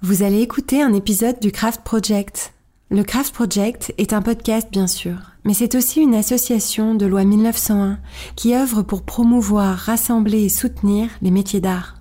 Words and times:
Vous 0.00 0.22
allez 0.22 0.42
écouter 0.42 0.80
un 0.80 0.92
épisode 0.92 1.40
du 1.40 1.50
Craft 1.50 1.80
Project. 1.82 2.52
Le 2.88 3.02
Craft 3.02 3.34
Project 3.34 3.92
est 3.98 4.12
un 4.12 4.22
podcast 4.22 4.68
bien 4.70 4.86
sûr, 4.86 5.16
mais 5.44 5.54
c'est 5.54 5.74
aussi 5.74 6.00
une 6.00 6.14
association 6.14 6.94
de 6.94 7.04
loi 7.04 7.24
1901 7.24 7.98
qui 8.36 8.54
œuvre 8.54 8.82
pour 8.82 9.02
promouvoir, 9.02 9.76
rassembler 9.76 10.44
et 10.44 10.48
soutenir 10.48 11.08
les 11.20 11.32
métiers 11.32 11.60
d'art. 11.60 11.96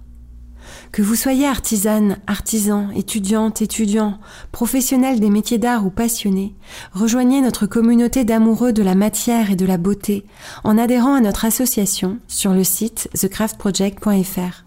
Que 0.91 1.01
vous 1.01 1.15
soyez 1.15 1.47
artisane, 1.47 2.19
artisan, 2.27 2.91
étudiante, 2.91 3.63
étudiant, 3.63 4.19
professionnel 4.51 5.19
des 5.19 5.31
métiers 5.31 5.57
d'art 5.57 5.83
ou 5.83 5.89
passionné, 5.89 6.53
rejoignez 6.93 7.41
notre 7.41 7.65
communauté 7.65 8.25
d'amoureux 8.25 8.73
de 8.73 8.83
la 8.83 8.93
matière 8.93 9.49
et 9.49 9.55
de 9.55 9.65
la 9.65 9.77
beauté 9.77 10.23
en 10.63 10.77
adhérant 10.77 11.15
à 11.15 11.21
notre 11.21 11.45
association 11.45 12.19
sur 12.27 12.53
le 12.53 12.63
site 12.63 13.09
thecraftproject.fr. 13.19 14.66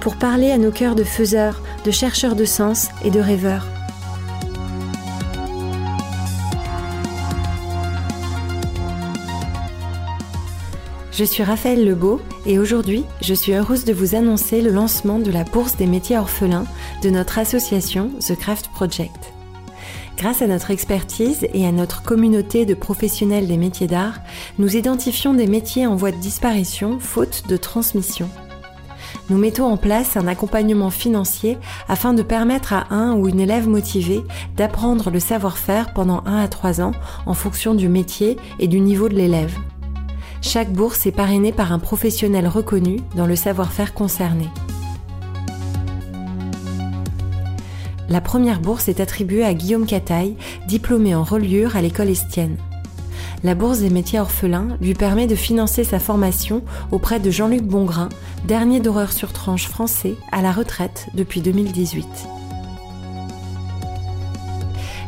pour 0.00 0.16
parler 0.16 0.50
à 0.50 0.58
nos 0.58 0.70
cœurs 0.70 0.94
de 0.94 1.04
faiseurs, 1.04 1.62
de 1.84 1.90
chercheurs 1.90 2.34
de 2.34 2.44
sens 2.44 2.88
et 3.04 3.10
de 3.10 3.20
rêveurs. 3.20 3.66
Je 11.12 11.24
suis 11.24 11.42
Raphaël 11.42 11.84
Lebeau 11.84 12.20
et 12.46 12.58
aujourd'hui, 12.58 13.04
je 13.20 13.34
suis 13.34 13.52
heureuse 13.52 13.84
de 13.84 13.92
vous 13.92 14.14
annoncer 14.14 14.62
le 14.62 14.70
lancement 14.70 15.18
de 15.18 15.30
la 15.30 15.44
Bourse 15.44 15.76
des 15.76 15.86
métiers 15.86 16.16
orphelins 16.16 16.64
de 17.02 17.10
notre 17.10 17.38
association 17.38 18.10
The 18.26 18.36
Craft 18.36 18.68
Project. 18.68 19.34
Grâce 20.16 20.40
à 20.40 20.46
notre 20.46 20.70
expertise 20.70 21.46
et 21.52 21.66
à 21.66 21.72
notre 21.72 22.02
communauté 22.02 22.64
de 22.64 22.74
professionnels 22.74 23.48
des 23.48 23.58
métiers 23.58 23.86
d'art, 23.86 24.20
nous 24.58 24.76
identifions 24.76 25.34
des 25.34 25.46
métiers 25.46 25.86
en 25.86 25.94
voie 25.94 26.10
de 26.10 26.16
disparition 26.16 26.98
faute 26.98 27.44
de 27.48 27.56
transmission 27.58 28.30
nous 29.30 29.38
mettons 29.38 29.66
en 29.66 29.76
place 29.76 30.16
un 30.16 30.26
accompagnement 30.26 30.90
financier 30.90 31.56
afin 31.88 32.12
de 32.12 32.22
permettre 32.22 32.72
à 32.72 32.92
un 32.92 33.14
ou 33.14 33.28
une 33.28 33.38
élève 33.38 33.68
motivée 33.68 34.22
d'apprendre 34.56 35.10
le 35.10 35.20
savoir-faire 35.20 35.94
pendant 35.94 36.22
1 36.26 36.42
à 36.42 36.48
3 36.48 36.80
ans 36.80 36.92
en 37.26 37.34
fonction 37.34 37.74
du 37.74 37.88
métier 37.88 38.36
et 38.58 38.66
du 38.66 38.80
niveau 38.80 39.08
de 39.08 39.14
l'élève. 39.14 39.56
Chaque 40.42 40.72
bourse 40.72 41.06
est 41.06 41.12
parrainée 41.12 41.52
par 41.52 41.72
un 41.72 41.78
professionnel 41.78 42.48
reconnu 42.48 42.98
dans 43.14 43.26
le 43.26 43.36
savoir-faire 43.36 43.94
concerné. 43.94 44.48
La 48.08 48.20
première 48.20 48.60
bourse 48.60 48.88
est 48.88 48.98
attribuée 48.98 49.44
à 49.44 49.54
Guillaume 49.54 49.86
Cataille, 49.86 50.34
diplômé 50.66 51.14
en 51.14 51.22
reliure 51.22 51.76
à 51.76 51.82
l'école 51.82 52.08
Estienne 52.08 52.56
la 53.42 53.54
Bourse 53.54 53.80
des 53.80 53.90
métiers 53.90 54.20
orphelins 54.20 54.76
lui 54.80 54.94
permet 54.94 55.26
de 55.26 55.34
financer 55.34 55.84
sa 55.84 55.98
formation 55.98 56.62
auprès 56.90 57.20
de 57.20 57.30
Jean-Luc 57.30 57.62
Bongrain, 57.62 58.10
dernier 58.46 58.80
d'horreur 58.80 59.12
sur 59.12 59.32
tranche 59.32 59.66
français 59.66 60.14
à 60.30 60.42
la 60.42 60.52
retraite 60.52 61.08
depuis 61.14 61.40
2018. 61.40 62.06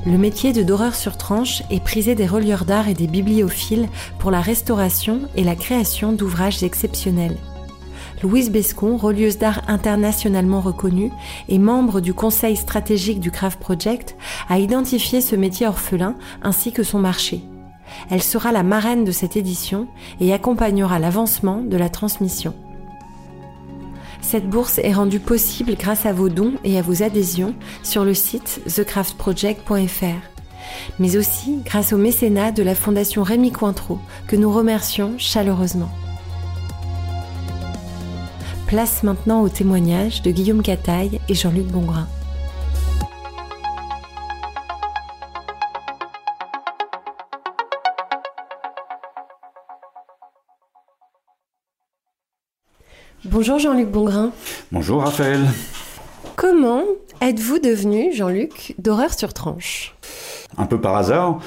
Le 0.05 0.19
métier 0.19 0.53
de 0.53 0.63
doreur 0.63 0.95
sur 0.95 1.17
tranche 1.17 1.63
est 1.71 1.83
prisé 1.83 2.15
des 2.15 2.27
relieurs 2.27 2.65
d'art 2.65 2.89
et 2.89 2.95
des 2.95 3.07
bibliophiles 3.07 3.89
pour 4.19 4.31
la 4.31 4.41
restauration 4.41 5.21
et 5.37 5.45
la 5.45 5.55
création 5.55 6.13
d'ouvrages 6.13 6.63
exceptionnels. 6.63 7.37
Louise 8.23 8.51
Bescon, 8.51 8.97
relieuse 8.97 9.39
d'art 9.39 9.63
internationalement 9.69 10.61
reconnue 10.61 11.11
et 11.49 11.59
membre 11.59 12.01
du 12.01 12.15
conseil 12.15 12.57
stratégique 12.57 13.21
du 13.21 13.31
Craft 13.31 13.61
Project, 13.61 14.17
a 14.49 14.59
identifié 14.59 15.21
ce 15.21 15.37
métier 15.37 15.67
orphelin 15.67 16.17
ainsi 16.43 16.73
que 16.73 16.83
son 16.83 16.99
marché. 16.99 17.43
Elle 18.11 18.23
sera 18.23 18.53
la 18.53 18.63
marraine 18.63 19.05
de 19.05 19.13
cette 19.13 19.37
édition 19.37 19.87
et 20.21 20.33
accompagnera 20.33 20.99
l'avancement 20.99 21.63
de 21.63 21.77
la 21.77 21.89
transmission. 21.89 22.55
Cette 24.21 24.49
bourse 24.49 24.79
est 24.79 24.93
rendue 24.93 25.21
possible 25.21 25.75
grâce 25.75 26.07
à 26.07 26.13
vos 26.13 26.29
dons 26.29 26.55
et 26.65 26.79
à 26.79 26.83
vos 26.83 27.03
adhésions 27.03 27.55
sur 27.83 28.05
le 28.05 28.15
site 28.15 28.63
thecraftproject.fr, 28.75 30.05
mais 30.99 31.17
aussi 31.17 31.59
grâce 31.65 31.93
au 31.93 31.99
mécénat 31.99 32.53
de 32.53 32.63
la 32.63 32.75
Fondation 32.75 33.25
Rémi 33.25 33.51
Cointreau 33.51 33.99
que 34.27 34.37
nous 34.37 34.51
remercions 34.51 35.15
chaleureusement. 35.19 35.91
Place 38.69 39.03
maintenant 39.03 39.43
au 39.43 39.51
témoignage 39.51 40.23
de 40.23 40.31
Guillaume 40.31 40.63
Cataille 40.63 41.21
et 41.29 41.35
Jean-Luc 41.35 41.67
Bongrain. 41.67 42.09
Bonjour 53.25 53.61
Jean-Luc 53.61 53.89
Bongrain. 53.89 54.33
Bonjour 54.73 55.01
Raphaël. 55.01 55.39
Comment 56.35 56.83
êtes-vous 57.21 57.61
devenu, 57.61 58.13
Jean-Luc, 58.13 58.75
d'horreur 58.79 59.17
sur 59.17 59.33
tranche? 59.33 59.95
Un 60.59 60.67
peu 60.67 60.81
par 60.81 60.97
hasard. 60.97 61.39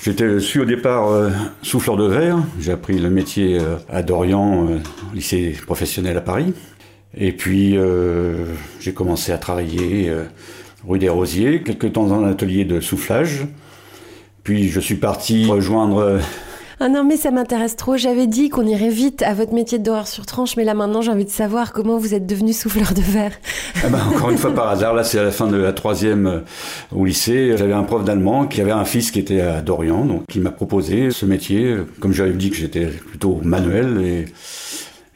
J'étais, 0.00 0.38
suis 0.38 0.60
au 0.60 0.64
départ 0.64 1.08
euh, 1.08 1.30
souffleur 1.62 1.96
de 1.96 2.04
verre. 2.04 2.38
J'ai 2.60 2.70
appris 2.70 3.00
le 3.00 3.10
métier 3.10 3.58
euh, 3.58 3.78
à 3.88 4.04
Dorian, 4.04 4.68
euh, 4.68 4.78
lycée 5.12 5.56
professionnel 5.66 6.16
à 6.16 6.20
Paris. 6.20 6.54
Et 7.16 7.32
puis 7.32 7.76
j'ai 8.78 8.94
commencé 8.94 9.32
à 9.32 9.38
travailler 9.38 10.12
rue 10.86 10.98
des 11.00 11.08
Rosiers, 11.08 11.62
quelques 11.64 11.94
temps 11.94 12.06
dans 12.06 12.22
un 12.22 12.30
atelier 12.30 12.64
de 12.64 12.80
soufflage. 12.80 13.46
Puis 14.44 14.68
je 14.68 14.78
suis 14.78 14.96
parti 14.96 15.46
rejoindre 15.46 16.20
ah 16.80 16.88
non, 16.88 17.02
mais 17.02 17.16
ça 17.16 17.32
m'intéresse 17.32 17.74
trop. 17.74 17.96
J'avais 17.96 18.28
dit 18.28 18.50
qu'on 18.50 18.66
irait 18.66 18.88
vite 18.88 19.22
à 19.22 19.34
votre 19.34 19.52
métier 19.52 19.78
d'horreur 19.78 20.06
sur 20.06 20.26
tranche, 20.26 20.56
mais 20.56 20.64
là 20.64 20.74
maintenant 20.74 21.02
j'ai 21.02 21.10
envie 21.10 21.24
de 21.24 21.30
savoir 21.30 21.72
comment 21.72 21.98
vous 21.98 22.14
êtes 22.14 22.26
devenu 22.26 22.52
souffleur 22.52 22.94
de 22.94 23.00
verre. 23.00 23.32
Ah 23.84 23.88
bah, 23.88 23.98
encore 24.08 24.30
une 24.30 24.38
fois 24.38 24.54
par 24.54 24.68
hasard, 24.68 24.94
là 24.94 25.02
c'est 25.02 25.18
à 25.18 25.24
la 25.24 25.32
fin 25.32 25.48
de 25.48 25.56
la 25.56 25.72
troisième 25.72 26.26
euh, 26.26 26.40
au 26.94 27.04
lycée. 27.04 27.54
J'avais 27.56 27.72
un 27.72 27.82
prof 27.82 28.04
d'allemand 28.04 28.46
qui 28.46 28.60
avait 28.60 28.70
un 28.70 28.84
fils 28.84 29.10
qui 29.10 29.18
était 29.18 29.40
à 29.40 29.60
Dorian, 29.60 30.04
donc 30.04 30.22
qui 30.30 30.38
m'a 30.38 30.50
proposé 30.50 31.10
ce 31.10 31.26
métier. 31.26 31.76
Comme 32.00 32.12
j'avais 32.12 32.32
dit 32.32 32.50
que 32.50 32.56
j'étais 32.56 32.86
plutôt 32.86 33.40
manuel 33.42 34.00
et 34.00 34.26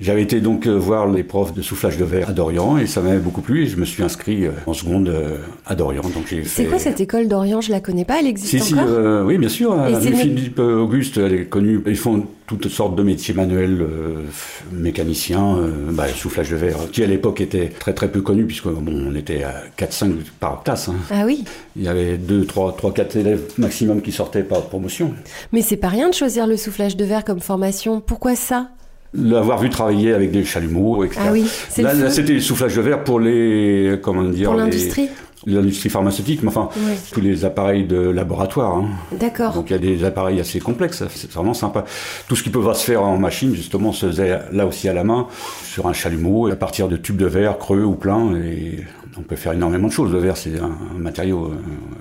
j'avais 0.03 0.23
été 0.23 0.41
donc 0.41 0.67
euh, 0.67 0.75
voir 0.77 1.07
les 1.09 1.23
profs 1.23 1.55
de 1.55 1.63
soufflage 1.63 1.97
de 1.97 2.05
verre 2.05 2.31
à 2.31 2.33
Dorian 2.33 2.77
et 2.77 2.87
ça 2.87 3.01
m'avait 3.01 3.21
beaucoup 3.21 3.41
plu 3.41 3.63
et 3.63 3.67
je 3.67 3.77
me 3.77 3.85
suis 3.85 4.03
inscrit 4.03 4.47
euh, 4.47 4.51
en 4.67 4.75
seconde 4.75 5.09
euh, 5.09 5.37
à 5.65 5.77
Dorian. 5.77 6.03
Donc 6.03 6.27
j'ai 6.29 6.45
C'est 6.45 6.65
quoi 6.65 6.81
cette 6.81 7.01
école 7.01 7.29
Dorian 7.29 7.61
Je 7.61 7.71
la 7.71 7.81
connais 7.81 8.05
pas, 8.05 8.19
elle 8.19 8.27
existe 8.27 8.59
si, 8.65 8.75
encore? 8.75 8.87
si, 8.89 9.27
Oui, 9.27 9.39
bien 9.39 9.49
sûr. 9.49 9.77
Philippe 10.01 10.59
Auguste, 10.59 11.19
elle 11.19 11.35
est 11.35 11.45
connue. 11.45 11.81
Ils 11.87 11.97
font 11.97 12.27
toutes 12.47 12.69
sortes 12.69 12.97
de 12.97 13.03
métiers 13.03 13.33
manuels, 13.33 13.81
euh, 13.81 14.25
mécaniciens, 14.73 15.57
bah, 15.91 16.09
soufflage 16.09 16.51
de 16.51 16.57
verre, 16.57 16.77
qui 16.91 17.05
à 17.05 17.07
l'époque 17.07 17.41
était 17.41 17.69
très 17.69 17.95
très 17.95 18.11
peu 18.11 18.21
connu 18.21 18.45
puisque 18.45 18.69
bon, 18.69 19.07
on 19.09 19.15
était 19.15 19.45
à 19.45 19.55
4-5 19.79 20.13
par 20.41 20.63
classe. 20.65 20.89
Hein. 20.89 20.97
Ah 21.11 21.23
oui. 21.25 21.45
Il 21.77 21.83
y 21.85 21.89
avait 21.89 22.19
2, 22.19 22.45
3, 22.45 22.77
3, 22.77 22.93
4 22.93 23.17
élèves 23.17 23.43
maximum 23.57 24.03
qui 24.03 24.11
sortaient 24.11 24.43
par 24.43 24.63
promotion. 24.63 25.15
Mais 25.53 25.63
c'est 25.63 25.77
pas 25.77 25.89
rien 25.89 26.09
de 26.09 26.15
choisir 26.15 26.47
le 26.47 26.57
soufflage 26.57 26.97
de 26.97 27.05
verre 27.05 27.25
comme 27.25 27.41
formation. 27.41 28.01
Pourquoi 28.01 28.35
ça? 28.35 28.69
L'avoir 29.15 29.59
vu 29.59 29.71
travailler 29.71 30.13
avec 30.13 30.31
des 30.31 30.45
chalumeaux, 30.45 31.05
etc. 31.05 31.21
Ah 31.27 31.33
oui, 31.33 31.47
là, 31.79 31.95
là 31.95 32.11
c'était 32.11 32.35
le 32.35 32.41
soufflage 32.41 32.77
de 32.77 32.81
verre 32.81 33.05
pour 33.05 33.21
les, 33.21 33.99
comment 34.03 34.25
dire, 34.25 34.51
pour 34.51 34.59
l'industrie. 34.59 35.09
L'industrie 35.45 35.89
pharmaceutique, 35.89 36.41
mais 36.45 36.51
enfin, 36.51 36.69
tous 37.11 37.21
les 37.21 37.45
appareils 37.45 37.85
de 37.85 37.99
laboratoire. 37.99 38.77
Hein. 38.77 38.91
D'accord. 39.11 39.55
Donc 39.55 39.71
il 39.71 39.73
y 39.73 39.77
a 39.77 39.79
des 39.81 40.05
appareils 40.05 40.39
assez 40.39 40.61
complexes, 40.61 41.03
c'est 41.13 41.33
vraiment 41.33 41.53
sympa. 41.53 41.85
Tout 42.29 42.37
ce 42.37 42.45
qui 42.45 42.51
peut 42.51 42.63
se 42.75 42.85
faire 42.85 43.03
en 43.03 43.19
machine, 43.19 43.53
justement, 43.53 43.93
se 43.93 44.07
faisait 44.07 44.39
là 44.53 44.67
aussi 44.67 44.89
à 44.89 44.93
la 44.93 45.03
main, 45.03 45.27
sur 45.65 45.89
un 45.89 45.93
chalumeau, 45.93 46.47
à 46.47 46.55
partir 46.55 46.87
de 46.87 46.97
tubes 46.97 47.17
de 47.17 47.27
verre 47.27 47.59
creux 47.59 47.83
ou 47.83 47.95
pleins, 47.97 48.37
et 48.37 48.85
on 49.19 49.23
peut 49.23 49.35
faire 49.35 49.53
énormément 49.53 49.89
de 49.89 49.93
choses. 49.93 50.13
Le 50.13 50.19
verre, 50.19 50.37
c'est 50.37 50.59
un, 50.59 50.77
matériau 50.97 51.53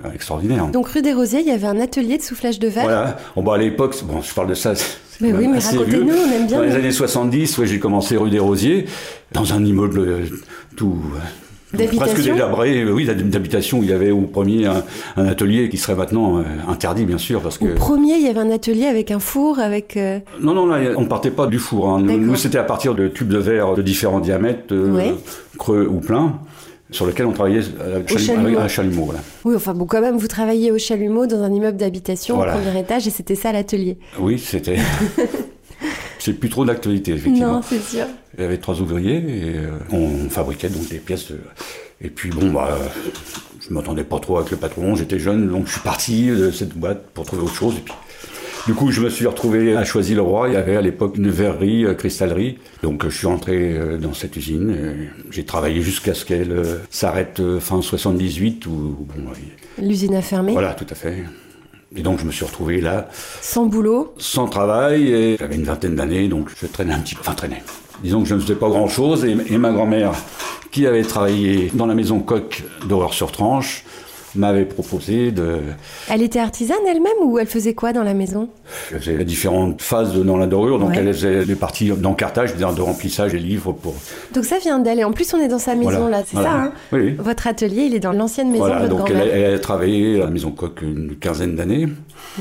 euh, 0.04 0.12
extraordinaire. 0.12 0.68
Donc 0.68 0.86
rue 0.88 1.02
des 1.02 1.12
Rosiers, 1.12 1.40
il 1.40 1.46
y 1.46 1.50
avait 1.50 1.66
un 1.66 1.80
atelier 1.80 2.18
de 2.18 2.22
soufflage 2.22 2.58
de 2.58 2.68
verre 2.68 2.84
Voilà. 2.84 3.16
Bon, 3.34 3.42
bah, 3.42 3.54
à 3.54 3.58
l'époque, 3.58 3.96
bon, 4.04 4.22
je 4.22 4.32
parle 4.32 4.48
de 4.48 4.54
ça, 4.54 4.74
mais 5.22 5.32
oui, 5.32 5.48
mais 5.48 5.58
racontez-nous, 5.58 6.12
on 6.12 6.32
aime 6.32 6.46
bien. 6.46 6.58
Dans 6.58 6.64
les 6.64 6.74
années 6.74 6.90
70, 6.90 7.58
ouais, 7.58 7.66
j'ai 7.66 7.78
commencé 7.78 8.16
rue 8.16 8.30
des 8.30 8.40
Rosiers, 8.40 8.86
dans 9.32 9.54
un 9.54 9.64
immeuble 9.64 10.00
euh, 10.00 10.24
tout 10.76 10.98
euh, 11.76 11.86
presque 11.96 12.20
délabré, 12.22 12.84
oui, 12.84 13.06
d'habitation 13.06 13.78
où 13.78 13.82
il 13.84 13.90
y 13.90 13.92
avait 13.92 14.10
au 14.10 14.22
premier 14.22 14.66
un, 14.66 14.82
atelier 15.16 15.68
qui 15.68 15.78
serait 15.78 15.94
maintenant 15.94 16.38
euh, 16.38 16.42
interdit, 16.68 17.04
bien 17.04 17.18
sûr, 17.18 17.40
parce 17.40 17.56
que. 17.56 17.66
Au 17.66 17.74
premier, 17.74 18.16
il 18.16 18.26
y 18.26 18.28
avait 18.28 18.40
un 18.40 18.50
atelier 18.50 18.86
avec 18.86 19.12
un 19.12 19.20
four, 19.20 19.60
avec. 19.60 19.96
Non, 20.40 20.54
non, 20.54 20.66
là, 20.66 20.80
on 20.96 21.06
partait 21.06 21.30
pas 21.30 21.46
du 21.46 21.58
four. 21.58 21.88
Hein. 21.88 22.00
Nous, 22.00 22.36
c'était 22.36 22.58
à 22.58 22.64
partir 22.64 22.94
de 22.94 23.06
tubes 23.06 23.28
de 23.28 23.38
verre 23.38 23.74
de 23.74 23.82
différents 23.82 24.20
diamètres, 24.20 24.74
creux 25.56 25.86
ou 25.88 26.00
pleins. 26.00 26.34
Sur 26.92 27.06
lequel 27.06 27.26
on 27.26 27.32
travaillait 27.32 27.62
à 27.80 28.06
Chalumeau. 28.06 28.58
À 28.58 28.68
Chalumeau 28.68 29.04
voilà. 29.06 29.20
Oui, 29.44 29.54
enfin 29.56 29.74
bon, 29.74 29.86
quand 29.86 30.00
même, 30.00 30.16
vous 30.16 30.28
travailliez 30.28 30.70
au 30.70 30.78
Chalumeau 30.78 31.26
dans 31.26 31.42
un 31.42 31.52
immeuble 31.52 31.78
d'habitation 31.78 32.40
au 32.40 32.44
premier 32.44 32.78
étage 32.78 33.06
et 33.06 33.10
c'était 33.10 33.34
ça 33.34 33.52
l'atelier. 33.52 33.98
Oui, 34.18 34.38
c'était. 34.38 34.78
c'est 36.18 36.34
plus 36.34 36.48
trop 36.48 36.64
d'actualité, 36.64 37.12
effectivement. 37.12 37.54
Non, 37.54 37.62
c'est 37.62 37.82
sûr. 37.82 38.06
Il 38.36 38.42
y 38.42 38.44
avait 38.44 38.58
trois 38.58 38.80
ouvriers 38.80 39.16
et 39.16 39.56
euh, 39.56 39.78
on 39.90 40.30
fabriquait 40.30 40.68
donc 40.68 40.88
des 40.88 40.98
pièces. 40.98 41.32
Et 42.00 42.08
puis 42.08 42.30
bon, 42.30 42.50
bah, 42.50 42.78
je 43.60 43.72
m'entendais 43.72 44.04
pas 44.04 44.18
trop 44.18 44.38
avec 44.38 44.50
le 44.50 44.56
patron, 44.56 44.94
j'étais 44.96 45.18
jeune, 45.18 45.48
donc 45.48 45.66
je 45.66 45.72
suis 45.72 45.80
parti 45.80 46.26
de 46.28 46.50
cette 46.50 46.74
boîte 46.76 47.10
pour 47.14 47.24
trouver 47.24 47.42
autre 47.42 47.54
chose. 47.54 47.74
Et 47.76 47.80
puis 47.80 47.94
du 48.66 48.74
coup, 48.74 48.92
je 48.92 49.00
me 49.00 49.10
suis 49.10 49.26
retrouvé 49.26 49.76
à 49.76 49.84
Choisy-le-Roi. 49.84 50.48
Il 50.48 50.54
y 50.54 50.56
avait 50.56 50.76
à 50.76 50.80
l'époque 50.80 51.16
une 51.16 51.30
verrerie, 51.30 51.84
euh, 51.84 51.94
cristallerie. 51.94 52.58
Donc, 52.82 53.04
je 53.04 53.16
suis 53.16 53.26
entré 53.26 53.76
euh, 53.76 53.98
dans 53.98 54.14
cette 54.14 54.36
usine. 54.36 55.10
J'ai 55.30 55.44
travaillé 55.44 55.82
jusqu'à 55.82 56.14
ce 56.14 56.24
qu'elle 56.24 56.52
euh, 56.52 56.78
s'arrête 56.88 57.42
fin 57.58 57.82
78. 57.82 58.66
Où, 58.66 58.96
L'usine 59.78 60.14
a 60.14 60.22
fermé 60.22 60.52
Voilà, 60.52 60.74
tout 60.74 60.86
à 60.88 60.94
fait. 60.94 61.24
Et 61.96 62.02
donc, 62.02 62.20
je 62.20 62.24
me 62.24 62.30
suis 62.30 62.44
retrouvé 62.44 62.80
là. 62.80 63.08
Sans 63.40 63.66
boulot 63.66 64.14
Sans 64.18 64.46
travail. 64.46 65.10
Et 65.10 65.36
j'avais 65.38 65.56
une 65.56 65.64
vingtaine 65.64 65.96
d'années, 65.96 66.28
donc 66.28 66.48
je 66.60 66.66
traînais 66.66 66.94
un 66.94 67.00
petit 67.00 67.16
peu. 67.16 67.22
Enfin, 67.22 67.34
traînais. 67.34 67.62
Disons 68.04 68.22
que 68.22 68.28
je 68.28 68.34
ne 68.36 68.40
faisais 68.40 68.54
pas 68.54 68.68
grand-chose. 68.68 69.24
Et, 69.24 69.36
et 69.48 69.58
ma 69.58 69.72
grand-mère, 69.72 70.12
qui 70.70 70.86
avait 70.86 71.02
travaillé 71.02 71.70
dans 71.74 71.86
la 71.86 71.94
maison 71.94 72.20
Coq 72.20 72.62
d'Horreur 72.88 73.12
sur 73.12 73.32
Tranche, 73.32 73.84
m'avait 74.34 74.64
proposé 74.64 75.30
de... 75.30 75.58
Elle 76.10 76.22
était 76.22 76.38
artisane 76.38 76.78
elle-même 76.88 77.12
ou 77.24 77.38
elle 77.38 77.46
faisait 77.46 77.74
quoi 77.74 77.92
dans 77.92 78.02
la 78.02 78.14
maison? 78.14 78.48
Elle 78.92 79.00
faisait 79.00 79.24
différentes 79.24 79.82
phases 79.82 80.14
dans 80.14 80.36
la 80.36 80.46
dorure, 80.46 80.78
donc 80.78 80.96
elle 80.96 81.12
faisait 81.12 81.44
des 81.44 81.54
parties 81.54 81.90
d'encartage, 81.90 82.56
de 82.56 82.82
remplissage 82.82 83.34
et 83.34 83.38
livres 83.38 83.72
pour... 83.72 83.94
Donc 84.34 84.44
ça 84.44 84.58
vient 84.58 84.78
d'elle, 84.78 85.00
et 85.00 85.04
en 85.04 85.12
plus 85.12 85.32
on 85.34 85.38
est 85.38 85.48
dans 85.48 85.58
sa 85.58 85.74
maison 85.74 86.08
là, 86.08 86.22
c'est 86.26 86.36
ça 86.36 86.52
hein? 86.52 86.72
Oui. 86.92 87.14
Votre 87.18 87.46
atelier, 87.46 87.82
il 87.82 87.94
est 87.94 88.00
dans 88.00 88.12
l'ancienne 88.12 88.50
maison 88.50 88.64
voilà, 88.64 88.86
de 88.86 88.94
votre 88.94 89.04
donc 89.04 89.10
elle, 89.10 89.28
elle, 89.28 89.54
a 89.54 89.58
travaillé 89.58 90.20
à 90.20 90.24
la 90.24 90.30
maison 90.30 90.50
Coq 90.50 90.80
une 90.82 91.16
quinzaine 91.16 91.56
d'années. 91.56 91.88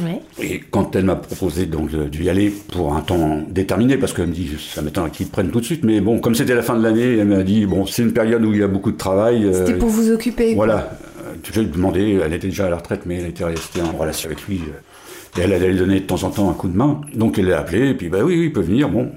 Ouais. 0.01 0.21
Et 0.41 0.61
quand 0.71 0.95
elle 0.95 1.05
m'a 1.05 1.15
proposé 1.15 1.65
donc 1.65 1.94
d'y 2.09 2.29
aller 2.29 2.49
pour 2.49 2.95
un 2.95 3.01
temps 3.01 3.41
déterminé, 3.49 3.97
parce 3.97 4.13
qu'elle 4.13 4.27
me 4.27 4.33
dit, 4.33 4.51
ça 4.73 4.81
m'étonnerait 4.81 5.11
qu'ils 5.11 5.27
prennent 5.27 5.49
tout 5.49 5.59
de 5.59 5.65
suite, 5.65 5.83
mais 5.83 5.99
bon, 5.99 6.19
comme 6.19 6.35
c'était 6.35 6.55
la 6.55 6.61
fin 6.61 6.75
de 6.75 6.83
l'année, 6.83 7.17
elle 7.17 7.27
m'a 7.27 7.44
dit, 7.44 7.65
bon, 7.65 7.85
c'est 7.85 8.03
une 8.03 8.13
période 8.13 8.44
où 8.45 8.53
il 8.53 8.59
y 8.59 8.63
a 8.63 8.67
beaucoup 8.67 8.91
de 8.91 8.97
travail. 8.97 9.49
C'était 9.53 9.73
pour 9.73 9.89
vous 9.89 10.11
occuper. 10.11 10.55
Voilà. 10.55 10.91
Je 11.43 11.59
lui 11.59 11.67
ai 11.67 11.69
demandé, 11.69 12.19
elle 12.23 12.33
était 12.33 12.47
déjà 12.47 12.67
à 12.67 12.69
la 12.69 12.77
retraite, 12.77 13.01
mais 13.05 13.17
elle 13.17 13.27
était 13.27 13.43
restée 13.43 13.81
en 13.81 13.97
relation 13.97 14.29
avec 14.29 14.47
lui. 14.47 14.61
Et 15.38 15.41
elle 15.41 15.53
allait 15.53 15.71
lui 15.71 15.79
donner 15.79 15.99
de 15.99 16.05
temps 16.05 16.23
en 16.23 16.29
temps 16.29 16.49
un 16.49 16.53
coup 16.53 16.67
de 16.67 16.75
main. 16.75 17.01
Donc 17.13 17.39
elle 17.39 17.47
l'a 17.47 17.59
appelé, 17.59 17.89
et 17.89 17.93
puis 17.93 18.09
bah 18.09 18.19
oui, 18.23 18.39
il 18.43 18.53
peut 18.53 18.61
venir. 18.61 18.89
Bon. 18.89 19.11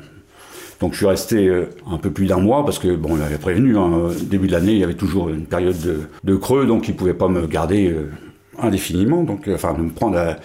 Donc 0.80 0.92
je 0.92 0.98
suis 0.98 1.06
resté 1.06 1.50
un 1.90 1.98
peu 1.98 2.10
plus 2.10 2.26
d'un 2.26 2.38
mois, 2.38 2.64
parce 2.64 2.78
que 2.78 2.94
bon, 2.94 3.12
on 3.12 3.16
m'avait 3.16 3.38
prévenu, 3.38 3.76
hein, 3.76 4.08
début 4.22 4.46
de 4.46 4.52
l'année, 4.52 4.72
il 4.72 4.78
y 4.78 4.84
avait 4.84 4.94
toujours 4.94 5.28
une 5.28 5.46
période 5.46 5.76
de, 6.24 6.36
creux, 6.36 6.66
donc 6.66 6.88
il 6.88 6.92
ne 6.92 6.96
pouvait 6.96 7.14
pas 7.14 7.28
me 7.28 7.46
garder 7.46 7.88
euh, 7.88 8.10
indéfiniment, 8.58 9.22
donc, 9.22 9.48
enfin, 9.52 9.74
me 9.74 9.90
prendre 9.90 10.36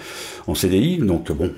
en 0.47 0.55
CDI. 0.55 0.97
Donc 0.97 1.31
bon, 1.31 1.51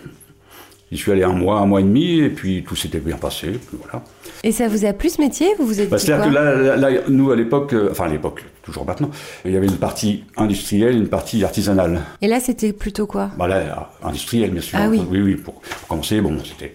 J'y 0.91 0.97
suis 0.97 1.11
allé 1.11 1.23
un 1.23 1.31
mois, 1.31 1.59
un 1.59 1.65
mois 1.65 1.79
et 1.79 1.83
demi, 1.83 2.19
et 2.19 2.29
puis 2.29 2.63
tout 2.63 2.75
s'était 2.75 2.99
bien 2.99 3.15
passé. 3.15 3.57
Voilà. 3.71 4.03
Et 4.43 4.51
ça 4.51 4.67
vous 4.67 4.85
a 4.85 4.93
plu 4.93 5.09
ce 5.09 5.21
métier? 5.21 5.47
Vous 5.59 5.65
vous 5.65 5.81
êtes 5.81 5.89
bah, 5.89 5.99
C'est-à-dire 5.99 6.25
que 6.29 6.33
là, 6.33 6.75
là, 6.75 6.89
nous 7.09 7.31
à 7.31 7.35
l'époque, 7.35 7.73
euh, 7.73 7.89
enfin 7.91 8.05
à 8.05 8.09
l'époque, 8.09 8.43
toujours 8.63 8.85
maintenant, 8.85 9.09
il 9.45 9.51
y 9.51 9.57
avait 9.57 9.67
une 9.67 9.77
partie 9.77 10.23
industrielle, 10.35 10.95
une 10.95 11.07
partie 11.09 11.43
artisanale. 11.43 12.01
Et 12.21 12.27
là, 12.27 12.39
c'était 12.39 12.73
plutôt 12.73 13.05
quoi? 13.05 13.29
Bah 13.37 13.47
Là, 13.47 13.91
industrielle, 14.03 14.49
bien 14.51 14.61
sûr. 14.61 14.79
Ah 14.81 14.87
oui. 14.89 15.01
Oui, 15.09 15.21
oui, 15.21 15.35
pour, 15.35 15.55
pour 15.55 15.87
commencer, 15.87 16.21
bon, 16.21 16.37
c'était. 16.43 16.73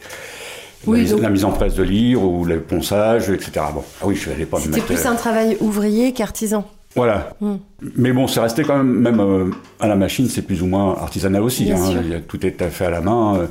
Oui, 0.86 0.98
la, 0.98 1.02
mise, 1.02 1.10
donc- 1.12 1.22
la 1.22 1.30
mise 1.30 1.44
en 1.44 1.50
presse 1.50 1.74
de 1.74 1.82
livres 1.82 2.22
ou 2.22 2.44
le 2.44 2.60
ponçage, 2.60 3.30
etc. 3.30 3.50
Bon, 3.74 3.82
ah 4.00 4.04
oui, 4.06 4.14
je 4.14 4.20
suis 4.20 4.30
allé 4.30 4.46
pas 4.46 4.58
me 4.58 4.62
C'était 4.62 4.80
plus 4.80 5.04
euh, 5.04 5.10
un 5.10 5.16
travail 5.16 5.56
ouvrier 5.60 6.12
qu'artisan. 6.12 6.64
Voilà. 6.96 7.31
Hmm. 7.40 7.56
Mais 7.96 8.12
bon, 8.12 8.26
c'est 8.26 8.40
resté 8.40 8.62
quand 8.64 8.78
même, 8.78 9.00
même 9.00 9.20
euh, 9.20 9.50
à 9.81 9.87
la 9.87 9.96
machine, 9.96 10.28
c'est 10.28 10.43
plus 10.43 10.62
ou 10.62 10.66
moins 10.66 10.96
artisanal 10.96 11.43
aussi. 11.43 11.70
Hein. 11.70 11.76
sûr. 11.76 12.00
Il 12.02 12.10
y 12.10 12.14
a- 12.14 12.20
tout 12.20 12.44
est 12.44 12.58
fait 12.70 12.87
à 12.87 12.90
la 12.90 13.00
main, 13.02 13.37
euh, 13.37 13.46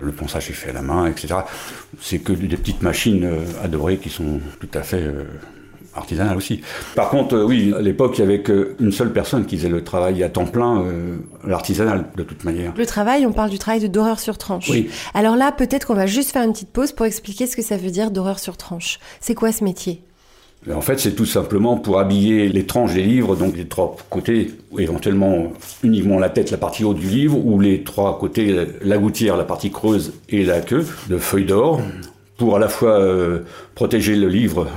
le 0.00 0.12
ponçage 0.12 0.48
est 0.50 0.54
fait 0.54 0.70
à 0.70 0.74
la 0.74 0.82
main, 0.82 1.06
etc. 1.06 1.34
C'est 2.00 2.18
que 2.20 2.32
des 2.32 2.56
petites 2.56 2.82
machines 2.82 3.24
euh, 3.24 3.40
adorées 3.62 3.96
qui 3.98 4.08
sont 4.10 4.40
tout 4.60 4.68
à 4.78 4.82
fait 4.82 5.02
euh, 5.02 5.24
artisanales 5.96 6.36
aussi. 6.36 6.60
Par 6.94 7.08
contre, 7.10 7.36
oui, 7.42 7.72
à 7.76 7.80
l'époque, 7.80 8.16
il 8.18 8.20
y 8.20 8.24
avait 8.24 8.42
qu'une 8.42 8.90
seule 8.92 9.12
personne 9.12 9.44
qui 9.46 9.56
faisait 9.56 9.68
le 9.68 9.82
travail 9.84 10.22
à 10.24 10.28
temps 10.28 10.44
plein, 10.46 10.84
l'artisanal, 11.46 12.06
de 12.16 12.22
toute 12.24 12.42
manière. 12.44 12.72
Le 12.76 12.86
travail, 12.86 13.26
on 13.26 13.32
parle 13.32 13.50
du 13.50 13.58
travail 13.60 13.80
de 13.80 13.86
doreur 13.86 14.18
sur 14.18 14.36
tranche. 14.38 14.68
Oui. 14.70 14.90
Alors 15.14 15.36
là, 15.36 15.52
peut-être 15.52 15.86
qu'on 15.86 15.94
va 15.94 16.06
juste 16.06 16.32
faire 16.32 16.42
une 16.42 16.52
petite 16.52 16.70
pause 16.70 16.90
pour 16.92 17.06
expliquer 17.06 17.46
ce 17.46 17.54
que 17.56 17.62
ça 17.62 17.76
veut 17.76 17.90
dire 17.90 18.10
doreur 18.10 18.38
sur 18.40 18.56
tranche. 18.56 18.98
C'est 19.20 19.34
quoi 19.34 19.52
ce 19.52 19.62
métier? 19.62 20.02
En 20.72 20.80
fait, 20.80 20.98
c'est 20.98 21.12
tout 21.14 21.26
simplement 21.26 21.76
pour 21.76 21.98
habiller 21.98 22.48
les 22.48 22.64
tranches 22.64 22.94
des 22.94 23.02
livres, 23.02 23.36
donc 23.36 23.54
les 23.54 23.66
trois 23.66 23.96
côtés, 24.08 24.50
éventuellement 24.78 25.52
uniquement 25.82 26.18
la 26.18 26.30
tête, 26.30 26.50
la 26.50 26.56
partie 26.56 26.84
haute 26.84 26.98
du 26.98 27.08
livre, 27.08 27.36
ou 27.44 27.60
les 27.60 27.82
trois 27.82 28.18
côtés, 28.18 28.66
la 28.82 28.96
gouttière, 28.96 29.36
la 29.36 29.44
partie 29.44 29.70
creuse 29.70 30.14
et 30.30 30.42
la 30.42 30.60
queue, 30.62 30.86
de 31.10 31.18
feuilles 31.18 31.44
d'or, 31.44 31.82
pour 32.38 32.56
à 32.56 32.58
la 32.58 32.68
fois 32.68 32.98
euh, 32.98 33.40
protéger 33.74 34.16
le 34.16 34.28
livre 34.28 34.68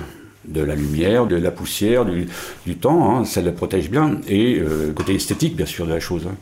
de 0.45 0.61
la 0.61 0.75
lumière, 0.75 1.25
de 1.25 1.37
la 1.37 1.51
poussière, 1.51 2.03
du, 2.03 2.27
du 2.65 2.75
temps, 2.75 3.19
hein, 3.19 3.23
ça 3.25 3.41
le 3.41 3.53
protège 3.53 3.89
bien, 3.89 4.17
et 4.27 4.59
euh, 4.59 4.91
côté 4.93 5.15
esthétique, 5.15 5.55
bien 5.55 5.65
sûr, 5.65 5.85
de 5.85 5.93
la 5.93 6.01
chose. 6.01 6.27
hein. 6.29 6.35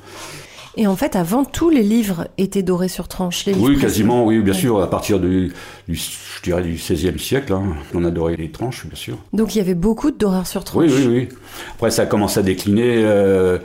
Et 0.78 0.88
en 0.88 0.96
fait, 0.96 1.16
avant 1.16 1.46
tout, 1.46 1.70
les 1.70 1.84
livres 1.84 2.28
étaient 2.38 2.64
dorés 2.64 2.90
sur 2.90 3.08
tranche. 3.08 3.46
Les 3.46 3.54
Oui, 3.54 3.78
quasiment, 3.80 4.26
oui, 4.26 4.40
bien 4.40 4.54
sûr, 4.54 4.82
à 4.82 4.90
partir 4.90 5.20
du, 5.20 5.54
du, 5.88 5.96
je 5.96 6.42
dirais, 6.44 6.62
du 6.62 6.74
XVIe 6.74 7.18
siècle, 7.18 7.54
hein, 7.54 7.64
on 7.94 8.04
adorait 8.04 8.36
les 8.36 8.52
tranches, 8.52 8.86
bien 8.86 8.96
sûr. 8.96 9.18
Donc 9.34 9.56
il 9.56 9.60
y 9.60 9.62
avait 9.62 9.74
beaucoup 9.74 10.12
de 10.12 10.18
doreurs 10.18 10.48
sur 10.48 10.64
tranche. 10.66 10.92
Oui, 10.92 10.94
oui, 10.94 11.08
oui. 11.08 11.30
Après, 11.76 11.92
ça 11.92 12.02
a 12.04 12.06
commencé 12.06 12.40
à 12.40 12.44
décliner 12.44 13.04
euh, 13.06 13.58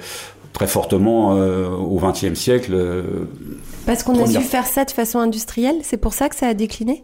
très 0.53 0.69
fortement 0.69 1.37
euh, 1.37 1.69
au 1.69 1.99
XXe 1.99 2.35
siècle. 2.39 2.73
euh. 2.75 3.03
Parce 3.87 4.03
qu'on 4.05 4.23
a 4.23 4.27
su 4.27 4.41
faire 4.41 4.67
ça 4.67 4.85
de 4.85 4.91
façon 4.93 5.19
industrielle, 5.19 5.77
c'est 5.83 5.97
pour 5.97 6.15
ça 6.15 6.29
que 6.29 6.37
ça 6.37 6.47
a 6.47 6.55
décliné? 6.55 7.03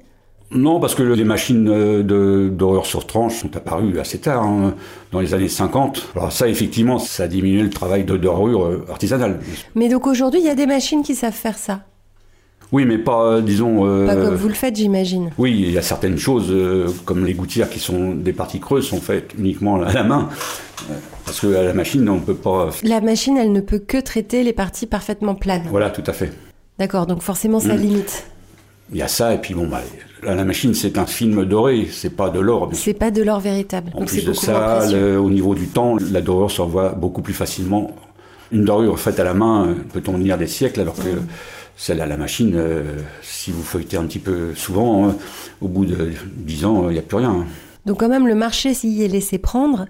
Non, 0.52 0.78
parce 0.78 0.94
que 0.94 1.02
les 1.02 1.24
machines 1.24 1.68
euh, 1.68 2.02
de- 2.04 2.48
d'horreur 2.48 2.86
sur 2.86 3.06
tranche 3.06 3.34
sont 3.40 3.56
apparues 3.56 3.98
assez 3.98 4.18
tard, 4.18 4.44
hein, 4.44 4.74
dans 5.10 5.20
les 5.20 5.34
années 5.34 5.48
50. 5.48 6.10
Alors 6.14 6.30
ça, 6.32 6.48
effectivement, 6.48 6.98
ça 7.00 7.24
a 7.24 7.28
diminué 7.28 7.62
le 7.62 7.70
travail 7.70 8.04
de 8.04 8.16
dorure 8.16 8.64
euh, 8.64 8.84
artisanale. 8.88 9.40
Mais 9.74 9.88
donc 9.88 10.06
aujourd'hui, 10.06 10.40
il 10.40 10.46
y 10.46 10.50
a 10.50 10.54
des 10.54 10.66
machines 10.66 11.02
qui 11.02 11.16
savent 11.16 11.32
faire 11.34 11.58
ça. 11.58 11.80
Oui, 12.72 12.84
mais 12.84 12.98
pas, 12.98 13.24
euh, 13.24 13.40
disons... 13.40 13.86
euh, 13.86 14.06
Pas 14.06 14.14
comme 14.16 14.34
vous 14.34 14.48
le 14.48 14.54
faites, 14.54 14.74
j'imagine. 14.76 15.30
Oui, 15.38 15.52
il 15.56 15.70
y 15.72 15.78
a 15.78 15.82
certaines 15.82 16.18
choses, 16.18 16.48
euh, 16.50 16.88
comme 17.04 17.24
les 17.24 17.34
gouttières 17.34 17.70
qui 17.70 17.78
sont 17.78 18.12
des 18.12 18.32
parties 18.32 18.58
creuses, 18.60 18.86
sont 18.88 19.00
faites 19.00 19.32
uniquement 19.38 19.82
à 19.82 19.92
la 19.92 20.02
main. 20.04 20.28
Euh, 20.90 20.94
Parce 21.24 21.40
qu'à 21.40 21.62
la 21.62 21.72
machine, 21.74 22.08
on 22.08 22.16
ne 22.16 22.20
peut 22.20 22.34
pas... 22.34 22.70
La 22.84 23.00
machine, 23.00 23.36
elle 23.36 23.52
ne 23.52 23.60
peut 23.60 23.78
que 23.78 23.98
traiter 23.98 24.42
les 24.44 24.52
parties 24.52 24.86
parfaitement 24.86 25.34
planes. 25.36 25.62
Voilà, 25.70 25.90
tout 25.90 26.02
à 26.06 26.12
fait. 26.12 26.32
D'accord, 26.78 27.06
donc 27.06 27.22
forcément, 27.22 27.60
ça 27.60 27.74
Mm. 27.74 27.80
limite. 27.80 28.26
Il 28.92 28.98
y 28.98 29.02
a 29.02 29.08
ça, 29.08 29.34
et 29.34 29.38
puis 29.38 29.52
bon, 29.54 29.66
bah, 29.66 29.80
la 30.22 30.44
machine, 30.44 30.72
c'est 30.74 30.96
un 30.98 31.06
film 31.06 31.44
doré, 31.44 31.88
c'est 31.90 32.10
pas 32.10 32.30
de 32.30 32.38
l'or. 32.40 32.70
C'est 32.72 32.94
pas 32.94 33.10
de 33.10 33.22
l'or 33.22 33.40
véritable. 33.40 33.90
En 33.94 34.00
donc 34.00 34.08
plus 34.08 34.24
de 34.24 34.32
ça, 34.32 34.80
le- 34.92 35.18
au 35.18 35.28
niveau 35.30 35.54
du 35.54 35.66
temps, 35.66 35.96
la 36.12 36.20
dorure 36.20 36.50
s'envoie 36.50 36.90
beaucoup 36.90 37.22
plus 37.22 37.34
facilement. 37.34 37.90
Une 38.52 38.64
dorure 38.64 38.98
faite 39.00 39.18
à 39.18 39.24
la 39.24 39.34
main 39.34 39.66
euh, 39.68 39.74
peut 39.92 40.00
tenir 40.00 40.38
des 40.38 40.46
siècles, 40.46 40.80
alors 40.80 40.94
que 40.94 41.20
celle 41.76 42.00
à 42.00 42.06
la 42.06 42.16
machine, 42.16 42.52
euh, 42.54 42.84
si 43.22 43.50
vous 43.50 43.62
feuilletez 43.62 43.96
un 43.96 44.04
petit 44.04 44.20
peu 44.20 44.54
souvent, 44.54 45.08
euh, 45.08 45.12
au 45.60 45.66
bout 45.68 45.84
de 45.84 46.12
10 46.36 46.64
ans, 46.64 46.84
il 46.88 46.92
n'y 46.92 46.98
a 46.98 47.02
plus 47.02 47.16
rien. 47.18 47.30
hein. 47.30 47.44
Donc 47.86 47.98
quand 48.00 48.08
même, 48.08 48.26
le 48.28 48.34
marché 48.36 48.72
s'y 48.72 49.02
est 49.02 49.08
laissé 49.08 49.38
prendre 49.38 49.86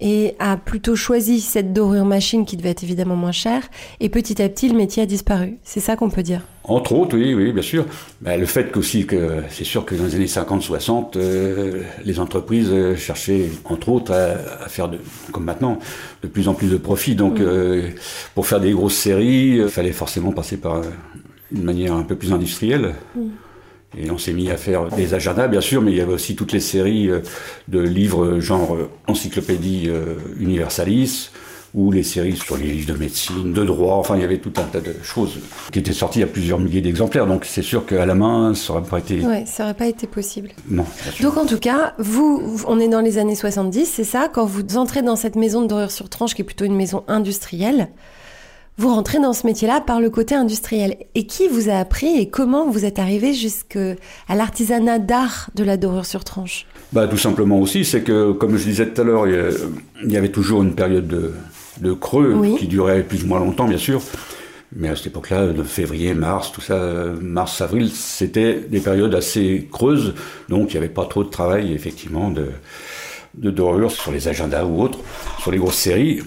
et 0.00 0.34
a 0.38 0.56
plutôt 0.56 0.96
choisi 0.96 1.40
cette 1.40 1.72
dorure 1.72 2.04
machine 2.04 2.44
qui 2.44 2.56
devait 2.56 2.70
être 2.70 2.82
évidemment 2.82 3.16
moins 3.16 3.32
chère. 3.32 3.62
Et 4.00 4.08
petit 4.08 4.40
à 4.42 4.48
petit, 4.48 4.68
le 4.68 4.76
métier 4.76 5.02
a 5.02 5.06
disparu. 5.06 5.58
C'est 5.62 5.80
ça 5.80 5.96
qu'on 5.96 6.10
peut 6.10 6.22
dire. 6.22 6.42
Entre 6.64 6.92
autres, 6.92 7.16
oui, 7.16 7.34
oui, 7.34 7.52
bien 7.52 7.62
sûr. 7.62 7.86
Bah, 8.20 8.36
le 8.36 8.46
fait 8.46 8.70
qu'aussi, 8.70 9.06
que 9.06 9.42
c'est 9.50 9.64
sûr 9.64 9.84
que 9.84 9.94
dans 9.94 10.04
les 10.04 10.14
années 10.14 10.26
50-60, 10.26 11.16
euh, 11.16 11.82
les 12.04 12.20
entreprises 12.20 12.70
euh, 12.70 12.96
cherchaient, 12.96 13.48
entre 13.64 13.88
autres, 13.88 14.12
à, 14.12 14.64
à 14.64 14.68
faire, 14.68 14.88
de, 14.88 14.98
comme 15.32 15.44
maintenant, 15.44 15.78
de 16.22 16.28
plus 16.28 16.48
en 16.48 16.54
plus 16.54 16.70
de 16.70 16.76
profits. 16.76 17.14
Donc, 17.14 17.40
euh, 17.40 17.88
pour 18.34 18.46
faire 18.46 18.60
des 18.60 18.72
grosses 18.72 18.94
séries, 18.94 19.56
il 19.56 19.68
fallait 19.68 19.92
forcément 19.92 20.32
passer 20.32 20.58
par 20.58 20.82
une 21.52 21.62
manière 21.62 21.94
un 21.94 22.04
peu 22.04 22.14
plus 22.14 22.32
industrielle. 22.32 22.94
Et 23.98 24.10
on 24.10 24.18
s'est 24.18 24.32
mis 24.32 24.50
à 24.50 24.56
faire 24.56 24.88
des 24.88 25.14
agendas, 25.14 25.48
bien 25.48 25.60
sûr, 25.60 25.82
mais 25.82 25.90
il 25.90 25.98
y 25.98 26.00
avait 26.00 26.12
aussi 26.12 26.36
toutes 26.36 26.52
les 26.52 26.60
séries 26.60 27.08
euh, 27.08 27.20
de 27.68 27.80
livres 27.80 28.38
genre 28.38 28.74
euh, 28.76 28.88
Encyclopédie 29.08 29.86
euh, 29.88 30.14
Universalis, 30.38 31.30
ou 31.72 31.92
les 31.92 32.02
séries 32.02 32.36
sur 32.36 32.56
les 32.56 32.66
livres 32.66 32.92
de 32.92 32.98
médecine, 32.98 33.52
de 33.52 33.64
droit, 33.64 33.94
enfin 33.94 34.16
il 34.16 34.22
y 34.22 34.24
avait 34.24 34.38
tout 34.38 34.52
un 34.56 34.64
tas 34.64 34.80
de 34.80 34.92
choses 35.04 35.38
qui 35.70 35.78
étaient 35.78 35.92
sorties 35.92 36.20
à 36.22 36.26
plusieurs 36.26 36.58
milliers 36.58 36.80
d'exemplaires, 36.80 37.28
donc 37.28 37.44
c'est 37.44 37.62
sûr 37.62 37.86
qu'à 37.86 38.06
la 38.06 38.16
main, 38.16 38.54
ça 38.54 38.72
aurait 38.72 38.82
pas 38.82 38.98
été... 38.98 39.20
Ouais, 39.24 39.44
ça 39.46 39.62
aurait 39.64 39.74
pas 39.74 39.86
été 39.86 40.08
possible. 40.08 40.50
Non. 40.68 40.84
Donc 41.20 41.36
en 41.36 41.46
tout 41.46 41.58
cas, 41.60 41.94
vous, 41.98 42.40
vous- 42.44 42.64
on 42.66 42.80
est 42.80 42.88
dans 42.88 43.00
les 43.00 43.18
années 43.18 43.36
70, 43.36 43.86
c'est 43.86 44.02
ça? 44.02 44.28
Quand 44.32 44.46
vous 44.46 44.62
entrez 44.78 45.02
dans 45.02 45.14
cette 45.14 45.36
maison 45.36 45.62
de 45.62 45.68
dorure 45.68 45.92
sur 45.92 46.08
tranche, 46.08 46.34
qui 46.34 46.42
est 46.42 46.44
plutôt 46.44 46.64
une 46.64 46.74
maison 46.74 47.04
industrielle, 47.06 47.88
vous 48.80 48.88
rentrez 48.88 49.20
dans 49.20 49.34
ce 49.34 49.46
métier-là 49.46 49.82
par 49.82 50.00
le 50.00 50.08
côté 50.08 50.34
industriel. 50.34 50.96
Et 51.14 51.26
qui 51.26 51.48
vous 51.48 51.68
a 51.68 51.74
appris 51.74 52.18
et 52.18 52.30
comment 52.30 52.68
vous 52.70 52.86
êtes 52.86 52.98
arrivé 52.98 53.34
jusqu'à 53.34 53.94
l'artisanat 54.34 54.98
d'art 54.98 55.50
de 55.54 55.64
la 55.64 55.76
dorure 55.76 56.06
sur 56.06 56.24
tranche? 56.24 56.66
Bah, 56.92 57.06
Tout 57.06 57.18
simplement 57.18 57.60
aussi, 57.60 57.84
c'est 57.84 58.00
que, 58.00 58.32
comme 58.32 58.56
je 58.56 58.64
disais 58.64 58.86
tout 58.88 59.00
à 59.02 59.04
l'heure, 59.04 59.26
il 59.28 60.10
y 60.10 60.16
avait 60.16 60.30
toujours 60.30 60.62
une 60.62 60.74
période 60.74 61.06
de, 61.06 61.32
de 61.82 61.92
creux 61.92 62.32
Oui. 62.34 62.56
qui 62.58 62.66
durait 62.68 63.02
plus 63.02 63.22
ou 63.22 63.26
moins 63.26 63.38
longtemps, 63.40 63.68
bien 63.68 63.76
sûr. 63.78 64.00
Mais 64.74 64.88
à 64.88 64.96
cette 64.96 65.08
époque-là, 65.08 65.48
de 65.48 65.62
février, 65.62 66.14
mars, 66.14 66.50
tout 66.52 66.60
ça, 66.62 66.80
mars, 67.20 67.60
avril, 67.60 67.90
c'était 67.92 68.54
des 68.70 68.80
périodes 68.80 69.14
assez 69.14 69.68
creuses. 69.70 70.14
Donc, 70.48 70.70
il 70.70 70.72
n'y 70.74 70.78
avait 70.78 70.88
pas 70.88 71.04
trop 71.04 71.22
de 71.22 71.28
travail, 71.28 71.74
effectivement, 71.74 72.30
de, 72.30 72.46
de 73.34 73.50
dorure 73.50 73.90
sur 73.90 74.10
les 74.10 74.26
agendas 74.28 74.64
ou 74.64 74.80
autres, 74.80 75.00
sur 75.40 75.50
les 75.50 75.58
grosses 75.58 75.74
séries. 75.74 76.20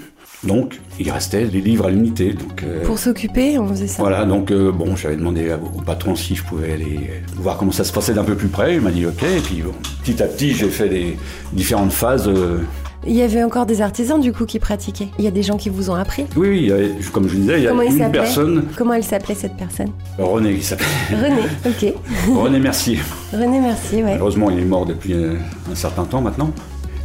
Donc, 0.46 0.80
il 1.00 1.10
restait 1.10 1.46
des 1.46 1.62
livres 1.62 1.86
à 1.86 1.90
l'unité. 1.92 2.34
Donc, 2.34 2.64
euh, 2.64 2.84
Pour 2.84 3.00
s'occuper, 3.00 3.58
on 3.58 3.68
faisait 3.70 3.88
ça. 3.88 4.02
voilà, 4.04 4.26
donc 4.26 4.52
euh, 4.52 4.72
bon, 4.72 4.96
j'avais 4.96 5.16
demandé 5.16 5.50
à- 5.52 5.56
au 5.58 5.82
patron 5.82 6.16
si 6.16 6.36
je 6.36 6.44
pouvais 6.44 6.74
aller 6.74 7.00
euh, 7.10 7.20
voir 7.38 7.58
comment 7.58 7.72
ça 7.72 7.84
se 7.86 7.94
passait 7.94 8.14
d'un 8.14 8.24
peu 8.26 8.36
plus 8.36 8.50
près. 8.50 8.76
Il 8.76 8.82
m'a 8.82 8.92
dit 8.92 9.06
ok. 9.06 9.24
Et 9.24 9.40
puis 9.42 9.62
bon, 9.62 9.72
petit 10.04 10.22
à 10.22 10.28
petit, 10.28 10.52
j'ai 10.54 10.68
fait 10.70 10.90
des 10.90 11.18
différentes 11.54 11.94
phases. 11.94 12.28
euh. 12.28 12.60
Il 13.06 13.14
y 13.14 13.22
avait 13.22 13.44
encore 13.44 13.66
des 13.66 13.82
artisans 13.82 14.20
du 14.22 14.32
coup 14.32 14.46
qui 14.46 14.60
pratiquaient. 14.60 15.10
Il 15.20 15.26
y 15.26 15.28
a 15.28 15.32
des 15.32 15.44
gens 15.44 15.58
qui 15.58 15.68
vous 15.70 15.90
ont 15.90 15.96
appris. 15.96 16.26
Oui, 16.38 16.48
oui, 16.50 16.62
il 16.66 16.72
avait- 16.72 16.92
comme 17.12 17.28
je 17.28 17.36
disais, 17.36 17.58
il 17.60 17.64
y 17.64 17.68
a 17.68 17.70
Comment 17.72 17.82
il 17.82 17.92
une 17.92 17.98
s'appelait 17.98 18.20
personne, 18.20 18.64
Comment 18.78 18.94
elle 18.94 19.04
s'appelait 19.04 19.36
cette 19.36 19.56
personne 19.58 19.90
René, 20.18 20.56
qui 20.56 20.64
s'appelle 20.64 20.88
René, 21.12 21.42
ok. 21.66 21.94
René 22.34 22.60
Mercier. 22.60 23.00
René, 23.34 23.60
merci, 23.60 23.96
ouais. 23.96 24.04
Malheureusement, 24.04 24.50
il 24.52 24.60
est 24.60 24.66
mort 24.66 24.86
depuis 24.86 25.14
un 25.16 25.76
certain 25.76 26.06
temps 26.06 26.22
maintenant. 26.22 26.52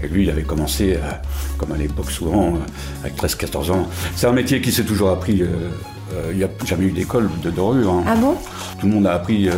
Et 0.03 0.09
lui, 0.09 0.23
il 0.25 0.31
avait 0.31 0.43
commencé, 0.43 0.95
euh, 0.95 0.99
comme 1.59 1.73
à 1.73 1.77
l'époque 1.77 2.11
souvent, 2.11 2.55
euh, 2.55 2.59
avec 3.03 3.17
13-14 3.17 3.71
ans. 3.73 3.87
C'est 4.17 4.27
un 4.27 4.33
métier 4.33 4.61
qui 4.61 4.71
s'est 4.73 4.85
toujours 4.85 5.11
appris. 5.11 5.43
euh, 5.43 5.71
il 6.31 6.39
n'y 6.39 6.45
a 6.45 6.49
jamais 6.65 6.87
eu 6.87 6.91
d'école 6.93 7.29
de 7.43 7.51
dorure. 7.51 7.93
hein. 7.93 8.05
Ah 8.07 8.17
bon? 8.17 8.35
Tout 8.81 8.87
le 8.87 8.93
monde 8.95 9.07
a 9.07 9.13
appris 9.15 9.49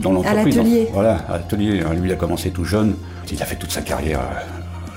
dans 0.00 0.12
l'entreprise. 0.12 0.56
l'atelier. 0.56 0.88
Voilà, 0.92 1.16
à 1.28 1.32
l'atelier. 1.38 1.80
Alors, 1.80 1.94
Lui, 1.94 2.08
il 2.10 2.12
a 2.12 2.16
commencé 2.16 2.50
tout 2.50 2.64
jeune. 2.64 2.94
Il 3.32 3.40
a 3.42 3.46
fait 3.46 3.56
toute 3.56 3.70
sa 3.72 3.80
carrière 3.80 4.20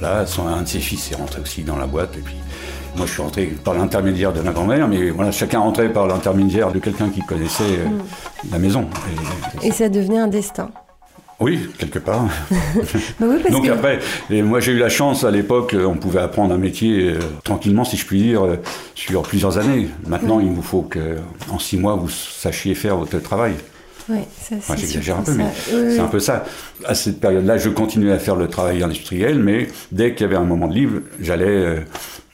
là. 0.02 0.26
Son, 0.26 0.46
un 0.48 0.64
de 0.64 0.68
ses 0.68 0.80
fils 0.80 1.12
est 1.12 1.16
rentré 1.16 1.40
aussi 1.42 1.64
dans 1.64 1.78
la 1.78 1.86
boîte. 1.88 2.18
Et 2.18 2.22
puis, 2.22 2.36
moi, 2.98 3.06
je 3.06 3.12
suis 3.14 3.22
rentré 3.22 3.46
par 3.46 3.74
l'intermédiaire 3.76 4.34
de 4.34 4.42
ma 4.42 4.52
grand-mère. 4.52 4.88
Mais 4.90 5.12
voilà, 5.12 5.32
chacun 5.32 5.60
rentrait 5.60 5.88
par 5.94 6.08
l'intermédiaire 6.08 6.72
de 6.74 6.80
quelqu'un 6.80 7.08
qui 7.10 7.22
connaissait 7.22 7.64
Mm. 7.64 8.52
la 8.52 8.60
maison. 8.60 8.88
Et- 9.64 9.68
Et 9.68 9.72
ça 9.72 9.88
devenait 9.88 10.20
un 10.20 10.28
destin. 10.28 10.70
Oui, 11.40 11.70
quelque 11.78 12.00
part. 12.00 12.26
Bah 13.20 13.28
oui, 13.30 13.38
parce 13.42 13.54
Donc 13.54 13.66
que 13.66 13.72
après, 13.72 14.00
et 14.30 14.42
moi 14.42 14.60
j'ai 14.60 14.72
eu 14.74 14.78
la 14.78 14.90
chance 14.90 15.24
à 15.24 15.32
l'époque, 15.32 15.74
euh, 15.74 15.86
on 15.86 15.96
pouvait 15.96 16.20
apprendre 16.22 16.54
un 16.54 16.58
métier 16.58 17.10
euh, 17.10 17.20
tranquillement, 17.44 17.84
si 17.84 17.98
je 17.98 18.06
puis 18.06 18.22
dire, 18.22 18.46
euh, 18.46 18.56
sur 18.96 19.22
plusieurs 19.24 19.58
années. 19.58 19.88
Maintenant, 20.08 20.40
il 20.40 20.50
vous 20.50 20.62
faut 20.62 20.82
que 20.82 21.18
en 21.52 21.60
six 21.60 21.78
mois 21.78 21.96
vous 21.96 22.10
sachiez 22.10 22.74
faire 22.76 22.96
votre 22.98 23.20
travail. 23.20 23.54
Ouais, 24.08 24.28
ça, 24.40 24.56
Enfin, 24.58 24.76
c'est 24.78 24.82
j'exagère 24.86 25.18
un 25.18 25.24
peu, 25.24 25.34
mais 25.34 25.46
ça- 25.46 25.72
oui, 25.76 25.82
oui. 25.88 25.94
c'est 25.96 26.00
un 26.00 26.08
peu 26.08 26.20
ça. 26.20 26.46
À 26.86 26.94
cette 26.94 27.20
période-là, 27.20 27.58
je 27.58 27.70
continuais 27.70 28.12
à 28.12 28.20
faire 28.20 28.36
le 28.36 28.48
travail 28.48 28.84
industriel, 28.84 29.40
mais 29.40 29.68
dès 29.92 30.14
qu'il 30.14 30.22
y 30.22 30.26
avait 30.26 30.36
un 30.36 30.44
moment 30.46 30.68
de 30.68 30.76
libre, 30.76 31.00
j'allais 31.20 31.46
euh, 31.48 31.80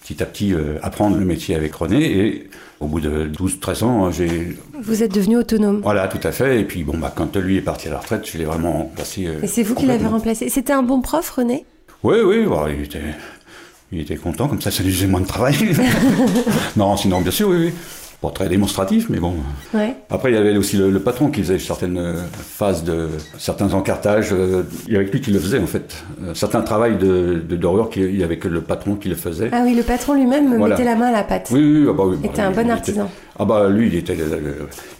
petit 0.01 0.22
à 0.22 0.25
petit 0.25 0.53
apprendre 0.84 1.17
le 1.17 1.24
métier 1.25 1.55
avec 1.55 1.74
René. 1.75 2.03
Et 2.03 2.50
au 2.81 2.88
bout 2.88 3.00
de 3.00 3.29
12-13 3.29 3.83
ans, 3.83 4.11
j'ai 4.11 4.57
Vous 4.81 5.03
êtes 5.03 5.13
devenu 5.13 5.38
autonome. 5.38 5.81
voilà, 5.83 6.07
tout 6.07 6.25
à 6.27 6.31
fait. 6.31 6.59
Et 6.59 6.63
puis 6.65 6.83
bon, 6.83 6.97
bah, 6.97 7.13
quand 7.15 7.35
lui 7.38 7.57
est 7.57 7.61
parti 7.61 7.88
à 7.88 7.91
la 7.91 8.00
retraite, 8.00 8.27
je 8.29 8.38
l'ai 8.38 8.43
vraiment 8.45 8.91
passé. 8.95 9.29
Et 9.41 9.47
c'est 9.47 9.63
vous 9.63 9.75
qui 9.75 9.85
l'avez 9.85 10.07
remplacé. 10.07 10.50
C'était 10.50 10.73
un 10.73 10.83
bon 10.83 11.01
prof, 11.01 11.29
René? 11.29 11.65
Oui, 12.03 12.17
oui, 12.25 12.45
bah, 12.50 12.65
il, 12.75 12.83
était, 12.83 13.00
il 13.91 14.00
était 14.01 14.15
content, 14.15 14.47
comme 14.47 14.61
ça, 14.61 14.71
ça 14.71 14.81
lui 14.83 14.91
faisait 14.91 15.07
moins 15.07 15.21
de 15.21 15.27
travail. 15.27 15.55
non, 16.75 16.97
sinon, 16.97 17.21
bien 17.21 17.31
sûr, 17.31 17.50
oui, 17.50 17.57
oui. 17.67 17.73
Pas 18.22 18.30
très 18.30 18.48
démonstratif, 18.50 19.08
mais 19.10 19.18
bon. 19.20 19.34
Ouais. 19.74 19.96
Après, 20.12 20.30
il 20.32 20.36
y 20.36 20.38
avait 20.38 20.56
aussi 20.56 20.78
le, 20.78 20.92
le 20.92 21.00
patron 21.00 21.32
qui 21.32 21.42
faisait 21.42 21.58
certaines 21.58 21.98
euh, 21.98 22.13
phases 22.38 22.84
de 22.84 23.08
certains 23.40 23.74
encartages. 23.74 24.30
euh, 24.32 24.62
Il 24.88 24.94
y 24.94 24.96
avait 24.96 25.08
que 25.08 25.13
lui 25.13 25.22
qui 25.22 25.32
le 25.32 25.40
faisait, 25.40 25.58
en 25.58 25.66
fait. 25.66 25.96
Euh, 26.24 26.36
certains 26.36 26.62
travails 26.62 26.98
de, 26.98 27.42
de 27.48 27.56
dorure, 27.56 27.90
qui- 27.90 28.01
il 28.01 28.18
y 28.20 28.24
avait 28.24 28.38
que 28.38 28.48
le 28.48 28.62
patron 28.62 28.94
qui 28.96 29.10
le 29.10 29.16
faisait. 29.16 29.50
Ah 29.51 29.62
oui, 29.66 29.74
le 29.74 29.82
patron 29.82 30.13
lui-même 30.13 30.56
Voilà. 30.56 30.75
mettait 30.75 30.86
la 30.88 30.96
main 30.96 31.08
à 31.08 31.12
la 31.12 31.24
pâte. 31.24 31.50
Oui, 31.51 31.62
oui, 31.63 31.88
ah 31.90 31.94
bah 31.94 32.04
oui. 32.06 32.18
bah, 32.22 32.30
Était 32.32 32.42
un 32.44 32.51
bon 32.51 32.62
était- 32.62 32.70
artisan. 32.72 33.10
Ah 33.43 33.45
bah 33.45 33.69
lui, 33.69 33.88
il 33.88 33.95
était, 33.95 34.15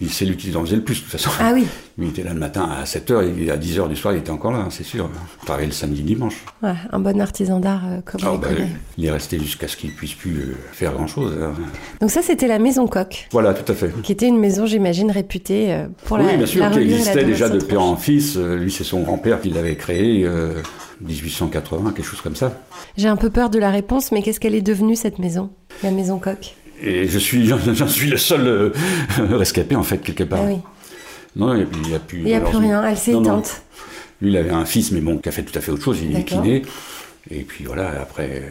c'est 0.08 0.24
lui 0.24 0.36
qui 0.36 0.56
en 0.56 0.62
faisait 0.64 0.74
le 0.74 0.82
plus, 0.82 0.96
de 0.96 1.00
toute 1.02 1.12
façon. 1.12 1.30
Ah 1.38 1.52
oui, 1.54 1.64
il 1.96 2.08
était 2.08 2.24
là 2.24 2.34
le 2.34 2.40
matin 2.40 2.68
à 2.68 2.82
7h, 2.82 3.22
et 3.38 3.48
à 3.52 3.56
10h 3.56 3.88
du 3.88 3.94
soir, 3.94 4.14
il 4.14 4.18
était 4.18 4.30
encore 4.32 4.50
là, 4.50 4.58
hein, 4.58 4.68
c'est 4.68 4.82
sûr. 4.82 5.08
Il 5.42 5.46
travaillait 5.46 5.68
le 5.68 5.72
samedi, 5.72 6.02
dimanche. 6.02 6.44
Ouais, 6.60 6.72
un 6.90 6.98
bon 6.98 7.20
artisan 7.20 7.60
d'art 7.60 7.82
euh, 7.86 8.00
comme 8.04 8.20
Ah 8.24 8.36
bah, 8.36 8.48
connaît. 8.48 8.66
il 8.98 9.04
est 9.06 9.12
resté 9.12 9.38
jusqu'à 9.38 9.68
ce 9.68 9.76
qu'il 9.76 9.92
puisse 9.94 10.14
plus 10.14 10.32
euh, 10.40 10.56
faire 10.72 10.92
grand-chose. 10.92 11.32
hein. 11.40 11.52
Donc 12.00 12.10
ça, 12.10 12.20
c'était 12.20 12.48
la 12.48 12.58
Maison 12.58 12.88
Coq, 12.88 13.28
Voilà, 13.30 13.54
tout 13.54 13.70
à 13.70 13.76
fait. 13.76 13.92
qui 14.02 14.10
était 14.10 14.26
une 14.26 14.38
maison, 14.40 14.66
j'imagine, 14.66 15.12
réputée 15.12 15.72
euh, 15.72 15.86
pour 16.06 16.18
oui, 16.18 16.26
la 16.26 16.36
bien 16.36 16.46
sûr, 16.46 16.68
qui 16.72 16.80
existait 16.80 17.24
déjà 17.24 17.48
de 17.48 17.60
père 17.60 17.82
en 17.82 17.94
fils. 17.94 18.36
Lui, 18.36 18.72
c'est 18.72 18.82
son 18.82 19.02
grand-père 19.02 19.40
qui 19.40 19.50
l'avait 19.50 19.76
créé, 19.76 20.24
euh, 20.26 20.54
1880, 21.00 21.92
quelque 21.92 22.04
chose 22.04 22.20
comme 22.20 22.34
ça. 22.36 22.60
J'ai 22.96 23.06
un 23.08 23.16
peu 23.16 23.30
peur 23.30 23.50
de 23.50 23.60
la 23.60 23.70
réponse, 23.70 24.10
mais 24.10 24.20
qu'est-ce 24.22 24.40
qu'elle 24.40 24.56
est 24.56 24.62
devenue, 24.62 24.96
cette 24.96 25.20
maison 25.20 25.50
La 25.84 25.92
Maison 25.92 26.18
Coq? 26.18 26.56
Et 26.82 27.06
je 27.08 27.18
suis, 27.18 27.46
j'en 27.74 27.88
suis 27.88 28.10
le 28.10 28.16
seul 28.16 28.46
euh, 28.46 28.70
rescapé, 29.30 29.76
en 29.76 29.82
fait, 29.82 29.98
quelque 29.98 30.24
part. 30.24 30.40
Ah 30.42 30.46
oui. 30.48 30.58
Non, 31.36 31.54
il 31.54 31.66
n'y 31.88 31.94
a 31.94 31.98
plus... 31.98 32.18
Il 32.18 32.24
n'y 32.24 32.34
a 32.34 32.40
plus 32.40 32.58
rien, 32.58 32.84
elle 32.86 32.96
s'est 32.98 33.12
éteinte. 33.12 33.62
Lui, 34.20 34.30
il 34.30 34.36
avait 34.36 34.50
un 34.50 34.64
fils, 34.66 34.92
mais 34.92 35.00
bon, 35.00 35.18
qui 35.18 35.28
a 35.28 35.32
fait 35.32 35.42
tout 35.42 35.56
à 35.58 35.62
fait 35.62 35.72
autre 35.72 35.82
chose. 35.84 35.98
Il 36.02 36.16
est 36.16 36.24
kiné. 36.24 36.62
Et 37.30 37.40
puis 37.42 37.64
voilà, 37.64 37.88
après... 38.02 38.42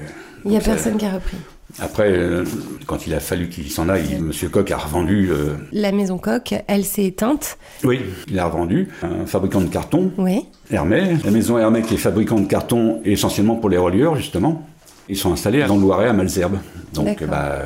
Il 0.46 0.52
n'y 0.52 0.58
a 0.58 0.62
ça- 0.62 0.72
personne 0.72 0.98
qui 0.98 1.06
a 1.06 1.12
repris. 1.14 1.38
Après, 1.80 2.10
euh, 2.12 2.44
quand 2.88 3.08
il 3.08 3.14
a 3.14 3.20
fallu 3.22 3.48
qu'il 3.48 3.70
s'en 3.72 3.88
aille, 3.88 4.18
Monsieur 4.20 4.50
Coq 4.50 4.70
a 4.72 4.78
revendu... 4.78 5.30
euh, 5.32 5.54
La 5.72 5.92
Maison 5.94 6.18
Coq, 6.18 6.54
elle 6.68 6.84
s'est 6.84 7.06
éteinte. 7.06 7.58
oui, 7.86 8.02
il 8.28 8.38
a 8.40 8.46
revendu 8.48 8.90
un 9.04 9.26
fabricant 9.26 9.62
de 9.62 9.68
carton, 9.70 10.12
Oui. 10.18 10.48
Hermès. 10.70 11.24
La 11.24 11.32
maison 11.32 11.58
Hermès 11.58 11.86
qui 11.88 11.94
est 11.94 11.98
fabricant 11.98 12.40
de 12.40 12.48
carton 12.48 13.00
essentiellement 13.06 13.56
pour 13.56 13.70
les 13.70 13.78
relieurs, 13.78 14.16
justement. 14.18 14.68
Ils 15.08 15.18
sont 15.18 15.32
installés 15.32 15.64
dans 15.66 15.76
le 15.76 15.82
Loiret 15.82 16.08
à 16.08 16.14
Malzerbe. 16.14 16.58
Donc, 16.94 17.24
bah, 17.24 17.60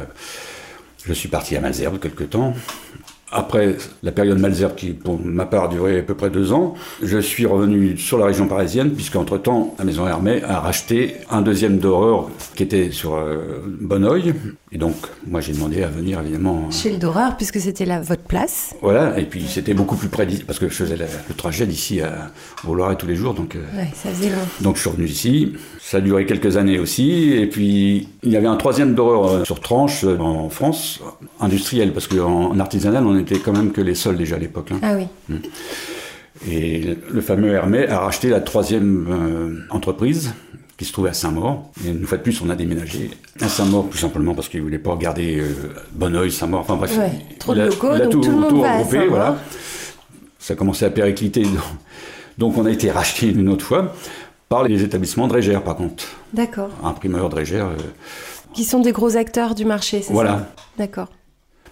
je 1.07 1.13
suis 1.13 1.29
parti 1.29 1.55
à 1.55 1.61
Malzerbe 1.61 1.99
quelque 1.99 2.23
temps. 2.23 2.53
Après 3.31 3.75
la 4.03 4.11
période 4.11 4.39
Malzerbe, 4.39 4.75
qui 4.75 4.91
pour 4.91 5.19
ma 5.19 5.45
part 5.45 5.65
a 5.65 5.67
duré 5.67 5.99
à 5.99 6.03
peu 6.03 6.13
près 6.13 6.29
deux 6.29 6.53
ans, 6.53 6.75
je 7.01 7.17
suis 7.17 7.45
revenu 7.45 7.97
sur 7.97 8.17
la 8.19 8.25
région 8.27 8.47
parisienne, 8.47 8.91
puisqu'entre-temps, 8.91 9.75
la 9.79 9.83
maison 9.83 10.07
Hermès 10.07 10.43
a 10.43 10.59
racheté 10.59 11.15
un 11.31 11.41
deuxième 11.41 11.79
d'horreur 11.79 12.29
qui 12.55 12.63
était 12.63 12.91
sur 12.91 13.15
euh, 13.15 13.63
Bonneuil. 13.81 14.33
Et 14.71 14.77
donc, 14.77 14.95
moi, 15.27 15.41
j'ai 15.41 15.53
demandé 15.53 15.81
à 15.83 15.87
venir, 15.87 16.19
évidemment. 16.19 16.69
Chez 16.69 16.91
le 16.91 16.97
Doreur, 16.97 17.35
puisque 17.35 17.59
c'était 17.59 17.85
là 17.85 17.99
votre 17.99 18.21
place. 18.23 18.75
Voilà, 18.81 19.17
et 19.19 19.23
puis 19.25 19.45
c'était 19.47 19.73
beaucoup 19.73 19.95
plus 19.95 20.09
près 20.09 20.25
d'ici, 20.25 20.43
parce 20.43 20.59
que 20.59 20.69
je 20.69 20.73
faisais 20.73 20.97
la- 20.97 21.05
le 21.27 21.33
trajet 21.35 21.65
d'ici 21.65 22.01
à 22.01 22.29
au 22.67 22.75
Loiret 22.75 22.95
tous 22.95 23.07
les 23.07 23.15
jours, 23.15 23.33
donc... 23.33 23.55
euh, 23.55 23.59
Ouais, 23.77 23.89
ça 23.95 24.09
faisait 24.09 24.29
long. 24.29 24.35
donc 24.61 24.75
je 24.75 24.81
suis 24.81 24.89
revenu 24.89 25.07
ici. 25.07 25.53
Ça 25.81 25.97
a 25.97 26.01
duré 26.01 26.25
quelques 26.25 26.57
années 26.57 26.79
aussi. 26.79 27.31
Et 27.33 27.47
puis 27.47 28.07
il 28.23 28.31
y 28.31 28.37
avait 28.37 28.47
un 28.47 28.55
troisième 28.55 28.95
d'horreur 28.95 29.29
euh, 29.29 29.43
sur 29.45 29.59
tranche 29.59 30.03
euh, 30.03 30.17
en 30.19 30.49
France, 30.49 30.99
industriel, 31.39 31.91
parce 31.93 32.07
qu'en 32.07 32.51
en 32.51 32.59
artisanal, 32.59 33.05
on 33.05 33.14
n'était 33.15 33.39
quand 33.39 33.53
même 33.53 33.71
que 33.71 33.81
les 33.81 33.95
seuls 33.95 34.17
déjà 34.17 34.35
à 34.35 34.39
l'époque. 34.39 34.71
hein. 34.71 34.79
Ah 34.81 34.93
oui. 34.95 35.07
Et 36.47 36.97
le 37.11 37.21
fameux 37.21 37.51
Hermès 37.53 37.89
a 37.89 37.99
racheté 37.99 38.29
la 38.29 38.41
troisième 38.41 39.07
euh, 39.09 39.59
entreprise 39.75 40.33
qui 40.77 40.83
se 40.85 40.91
trouvait 40.91 41.09
à 41.11 41.13
Saint-Maur. 41.13 41.71
Et 41.85 41.89
une 41.89 42.05
fois 42.05 42.17
de 42.17 42.23
plus, 42.23 42.41
on 42.41 42.49
a 42.49 42.55
déménagé 42.55 43.09
à 43.41 43.47
Saint-Maur, 43.47 43.87
tout 43.89 43.97
simplement 43.97 44.33
parce 44.35 44.49
qu'il 44.49 44.59
ne 44.59 44.65
voulait 44.65 44.77
pas 44.79 44.95
garder 44.97 45.39
euh, 45.39 45.47
Bonneuil, 45.93 46.31
Saint-Maur. 46.31 46.59
Enfin 46.59 46.75
bref, 46.75 46.97
Ouais, 46.97 47.11
trop 47.39 47.53
il 47.53 47.59
de 47.61 47.65
locaux, 47.67 47.95
il 47.95 48.01
a 48.01 48.05
donc 48.07 48.23
tout 48.23 48.29
le 48.31 48.37
monde 48.37 48.61
va 48.61 48.71
à 48.73 48.77
regroupé, 48.79 49.07
voilà. 49.07 49.37
Ça 50.37 50.53
a 50.53 50.57
commencé 50.57 50.85
à 50.85 50.89
péricliter. 50.89 51.43
Donc 52.37 52.57
on 52.57 52.65
a 52.65 52.69
été 52.69 52.91
racheté 52.91 53.29
une 53.31 53.47
autre 53.47 53.63
fois 53.65 53.93
par 54.49 54.65
les 54.67 54.83
établissements 54.83 55.27
Drégère, 55.29 55.63
par 55.63 55.77
contre. 55.77 56.03
D'accord. 56.33 56.69
Imprimeur 56.83 57.29
Drégère. 57.29 57.67
euh, 57.67 57.77
Qui 58.53 58.65
sont 58.65 58.81
des 58.81 58.91
gros 58.91 59.15
acteurs 59.15 59.55
du 59.55 59.63
marché, 59.63 59.99
c'est 60.01 60.07
ça? 60.09 60.13
Voilà. 60.13 60.51
D'accord. 60.77 61.07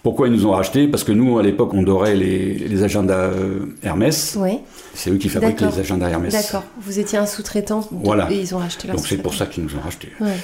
Pourquoi 0.03 0.27
ils 0.27 0.33
nous 0.33 0.45
ont 0.45 0.51
racheté 0.51 0.88
Parce 0.88 1.03
que 1.05 1.13
nous, 1.13 1.39
à 1.39 1.43
l'époque, 1.43 1.74
on 1.74 1.81
dorait 1.81 2.15
les, 2.15 2.55
les 2.55 2.83
agendas 2.83 3.27
euh, 3.29 3.60
Hermès. 3.83 4.38
Oui. 4.38 4.60
C'est 4.93 5.10
eux 5.10 5.17
qui 5.17 5.29
fabriquent 5.29 5.62
les 5.62 5.79
agendas 5.79 6.10
Hermès. 6.10 6.33
D'accord. 6.33 6.63
Vous 6.81 7.00
étiez 7.00 7.17
un 7.17 7.25
sous-traitant 7.25 7.88
Voilà. 7.91 8.29
et 8.31 8.39
ils 8.39 8.53
ont 8.53 8.57
racheté 8.60 8.88
leur 8.88 8.98
Donc 8.98 9.07
c'est 9.07 9.17
pour 9.17 9.33
ça 9.33 9.45
qu'ils 9.45 9.63
nous 9.63 9.74
ont 9.75 9.79
racheté. 9.81 10.10
Ouais. 10.19 10.36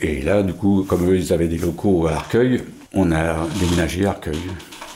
Et 0.00 0.22
là, 0.22 0.42
du 0.42 0.54
coup, 0.54 0.84
comme 0.88 1.08
eux, 1.10 1.16
ils 1.16 1.32
avaient 1.34 1.48
des 1.48 1.58
locaux 1.58 2.06
à 2.06 2.12
Arcueil, 2.12 2.62
on 2.94 3.12
a 3.12 3.46
déménagé 3.60 4.06
à 4.06 4.10
Arcueil. 4.10 4.38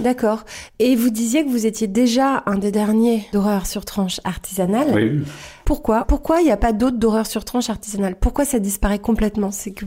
D'accord. 0.00 0.44
Et 0.78 0.96
vous 0.96 1.10
disiez 1.10 1.44
que 1.44 1.50
vous 1.50 1.64
étiez 1.66 1.86
déjà 1.86 2.42
un 2.46 2.56
des 2.56 2.72
derniers 2.72 3.26
d'horreur 3.32 3.66
sur 3.66 3.84
tranche 3.84 4.20
artisanale. 4.24 4.88
Oui. 4.94 5.22
Pourquoi? 5.64 6.04
Pourquoi 6.06 6.40
il 6.40 6.44
n'y 6.44 6.50
a 6.50 6.56
pas 6.56 6.72
d'autres 6.72 6.96
d'horreur 6.98 7.26
sur 7.26 7.44
tranche 7.44 7.70
artisanale? 7.70 8.16
Pourquoi 8.18 8.44
ça 8.46 8.58
disparaît 8.58 8.98
complètement? 8.98 9.50
C'est 9.50 9.72
que 9.72 9.84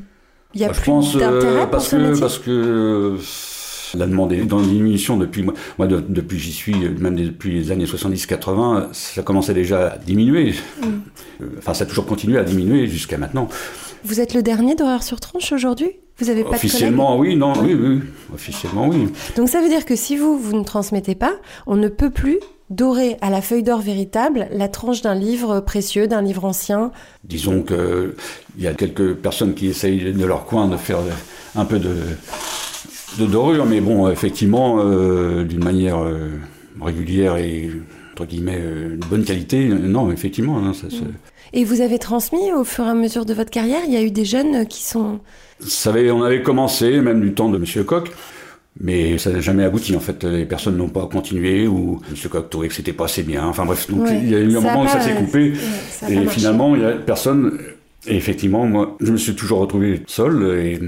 il 0.55 0.61
y 0.61 0.63
a 0.63 0.69
Bah, 0.69 0.73
plus 0.73 1.15
euh, 1.15 1.19
d'intérêt 1.19 1.61
pour 1.61 1.69
parce 1.71 1.87
ce 1.89 1.95
que 1.95 2.01
métier? 2.01 2.21
parce 2.21 2.39
que 2.39 2.49
euh, 2.51 3.17
la 3.95 4.05
demande 4.07 4.31
est 4.33 4.43
dans 4.43 4.61
diminution 4.61 5.17
depuis 5.17 5.43
moi, 5.43 5.87
de- 5.87 6.03
depuis 6.07 6.39
j'y 6.39 6.51
suis 6.51 6.85
euh, 6.85 6.95
même 6.99 7.15
depuis 7.15 7.51
les 7.53 7.71
années 7.71 7.85
70-80 7.85 8.87
ça 8.93 9.21
commençait 9.21 9.53
déjà 9.53 9.93
à 9.93 9.97
diminuer. 9.97 10.53
Mm. 10.81 10.85
Euh, 11.41 11.45
enfin 11.57 11.73
ça 11.73 11.83
a 11.83 11.87
toujours 11.87 12.05
continué 12.05 12.37
à 12.37 12.43
diminuer 12.43 12.87
jusqu'à 12.87 13.17
maintenant. 13.17 13.47
Vous 14.03 14.19
êtes 14.21 14.33
le 14.33 14.41
dernier 14.43 14.75
d'horreur 14.75 15.03
sur 15.03 15.19
tranche 15.19 15.51
aujourd'hui? 15.51 15.91
Vous 16.19 16.29
avez 16.29 16.43
pas 16.43 16.51
officiellement 16.55 17.17
oui 17.17 17.35
non 17.35 17.53
oui 17.61 17.73
oui 17.73 18.01
officiellement 18.33 18.87
oui. 18.87 19.05
De 19.05 19.35
Donc 19.37 19.49
ça 19.49 19.61
veut 19.61 19.69
dire 19.69 19.85
que 19.85 19.95
si 19.95 20.17
vous, 20.17 20.37
vous 20.37 20.57
ne 20.57 20.63
transmettez 20.63 21.15
pas, 21.15 21.33
on 21.65 21.75
ne 21.75 21.87
peut 21.87 22.09
plus 22.09 22.39
dorer 22.69 23.17
à 23.21 23.29
la 23.29 23.41
feuille 23.41 23.63
d'or 23.63 23.81
véritable 23.81 24.47
la 24.51 24.67
tranche 24.67 25.01
d'un 25.01 25.15
livre 25.15 25.59
précieux, 25.59 26.07
d'un 26.07 26.21
livre 26.21 26.45
ancien. 26.45 26.91
Disons 27.23 27.63
qu'il 27.63 28.13
y 28.59 28.67
a 28.67 28.73
quelques 28.73 29.15
personnes 29.15 29.53
qui 29.53 29.67
essayent 29.67 30.13
de 30.13 30.25
leur 30.25 30.45
coin 30.45 30.67
de 30.67 30.77
faire 30.77 30.99
un 31.55 31.65
peu 31.65 31.79
de, 31.79 31.95
de 33.17 33.25
dorure, 33.25 33.65
mais 33.65 33.81
bon, 33.81 34.09
effectivement, 34.09 34.77
euh, 34.79 35.43
d'une 35.43 35.63
manière 35.63 35.99
euh, 35.99 36.29
régulière 36.81 37.37
et 37.37 37.69
entre 38.13 38.25
guillemets 38.25 38.59
euh, 38.59 38.95
de 38.97 39.05
bonne 39.05 39.23
qualité, 39.23 39.65
non, 39.67 40.11
effectivement, 40.11 40.57
hein, 40.57 40.73
ça 40.73 40.89
se... 40.89 40.97
Et 41.51 41.63
vous 41.63 41.81
avez 41.81 41.97
transmis 41.97 42.51
au 42.55 42.63
fur 42.63 42.85
et 42.85 42.89
à 42.89 42.93
mesure 42.93 43.25
de 43.25 43.33
votre 43.33 43.49
carrière 43.49 43.79
Il 43.87 43.93
y 43.93 43.97
a 43.97 44.03
eu 44.03 44.11
des 44.11 44.25
jeunes 44.25 44.67
qui 44.67 44.83
sont... 44.83 45.19
Ça 45.59 45.89
avait, 45.89 46.11
on 46.11 46.21
avait 46.23 46.43
commencé, 46.43 47.01
même 47.01 47.21
du 47.21 47.33
temps 47.33 47.49
de 47.49 47.57
Monsieur 47.57 47.83
Coq, 47.83 48.11
mais 48.79 49.17
ça 49.17 49.31
n'a 49.31 49.39
jamais 49.41 49.63
abouti. 49.63 49.95
En 49.95 49.99
fait, 49.99 50.23
les 50.23 50.45
personnes 50.45 50.77
n'ont 50.77 50.89
pas 50.89 51.07
continué 51.07 51.67
ou 51.67 51.99
Monsieur 52.11 52.29
Coq 52.29 52.49
trouvait 52.51 52.67
que 52.67 52.75
c'était 52.75 52.93
pas 52.93 53.05
assez 53.05 53.23
bien. 53.23 53.45
Enfin 53.47 53.65
bref, 53.65 53.89
donc 53.89 54.03
Ouais. 54.05 54.19
il 54.21 54.29
y 54.29 54.35
a 54.35 54.39
eu 54.39 54.55
un 54.55 54.61
Ça 54.61 54.67
moment 54.67 54.83
où 54.83 54.87
ça 54.87 55.01
s'est 55.01 55.15
coupé. 55.15 55.53
ça 55.89 56.09
et 56.09 56.25
finalement, 56.27 56.75
il 56.75 56.81
y 56.83 56.85
a 56.85 56.91
personne. 56.91 57.57
Et 58.07 58.15
effectivement, 58.15 58.65
moi, 58.65 58.95
je 59.01 59.11
me 59.11 59.17
suis 59.17 59.33
toujours 59.35 59.59
retrouvé 59.59 60.01
seul. 60.07 60.43
Et 60.59 60.79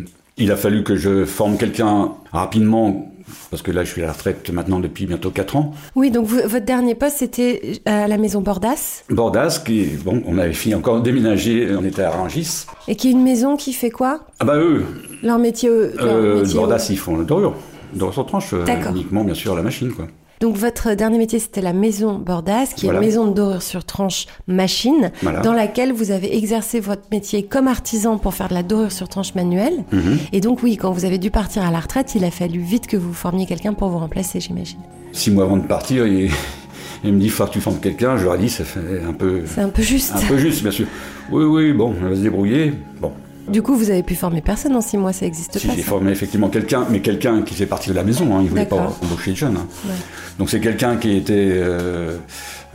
il 0.43 0.51
a 0.51 0.55
fallu 0.57 0.83
que 0.83 0.95
je 0.95 1.25
forme 1.25 1.57
quelqu'un 1.57 2.11
rapidement. 2.31 3.07
Parce 3.49 3.61
que 3.63 3.71
là, 3.71 3.83
je 3.85 3.89
suis 3.91 4.01
à 4.03 4.07
la 4.07 4.11
retraite 4.11 4.49
maintenant 4.51 4.79
depuis 4.79 5.05
bientôt 5.05 5.29
4 5.29 5.55
ans. 5.55 5.73
Oui, 5.95 6.11
donc 6.11 6.25
vous- 6.25 6.41
votre 6.45 6.65
dernier 6.65 6.95
poste, 6.95 7.17
c'était 7.19 7.79
à 7.85 8.07
la 8.09 8.17
maison 8.17 8.41
Bordas, 8.41 9.03
Bordas, 9.09 9.61
qui, 9.65 9.85
bon, 10.03 10.21
on 10.25 10.37
avait 10.37 10.51
fini 10.53 10.75
encore 10.75 11.01
déménager, 11.01 11.69
on 11.77 11.83
était 11.85 12.01
à 12.01 12.11
Rungis. 12.11 12.65
et 12.89 12.95
qui 12.95 13.07
est 13.07 13.11
une 13.11 13.23
maison 13.23 13.55
qui 13.55 13.71
fait 13.71 13.89
quoi? 13.89 14.21
Ah 14.39 14.45
bah 14.45 14.57
eux, 14.57 14.83
Leur 15.23 15.37
métier... 15.39 15.69
euh, 15.69 15.93
leur 15.97 16.05
euh, 16.07 16.41
métier, 16.41 16.55
Bordas, 16.55 16.87
ils 16.89 16.97
font 16.97 17.15
le 17.15 17.23
dorure. 17.23 17.53
Dorure 17.93 18.13
sur 18.13 18.25
tranche, 18.25 18.53
euh, 18.53 18.65
uniquement 18.89 19.23
bien 19.23 19.33
sûr 19.35 19.55
la 19.55 19.61
machine, 19.61 19.93
quoi. 19.93 20.07
Donc 20.41 20.57
votre 20.57 20.93
dernier 20.95 21.17
métier, 21.19 21.37
c'était 21.39 21.61
la 21.61 21.71
maison 21.71 22.17
Bordas, 22.17 22.73
qui 22.75 22.85
Voilà. 22.85 22.99
est 22.99 23.03
une 23.03 23.07
maison 23.07 23.27
de 23.27 23.33
dorure 23.33 23.61
sur 23.61 23.85
tranche 23.85 24.25
machine, 24.47 25.11
Voilà. 25.21 25.41
dans 25.41 25.53
laquelle 25.53 25.93
vous 25.93 26.09
avez 26.11 26.35
exercé 26.35 26.79
votre 26.79 27.03
métier 27.11 27.43
comme 27.43 27.67
artisan 27.67 28.17
pour 28.17 28.33
faire 28.33 28.49
de 28.49 28.55
la 28.55 28.63
dorure 28.63 28.91
sur 28.91 29.07
tranche 29.07 29.35
manuelle. 29.35 29.83
Mhm. 29.91 30.17
Et 30.33 30.41
donc 30.41 30.63
oui, 30.63 30.77
quand 30.77 30.91
vous 30.91 31.05
avez 31.05 31.19
dû 31.19 31.29
partir 31.31 31.63
à 31.63 31.69
la 31.71 31.79
retraite, 31.79 32.15
il 32.15 32.25
a 32.25 32.31
fallu 32.31 32.59
vite 32.59 32.87
que 32.87 32.97
vous 32.97 33.13
formiez 33.13 33.45
quelqu'un 33.45 33.73
pour 33.73 33.89
vous 33.89 33.99
remplacer, 33.99 34.39
j'imagine. 34.39 34.79
Six 35.13 35.29
mois 35.31 35.43
avant 35.43 35.57
de 35.57 35.67
partir, 35.67 36.07
il, 36.07 36.31
il 37.03 37.13
me 37.13 37.19
dit, 37.19 37.25
il 37.25 37.31
faut 37.31 37.45
que 37.45 37.51
tu 37.51 37.61
formes 37.61 37.79
quelqu'un. 37.79 38.17
Je 38.17 38.23
leur 38.25 38.35
ai 38.35 38.39
dit, 38.39 38.49
ça 38.49 38.63
fait 38.63 38.79
un 39.07 39.13
peu, 39.13 39.43
C'est 39.45 39.61
un 39.61 39.69
peu 39.69 39.83
juste. 39.83 40.13
un 40.15 40.27
peu 40.27 40.37
juste, 40.37 40.63
bien 40.63 40.71
sûr. 40.71 40.87
Oui, 41.31 41.43
oui, 41.43 41.71
bon, 41.71 41.93
on 42.03 42.09
va 42.09 42.15
se 42.15 42.21
débrouiller. 42.21 42.73
Bon, 42.99 43.11
Du 43.47 43.61
coup, 43.61 43.75
vous 43.75 43.89
avez 43.89 44.03
pu 44.03 44.15
former 44.15 44.41
personne 44.41 44.75
en 44.75 44.81
six 44.81 44.97
mois, 44.97 45.11
ça 45.13 45.25
n'existe 45.25 45.57
si 45.57 45.67
pas. 45.67 45.73
j'ai 45.75 45.81
formé 45.81 46.11
effectivement 46.11 46.47
quelqu'un, 46.49 46.85
mais 46.89 47.01
quelqu'un 47.01 47.41
qui 47.41 47.53
fait 47.53 47.65
partie 47.65 47.89
de 47.89 47.95
la 47.95 48.03
maison, 48.03 48.35
hein, 48.35 48.41
il 48.43 48.49
voulait 48.49 48.65
pas 48.65 48.95
embaucher 49.03 49.31
de 49.31 49.35
jeunes. 49.35 49.57
hein. 49.57 49.67
Ouais. 49.85 49.93
Donc 50.39 50.49
c'est 50.49 50.59
quelqu'un 50.61 50.95
qui 50.97 51.17
était 51.17 51.33
euh, 51.55 52.17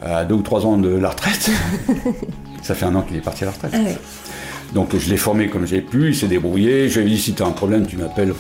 à 0.05 0.25
deux 0.25 0.35
ou 0.35 0.43
trois 0.43 0.67
ans 0.67 0.77
de 0.77 0.89
la 0.89 1.11
retraite. 1.11 1.51
ça 2.63 2.75
fait 2.75 2.85
un 2.85 2.95
an 2.95 3.03
qu'il 3.03 3.17
est 3.17 3.21
parti 3.21 3.45
à 3.45 3.47
la 3.47 3.53
retraite. 3.53 3.73
Ah 3.75 3.79
ouais. 3.83 3.97
Donc 4.75 4.95
je 4.97 5.09
l'ai 5.09 5.17
formé 5.17 5.49
comme 5.49 5.67
j'ai 5.67 5.81
pu, 5.81 6.09
il 6.09 6.15
s'est 6.17 6.27
débrouillé. 6.29 6.89
Je 6.91 7.01
lui 7.01 7.07
ai 7.07 7.11
dit 7.11 7.19
si 7.21 7.33
tu 7.33 7.43
as 7.43 7.47
un 7.47 7.53
problème, 7.53 7.87
tu 7.87 7.97
m'appelles 7.97 8.35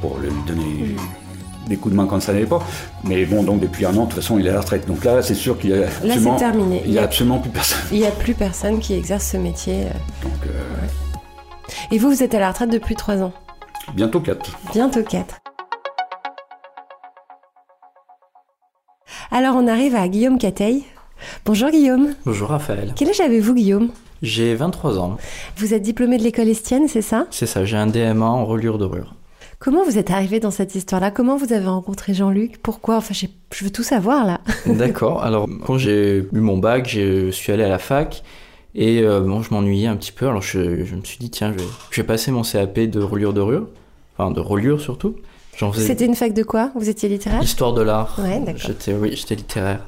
pour 0.00 0.18
lui 0.18 0.28
donner 0.46 0.94
des 1.68 1.76
coups 1.76 1.92
de 1.94 1.96
main 1.96 2.06
quand 2.06 2.20
ça 2.20 2.32
n'allait 2.32 2.44
pas. 2.46 2.62
Mais 3.04 3.24
bon, 3.24 3.42
donc 3.42 3.60
depuis 3.60 3.84
un 3.86 3.96
an, 3.96 4.04
de 4.04 4.10
toute 4.12 4.14
façon, 4.22 4.38
il 4.38 4.46
est 4.46 4.50
à 4.50 4.54
la 4.54 4.60
retraite. 4.60 4.86
Donc 4.86 5.04
là, 5.04 5.22
c'est 5.22 5.34
sûr 5.34 5.58
qu'il 5.58 5.70
y 5.70 5.72
a 5.74 5.78
Là, 5.78 5.86
absolument, 5.86 6.38
c'est 6.38 6.44
terminé. 6.44 6.82
il 6.86 6.92
y 6.92 6.98
a 6.98 7.02
absolument 7.02 7.38
plus 7.38 7.50
personne. 7.50 7.78
Il 7.90 7.98
n'y 7.98 8.06
a 8.06 8.10
plus 8.10 8.34
personne 8.34 8.78
qui 8.78 8.94
exerce 8.94 9.26
ce 9.32 9.36
métier. 9.38 9.74
euh. 9.84 10.22
Donc 10.22 10.32
euh, 10.46 10.50
Et 11.90 11.98
vous, 11.98 12.08
vous 12.10 12.22
êtes 12.22 12.34
à 12.34 12.40
la 12.40 12.48
retraite 12.50 12.70
depuis 12.70 12.94
trois 12.96 13.22
ans. 13.22 13.32
bientôt 13.94 14.20
quatre. 14.20 14.58
Bientôt 14.72 15.02
4. 15.02 15.36
Alors 19.30 19.56
on 19.56 19.66
arrive 19.66 19.94
à 19.94 20.08
Guillaume 20.08 20.38
Cateil. 20.38 20.84
Bonjour 21.44 21.70
Guillaume. 21.70 22.14
Bonjour 22.26 22.48
Raphaël. 22.48 22.92
Quel 22.96 23.08
âge 23.10 23.20
avez-vous 23.20 23.54
Guillaume? 23.54 23.90
J'ai 24.22 24.54
23 24.54 24.98
ans. 24.98 25.16
Vous 25.56 25.74
êtes 25.74 25.82
diplômé 25.82 26.16
de 26.18 26.22
l'école 26.22 26.48
Estienne, 26.48 26.86
c'est 26.88 27.02
ça? 27.02 27.26
C'est 27.30 27.46
ça, 27.46 27.64
j'ai 27.64 27.76
un 27.76 27.86
DMA 27.86 28.24
en 28.26 28.44
reliure 28.44 28.78
dorure. 28.78 29.14
Comment 29.58 29.84
vous 29.84 29.96
êtes 29.98 30.10
arrivé 30.10 30.38
dans 30.40 30.50
cette 30.50 30.74
histoire-là? 30.74 31.10
Comment 31.10 31.36
vous 31.36 31.52
avez 31.52 31.66
rencontré 31.66 32.14
Jean-Luc? 32.14 32.60
Pourquoi? 32.62 32.96
Enfin, 32.96 33.14
j'ai- 33.14 33.30
je 33.52 33.64
veux 33.64 33.70
tout 33.70 33.82
savoir 33.84 34.24
là. 34.26 34.40
D'accord, 34.66 35.22
alors 35.22 35.48
quand 35.64 35.78
j'ai 35.78 36.18
eu 36.32 36.40
mon 36.40 36.58
bac, 36.58 36.88
je 36.88 37.30
suis 37.30 37.52
allé 37.52 37.62
à 37.64 37.68
la 37.68 37.78
fac 37.78 38.22
et 38.74 39.00
euh, 39.00 39.20
bon, 39.20 39.42
je 39.42 39.52
m'ennuyais 39.52 39.86
un 39.88 39.96
petit 39.96 40.12
peu. 40.12 40.26
Alors 40.28 40.42
je, 40.42 40.84
je 40.84 40.94
me 40.94 41.04
suis 41.04 41.18
dit, 41.18 41.30
tiens, 41.30 41.52
je 41.52 41.58
vais, 41.58 41.70
je 41.90 42.00
vais 42.00 42.06
passer 42.06 42.30
mon 42.30 42.42
CAP 42.42 42.78
de 42.80 43.00
reliure 43.00 43.32
dorure, 43.32 43.66
enfin 44.16 44.30
de 44.30 44.40
reliure 44.40 44.80
surtout. 44.80 45.16
J'en 45.56 45.70
faisais 45.72 45.86
C'était 45.86 46.06
une 46.06 46.14
fac 46.14 46.32
de 46.32 46.42
quoi? 46.42 46.70
Vous 46.74 46.88
étiez 46.88 47.08
littéraire? 47.08 47.42
Histoire 47.42 47.74
de 47.74 47.82
l'art. 47.82 48.18
Ouais, 48.18 48.40
d'accord. 48.40 48.62
J'étais, 48.66 48.94
oui, 48.94 49.14
j'étais 49.14 49.34
littéraire. 49.34 49.86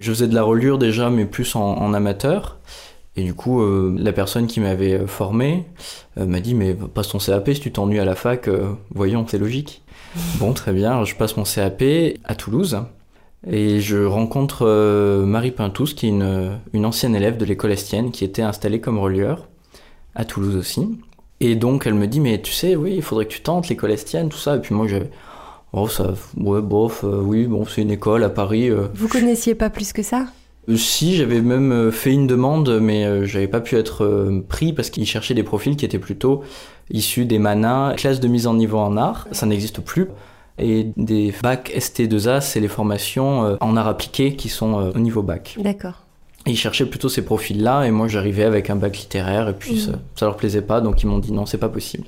Je 0.00 0.10
faisais 0.12 0.28
de 0.28 0.34
la 0.34 0.42
reliure 0.42 0.76
déjà, 0.76 1.08
mais 1.08 1.24
plus 1.24 1.56
en, 1.56 1.62
en 1.62 1.94
amateur. 1.94 2.58
Et 3.16 3.22
du 3.22 3.32
coup, 3.32 3.62
euh, 3.62 3.94
la 3.98 4.12
personne 4.12 4.46
qui 4.46 4.60
m'avait 4.60 4.94
euh, 4.94 5.06
formé 5.06 5.64
euh, 6.18 6.26
m'a 6.26 6.40
dit 6.40 6.54
Mais 6.54 6.74
passe 6.74 7.08
ton 7.08 7.18
CAP 7.18 7.50
si 7.54 7.60
tu 7.60 7.72
t'ennuies 7.72 8.00
à 8.00 8.04
la 8.04 8.14
fac, 8.16 8.48
euh, 8.48 8.72
voyons, 8.94 9.24
c'est 9.26 9.38
logique. 9.38 9.82
bon, 10.38 10.52
très 10.52 10.72
bien, 10.72 11.04
je 11.04 11.14
passe 11.14 11.36
mon 11.36 11.44
CAP 11.44 11.82
à 12.24 12.34
Toulouse. 12.34 12.78
Et 13.50 13.80
je 13.80 14.04
rencontre 14.04 14.66
euh, 14.66 15.26
Marie 15.26 15.50
Pintous, 15.50 15.94
qui 15.94 16.06
est 16.06 16.10
une, 16.10 16.58
une 16.72 16.86
ancienne 16.86 17.14
élève 17.14 17.36
de 17.36 17.44
l'école 17.44 17.72
estienne, 17.72 18.10
qui 18.10 18.24
était 18.24 18.42
installée 18.42 18.80
comme 18.80 18.98
relieur 18.98 19.48
à 20.14 20.24
Toulouse 20.24 20.56
aussi. 20.56 20.88
Et 21.40 21.54
donc, 21.56 21.86
elle 21.86 21.94
me 21.94 22.06
dit 22.06 22.20
Mais 22.20 22.40
tu 22.40 22.52
sais, 22.52 22.74
oui, 22.76 22.94
il 22.96 23.02
faudrait 23.02 23.26
que 23.26 23.32
tu 23.32 23.42
tentes 23.42 23.68
l'école 23.68 23.90
estienne, 23.90 24.28
tout 24.30 24.38
ça. 24.38 24.56
Et 24.56 24.60
puis 24.60 24.74
moi, 24.74 24.86
j'avais. 24.88 25.10
Oh, 25.72 25.88
ça. 25.88 26.14
Ouais, 26.38 26.62
bof, 26.62 27.04
euh, 27.04 27.20
oui, 27.20 27.46
bon, 27.46 27.66
c'est 27.66 27.82
une 27.82 27.90
école 27.90 28.24
à 28.24 28.30
Paris. 28.30 28.70
euh, 28.70 28.86
Vous 28.94 29.08
connaissiez 29.08 29.54
pas 29.54 29.68
plus 29.70 29.92
que 29.92 30.02
ça? 30.02 30.26
Si, 30.76 31.14
j'avais 31.16 31.42
même 31.42 31.90
fait 31.92 32.12
une 32.12 32.26
demande, 32.26 32.78
mais 32.80 33.26
j'avais 33.26 33.48
pas 33.48 33.60
pu 33.60 33.76
être 33.76 34.40
pris 34.48 34.72
parce 34.72 34.88
qu'ils 34.88 35.04
cherchaient 35.04 35.34
des 35.34 35.42
profils 35.42 35.76
qui 35.76 35.84
étaient 35.84 35.98
plutôt 35.98 36.42
issus 36.90 37.26
des 37.26 37.38
MANA, 37.38 37.92
classe 37.98 38.18
de 38.18 38.28
mise 38.28 38.46
en 38.46 38.54
niveau 38.54 38.78
en 38.78 38.96
art. 38.96 39.28
Ça 39.32 39.44
n'existe 39.44 39.82
plus. 39.82 40.06
Et 40.58 40.88
des 40.96 41.34
bacs 41.42 41.72
ST2A, 41.76 42.40
c'est 42.40 42.60
les 42.60 42.68
formations 42.68 43.44
euh, 43.44 43.56
en 43.60 43.76
art 43.76 43.88
appliqué 43.88 44.36
qui 44.36 44.48
sont 44.48 44.78
euh, 44.80 44.92
au 44.94 44.98
niveau 45.00 45.22
bac. 45.22 45.56
D'accord. 45.58 46.02
Et 46.46 46.50
ils 46.50 46.56
cherchaient 46.56 46.86
plutôt 46.86 47.08
ces 47.08 47.24
profils-là, 47.24 47.84
et 47.84 47.90
moi 47.90 48.06
j'arrivais 48.06 48.44
avec 48.44 48.70
un 48.70 48.76
bac 48.76 48.96
littéraire, 48.98 49.48
et 49.48 49.54
puis 49.54 49.72
Mhm. 49.74 49.78
ça, 49.78 49.92
ça 50.14 50.26
leur 50.26 50.36
plaisait 50.36 50.62
pas, 50.62 50.80
donc 50.80 51.02
ils 51.02 51.06
m'ont 51.06 51.18
dit 51.18 51.32
non, 51.32 51.46
c'est 51.46 51.58
pas 51.58 51.68
possible. 51.70 52.04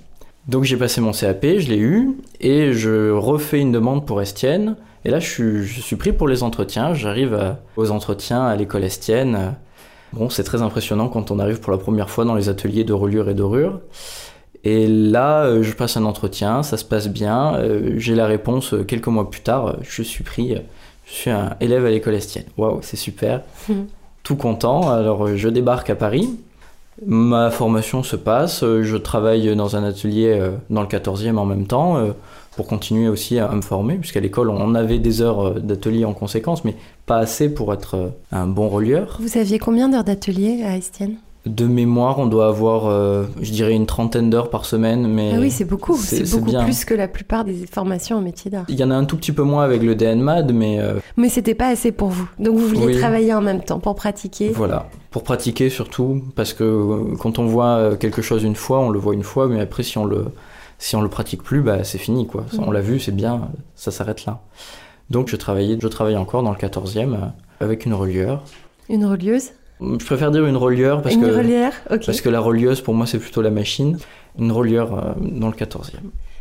Donc 0.47 0.63
j'ai 0.65 0.77
passé 0.77 1.01
mon 1.01 1.11
CAP, 1.13 1.45
je 1.59 1.69
l'ai 1.71 1.79
eu, 1.79 2.11
et 2.41 2.73
je 2.73 3.11
refais 3.11 3.59
une 3.61 3.73
demande 3.73 4.07
pour 4.07 4.21
Estienne, 4.23 4.77
et 5.05 5.11
là 5.11 5.19
je 5.19 5.29
suis, 5.29 5.65
je 5.65 5.81
suis 5.81 5.97
pris 5.97 6.13
pour 6.13 6.29
les 6.29 6.43
entretiens, 6.45 6.95
j'arrive 6.95 7.57
aux 7.77 7.91
entretiens 7.91 8.45
à 8.47 8.55
l'école 8.55 8.85
Estienne. 8.85 9.55
Bon, 10.13 10.31
c'est 10.31 10.45
très 10.45 10.63
impressionnant 10.63 11.09
quand 11.09 11.33
on 11.33 11.41
arrive 11.41 11.59
pour 11.61 11.73
la 11.73 11.79
première 11.79 12.11
fois 12.11 12.25
dans 12.25 12.37
les 12.37 12.49
ateliers 12.49 12.85
de 12.85 12.93
reliure 12.93 13.29
et 13.29 13.35
dorure. 13.35 13.81
Et 14.69 14.89
là, 14.89 15.45
euh, 15.45 15.63
je 15.63 15.73
passe 15.75 15.97
un 15.97 16.05
entretien, 16.05 16.65
ça 16.65 16.77
se 16.77 16.85
passe 16.85 17.07
bien, 17.07 17.55
euh, 17.55 17.93
j'ai 17.99 18.17
la 18.17 18.27
réponse 18.27 18.75
euh, 18.75 18.83
quelques 18.83 19.07
mois 19.07 19.31
plus 19.31 19.43
tard, 19.43 19.77
je 19.83 20.03
suis 20.03 20.25
pris, 20.25 20.57
je 21.07 21.13
suis 21.13 21.31
un 21.31 21.55
élève 21.61 21.87
à 21.87 21.91
l'école 21.91 22.15
Estienne. 22.15 22.47
Waouh, 22.57 22.81
c'est 22.83 22.97
super 22.97 23.43
Mhm. 23.69 23.87
tout 24.25 24.35
content. 24.35 24.91
Alors 24.91 25.37
je 25.37 25.49
débarque 25.49 25.89
à 25.91 25.95
Paris. 25.95 26.29
Ma 27.07 27.51
formation 27.53 28.03
se 28.03 28.17
passe. 28.17 28.65
Je 28.65 28.97
travaille 28.97 29.55
dans 29.55 29.77
un 29.77 29.85
atelier 29.85 30.37
dans 30.69 30.81
le 30.81 30.89
14e 30.89 31.39
en 31.39 31.45
même 31.45 31.69
temps 31.69 31.99
pour 32.57 32.67
continuer 32.67 33.07
aussi 33.07 33.39
à, 33.39 33.49
me 33.53 33.61
former, 33.61 33.95
puisqu'à 33.97 34.19
l'école 34.19 34.51
on 34.51 34.75
avait 34.75 34.99
des 34.99 35.21
heures 35.21 35.61
d'atelier 35.61 36.05
en 36.07 36.15
conséquence, 36.15 36.65
mais 36.65 36.75
pas 37.05 37.19
assez 37.19 37.51
pour 37.55 37.73
être 37.73 38.13
un 38.33 38.47
bon 38.49 38.69
relieur. 38.69 39.19
Vous 39.21 39.39
aviez 39.39 39.61
combien 39.61 39.89
d'heures 39.89 40.05
d'atelier 40.05 40.65
à 40.65 40.77
Estienne? 40.77 41.17
De 41.47 41.65
mémoire, 41.67 42.19
on 42.19 42.27
doit 42.27 42.49
avoir, 42.49 42.87
euh, 42.87 43.25
je 43.41 43.53
dirais, 43.53 43.73
une 43.73 43.87
trentaine 43.87 44.31
d'heures 44.31 44.51
par 44.51 44.65
semaine, 44.65 45.07
mais 45.07 45.33
Ah 45.35 45.39
oui, 45.41 45.51
c'est 45.53 45.65
beaucoup. 45.65 45.97
c'est- 45.97 46.29
beaucoup 46.31 46.51
bien. 46.51 46.65
plus 46.65 46.85
que 46.85 46.93
la 46.93 47.07
plupart 47.07 47.45
des 47.45 47.67
formations 47.71 48.17
en 48.17 48.21
métier 48.21 48.51
d'art. 48.51 48.65
il 48.69 48.75
y 48.75 48.83
en 48.83 48.91
a 48.91 48.97
un 48.97 49.05
tout 49.05 49.17
petit 49.17 49.31
peu 49.33 49.43
moins 49.45 49.63
avec 49.63 49.83
le 49.83 49.95
DNMAD, 49.95 50.53
mais 50.53 50.81
euh, 50.81 50.95
Mais 51.17 51.29
c'était 51.29 51.55
pas 51.55 51.69
assez 51.69 51.93
pour 51.93 52.09
vous. 52.09 52.29
Donc 52.41 52.57
vous 52.59 52.67
vouliez 52.67 52.87
Oui. 52.87 52.99
travailler 52.99 53.33
en 53.33 53.41
même 53.43 53.63
temps 53.63 53.79
pour 53.79 53.95
pratiquer. 53.95 54.51
Voilà, 54.51 54.89
pour 55.13 55.23
pratiquer 55.23 55.71
surtout, 55.71 56.23
parce 56.35 56.53
que 56.53 56.65
euh, 56.65 57.17
quand 57.21 57.39
on 57.39 57.47
voit 57.47 57.97
quelque 57.97 58.23
chose 58.23 58.43
une 58.43 58.57
fois, 58.57 58.81
on 58.81 58.91
le 58.91 58.99
voit 58.99 59.15
une 59.15 59.23
fois, 59.23 59.47
mais 59.47 59.61
après 59.61 59.85
si 59.85 59.99
on 59.99 60.05
le, 60.05 60.25
si 60.79 60.97
on 60.97 61.01
le 61.01 61.09
pratique 61.09 61.43
plus, 61.45 61.61
bah, 61.63 61.85
c'est 61.85 61.99
fini 61.99 62.27
quoi. 62.27 62.45
On 62.59 62.67
Mhm. 62.67 62.73
l'a 62.73 62.81
vu, 62.81 62.99
c'est 62.99 63.15
bien, 63.15 63.49
ça 63.77 63.93
s'arrête 63.93 64.25
là. 64.27 64.41
Donc 65.11 65.29
je 65.29 65.37
travaillais, 65.37 65.79
je 65.81 65.87
travaille 65.89 66.17
encore 66.17 66.43
dans 66.43 66.51
le 66.51 66.57
14e 66.57 67.15
euh, 67.15 67.65
avec 67.65 67.87
une 67.87 67.95
relieur. 67.95 68.43
Une 68.89 69.05
relieuse 69.05 69.51
Je 69.81 70.05
préfère 70.05 70.31
dire 70.31 70.47
une 70.47 70.57
relieur 70.57 71.03
parce 71.03 71.15
Une 71.15 71.23
que, 71.23 71.31
relière 71.37 71.73
parce 71.89 72.21
que 72.21 72.29
la 72.29 72.41
relieuse 72.41 72.81
pour 72.81 72.95
moi 72.95 73.07
c'est 73.07 73.19
plutôt 73.19 73.43
la 73.43 73.51
machine. 73.51 73.99
Une 74.39 74.53
relieur 74.53 74.95
euh, 74.95 75.13
dans 75.21 75.49
le 75.49 75.55
14e. 75.55 75.97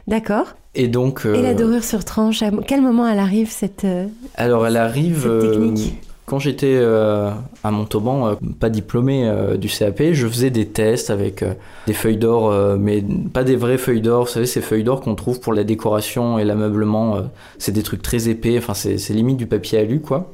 D'accord. 0.08 0.48
Et 0.76 0.88
donc. 0.88 1.22
Et 1.26 1.42
la 1.42 1.50
euh, 1.50 1.54
dorure 1.54 1.84
sur 1.84 2.04
tranche, 2.06 2.44
à 2.44 2.52
quel 2.68 2.82
moment 2.82 3.08
elle 3.08 3.20
arrive 3.20 3.50
cette... 3.50 3.86
euh, 3.86 4.06
Alors 4.36 4.68
elle 4.68 4.78
arrive 4.78 5.22
Cette 5.24 5.32
euh, 5.32 5.52
technique. 5.52 5.94
Quand 6.28 6.40
j'étais 6.40 6.74
euh, 6.74 7.30
à 7.64 7.70
Montauban, 7.72 8.28
euh, 8.30 8.34
pas 8.60 8.70
diplômé 8.72 9.28
euh, 9.28 9.58
du 9.58 9.68
CAP, 9.68 10.02
je 10.14 10.28
faisais 10.28 10.50
des 10.50 10.66
tests 10.66 11.12
avec 11.12 11.44
des 11.86 11.94
feuilles 11.94 12.18
d'or, 12.18 12.52
mais 12.80 13.04
pas 13.32 13.44
des 13.44 13.56
vraies 13.56 13.78
feuilles 13.78 14.02
d'or. 14.02 14.26
Vous 14.26 14.32
savez, 14.32 14.48
ces 14.48 14.62
feuilles 14.62 14.84
d'or 14.84 15.02
qu'on 15.02 15.14
trouve 15.16 15.40
pour 15.40 15.54
la 15.54 15.64
décoration 15.64 16.40
et 16.40 16.44
l'ameublement, 16.44 17.20
c'est 17.60 17.72
des 17.74 17.84
trucs 17.84 18.02
très 18.02 18.28
épais, 18.28 18.58
enfin 18.58 18.74
c'est 18.74 18.98
limite 19.14 19.38
du 19.38 19.46
papier 19.46 19.80
alu 19.80 20.00
quoi. 20.02 20.32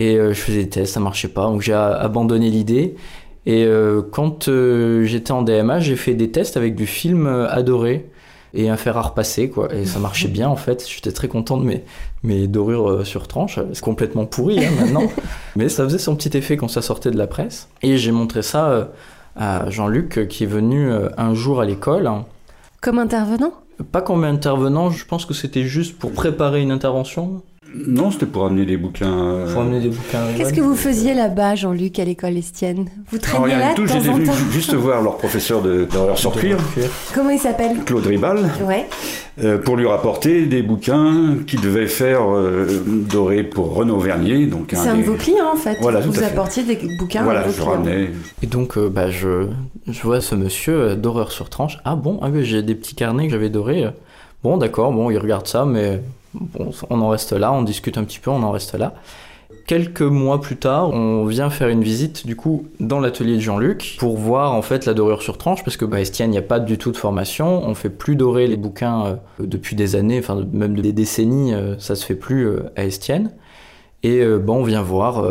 Et 0.00 0.16
je 0.16 0.32
faisais 0.32 0.64
des 0.64 0.68
tests, 0.68 0.94
ça 0.94 1.00
marchait 1.00 1.28
pas, 1.28 1.44
donc 1.44 1.60
j'ai 1.60 1.74
abandonné 1.74 2.50
l'idée. 2.50 2.96
Et 3.46 3.68
quand 4.12 4.50
j'étais 5.02 5.32
en 5.32 5.42
DMA, 5.42 5.78
j'ai 5.80 5.96
fait 5.96 6.14
des 6.14 6.30
tests 6.30 6.56
avec 6.56 6.74
du 6.74 6.86
film 6.86 7.26
adoré 7.26 8.10
et 8.54 8.68
un 8.68 8.76
fer 8.76 8.96
à 8.96 9.02
repasser 9.02 9.48
quoi. 9.48 9.72
Et 9.74 9.84
ça 9.84 9.98
marchait 9.98 10.28
bien 10.28 10.48
en 10.48 10.56
fait. 10.56 10.86
J'étais 10.88 11.12
très 11.12 11.28
content 11.28 11.56
de 11.56 11.64
mes, 11.64 11.84
mes 12.22 12.46
dorures 12.46 12.90
euh, 12.90 13.04
sur 13.04 13.28
tranche. 13.28 13.58
C'est 13.72 13.84
complètement 13.84 14.26
pourri 14.26 14.64
hein, 14.64 14.70
maintenant. 14.78 15.04
Mais 15.56 15.68
ça 15.68 15.84
faisait 15.84 15.98
son 15.98 16.16
petit 16.16 16.36
effet 16.36 16.56
quand 16.56 16.68
ça 16.68 16.82
sortait 16.82 17.10
de 17.10 17.18
la 17.18 17.26
presse. 17.26 17.68
Et 17.82 17.96
j'ai 17.98 18.12
montré 18.12 18.42
ça 18.42 18.70
euh, 18.70 18.84
à 19.36 19.70
Jean-Luc 19.70 20.18
euh, 20.18 20.26
qui 20.26 20.44
est 20.44 20.48
venu 20.48 20.90
un 21.16 21.34
jour 21.34 21.60
à 21.60 21.64
l'école. 21.64 22.10
Comme 22.80 22.98
intervenant? 22.98 23.52
Pas 23.92 24.02
comme 24.02 24.24
intervenant. 24.24 24.90
Je 24.90 25.04
pense 25.04 25.24
que 25.24 25.34
c'était 25.34 25.64
juste 25.64 25.98
pour 25.98 26.12
préparer 26.12 26.60
une 26.60 26.72
intervention 26.72 27.42
non, 27.74 28.10
c'était 28.10 28.26
pour 28.26 28.46
amener 28.46 28.66
des 28.66 28.76
bouquins. 28.76 29.06
Euh, 29.06 29.52
pour 29.52 29.62
amener 29.62 29.80
des 29.80 29.88
bouquins. 29.88 30.24
Qu'est-ce 30.36 30.52
que 30.52 30.60
vous 30.60 30.74
faisiez 30.74 31.14
là-bas, 31.14 31.54
Jean-Luc, 31.54 31.98
à 31.98 32.04
l'école 32.04 32.36
Estienne 32.36 32.86
Vous 33.10 33.18
traîniez 33.18 33.56
là 33.56 33.74
tout, 33.74 33.86
J'étais 33.86 34.00
venu 34.00 34.26
juste 34.50 34.74
voir 34.74 35.02
leur 35.02 35.16
professeur 35.18 35.62
d'horreur 35.62 36.18
sur 36.18 36.32
cuir. 36.32 36.56
Comment 37.14 37.30
il 37.30 37.38
s'appelle 37.38 37.76
Claude 37.84 38.06
Ribal. 38.06 38.38
Ouais. 38.66 38.86
Euh, 39.42 39.58
pour 39.58 39.76
lui 39.76 39.86
rapporter 39.86 40.46
des 40.46 40.62
bouquins 40.62 41.36
qu'il 41.46 41.60
devait 41.60 41.86
faire 41.86 42.22
euh, 42.28 42.66
doré 43.08 43.44
pour 43.44 43.74
Renaud 43.74 43.98
Vernier. 43.98 44.46
Donc 44.46 44.70
c'est 44.72 44.88
un, 44.88 44.96
de 44.96 45.02
vos 45.02 45.14
clients 45.14 45.52
en 45.52 45.56
fait. 45.56 45.78
Voilà, 45.80 46.00
vous 46.00 46.22
apportiez 46.22 46.64
des 46.64 46.76
bouquins. 46.98 47.22
Voilà, 47.22 47.48
je 47.48 47.62
ramenais. 47.62 48.10
Et 48.42 48.46
donc 48.46 48.78
bah, 48.78 49.10
je, 49.10 49.46
je 49.86 50.02
vois 50.02 50.20
ce 50.20 50.34
monsieur 50.34 50.96
d'horreur 50.96 51.30
sur 51.30 51.48
tranche. 51.48 51.78
Ah 51.84 51.94
bon, 51.94 52.18
ah, 52.22 52.28
j'ai 52.40 52.62
des 52.62 52.74
petits 52.74 52.94
carnets 52.94 53.26
que 53.26 53.32
j'avais 53.32 53.48
dorés. 53.50 53.86
Bon, 54.42 54.56
d'accord, 54.56 54.92
bon, 54.92 55.10
il 55.10 55.18
regarde 55.18 55.46
ça, 55.46 55.64
mais 55.64 56.00
Bon, 56.34 56.70
on 56.90 57.00
en 57.00 57.08
reste 57.08 57.32
là, 57.32 57.52
on 57.52 57.62
discute 57.62 57.98
un 57.98 58.04
petit 58.04 58.18
peu, 58.18 58.30
on 58.30 58.42
en 58.42 58.50
reste 58.50 58.74
là. 58.74 58.94
Quelques 59.66 60.02
mois 60.02 60.40
plus 60.40 60.56
tard, 60.56 60.90
on 60.90 61.24
vient 61.24 61.50
faire 61.50 61.68
une 61.68 61.82
visite 61.82 62.26
du 62.26 62.36
coup 62.36 62.66
dans 62.78 63.00
l'atelier 63.00 63.34
de 63.34 63.40
Jean-Luc 63.40 63.96
pour 63.98 64.16
voir 64.16 64.52
en 64.52 64.62
fait 64.62 64.86
la 64.86 64.94
dorure 64.94 65.22
sur 65.22 65.38
tranche 65.38 65.64
parce 65.64 65.76
que 65.76 65.84
bah, 65.84 66.00
Estienne, 66.00 66.30
il 66.30 66.32
n'y 66.32 66.38
a 66.38 66.42
pas 66.42 66.60
du 66.60 66.78
tout 66.78 66.92
de 66.92 66.96
formation. 66.96 67.62
On 67.64 67.74
fait 67.74 67.90
plus 67.90 68.16
dorer 68.16 68.46
les 68.46 68.56
bouquins 68.56 69.06
euh, 69.06 69.14
depuis 69.40 69.76
des 69.76 69.96
années, 69.96 70.18
enfin 70.18 70.44
même 70.52 70.80
des 70.80 70.92
décennies, 70.92 71.54
euh, 71.54 71.78
ça 71.78 71.94
se 71.94 72.04
fait 72.04 72.14
plus 72.14 72.46
euh, 72.46 72.70
à 72.76 72.84
Estienne. 72.84 73.32
Et 74.02 74.24
bon, 74.24 74.60
on 74.60 74.62
vient 74.62 74.80
voir 74.80 75.22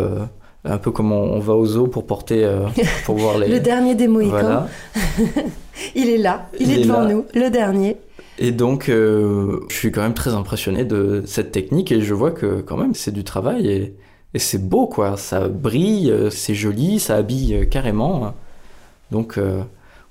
un 0.64 0.78
peu 0.78 0.92
comme 0.92 1.12
on, 1.12 1.40
va 1.40 1.56
au 1.56 1.66
zoo 1.66 1.88
pour 1.88 2.06
porter, 2.06 2.48
pour 3.04 3.16
voir 3.16 3.38
les. 3.40 3.48
le 3.48 3.60
dernier 3.60 3.96
des 3.96 4.08
Mohicans. 4.08 4.68
il 5.96 6.08
est 6.08 6.20
là, 6.20 6.50
il, 6.60 6.72
est, 6.72 6.84
devant 6.84 7.04
nous, 7.06 7.26
le 7.34 7.50
dernier. 7.50 7.98
Et 8.42 8.52
donc, 8.52 8.88
euh, 8.88 9.60
je 9.70 9.76
suis 9.76 9.92
quand 9.92 10.02
même 10.02 10.14
très 10.14 10.34
impressionné 10.34 10.86
de 10.86 11.24
cette 11.26 11.52
technique 11.52 11.92
et 11.92 12.02
je 12.02 12.14
vois 12.14 12.32
que 12.32 12.62
quand 12.62 12.78
même 12.78 12.96
c'est 12.96 13.12
du 13.12 13.26
travail 13.26 13.68
et, 13.68 13.94
et 14.34 14.40
c'est 14.40 14.66
beau 14.66 14.88
quoi. 14.88 15.18
Ça 15.18 15.50
brille, 15.50 16.10
euh, 16.10 16.30
c'est 16.30 16.56
joli, 16.56 17.00
ça 17.00 17.18
habille 17.18 17.54
euh, 17.54 17.66
carrément. 17.66 18.34
Donc, 19.12 19.40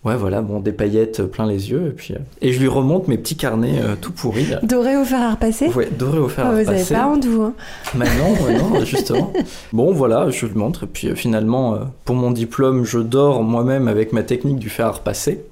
ouais, 0.04 0.16
voilà, 0.16 0.42
bon, 0.42 0.58
des 0.58 0.72
paillettes 0.72 1.22
plein 1.22 1.46
les 1.46 1.70
yeux 1.70 1.86
et 1.86 1.92
puis 1.92 2.14
et 2.42 2.52
je 2.52 2.58
lui 2.58 2.66
remonte 2.66 3.06
mes 3.06 3.16
petits 3.16 3.36
carnets 3.36 3.80
tout 4.00 4.10
pourris. 4.10 4.48
Doré 4.64 4.96
au 4.96 5.04
fer 5.04 5.22
à 5.22 5.30
repasser. 5.30 5.68
Ouais, 5.68 5.88
doré 5.96 6.18
au 6.18 6.28
fer 6.28 6.46
à 6.46 6.50
repasser. 6.50 6.64
Vous 6.64 6.70
avez 6.72 7.02
pas 7.02 7.08
honte 7.08 7.24
vous 7.24 7.42
hein 7.42 7.54
bah 7.94 8.06
non, 8.18 8.70
non, 8.70 8.80
justement. 8.84 9.32
bon, 9.72 9.92
voilà, 9.92 10.30
je 10.30 10.46
lui 10.46 10.56
montre 10.56 10.82
et 10.82 10.88
puis 10.88 11.14
finalement, 11.14 11.78
pour 12.04 12.16
mon 12.16 12.32
diplôme, 12.32 12.84
je 12.84 12.98
dors 12.98 13.44
moi-même 13.44 13.86
avec 13.86 14.12
ma 14.12 14.24
technique 14.24 14.58
du 14.58 14.68
fer 14.68 14.86
à 14.86 14.90
repasser. 14.90 15.44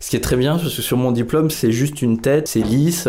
Ce 0.00 0.10
qui 0.10 0.16
est 0.16 0.20
très 0.20 0.36
bien, 0.36 0.56
parce 0.58 0.74
que 0.74 0.82
sur 0.82 0.96
mon 0.96 1.12
diplôme, 1.12 1.50
c'est 1.50 1.72
juste 1.72 2.02
une 2.02 2.20
tête, 2.20 2.48
c'est 2.48 2.60
lisse, 2.60 3.08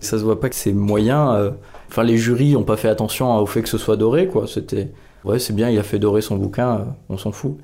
ça 0.00 0.18
se 0.18 0.24
voit 0.24 0.40
pas 0.40 0.48
que 0.48 0.56
c'est 0.56 0.72
moyen. 0.72 1.34
Euh. 1.34 1.50
Enfin, 1.88 2.02
les 2.02 2.16
jurys 2.16 2.56
ont 2.56 2.64
pas 2.64 2.76
fait 2.76 2.88
attention 2.88 3.36
au 3.36 3.46
fait 3.46 3.62
que 3.62 3.68
ce 3.68 3.78
soit 3.78 3.96
doré, 3.96 4.26
quoi. 4.26 4.46
C'était, 4.46 4.90
ouais, 5.24 5.38
c'est 5.38 5.54
bien, 5.54 5.68
il 5.70 5.78
a 5.78 5.82
fait 5.82 5.98
dorer 5.98 6.22
son 6.22 6.36
bouquin, 6.36 6.70
euh, 6.70 6.84
on 7.08 7.18
s'en 7.18 7.32
fout. 7.32 7.58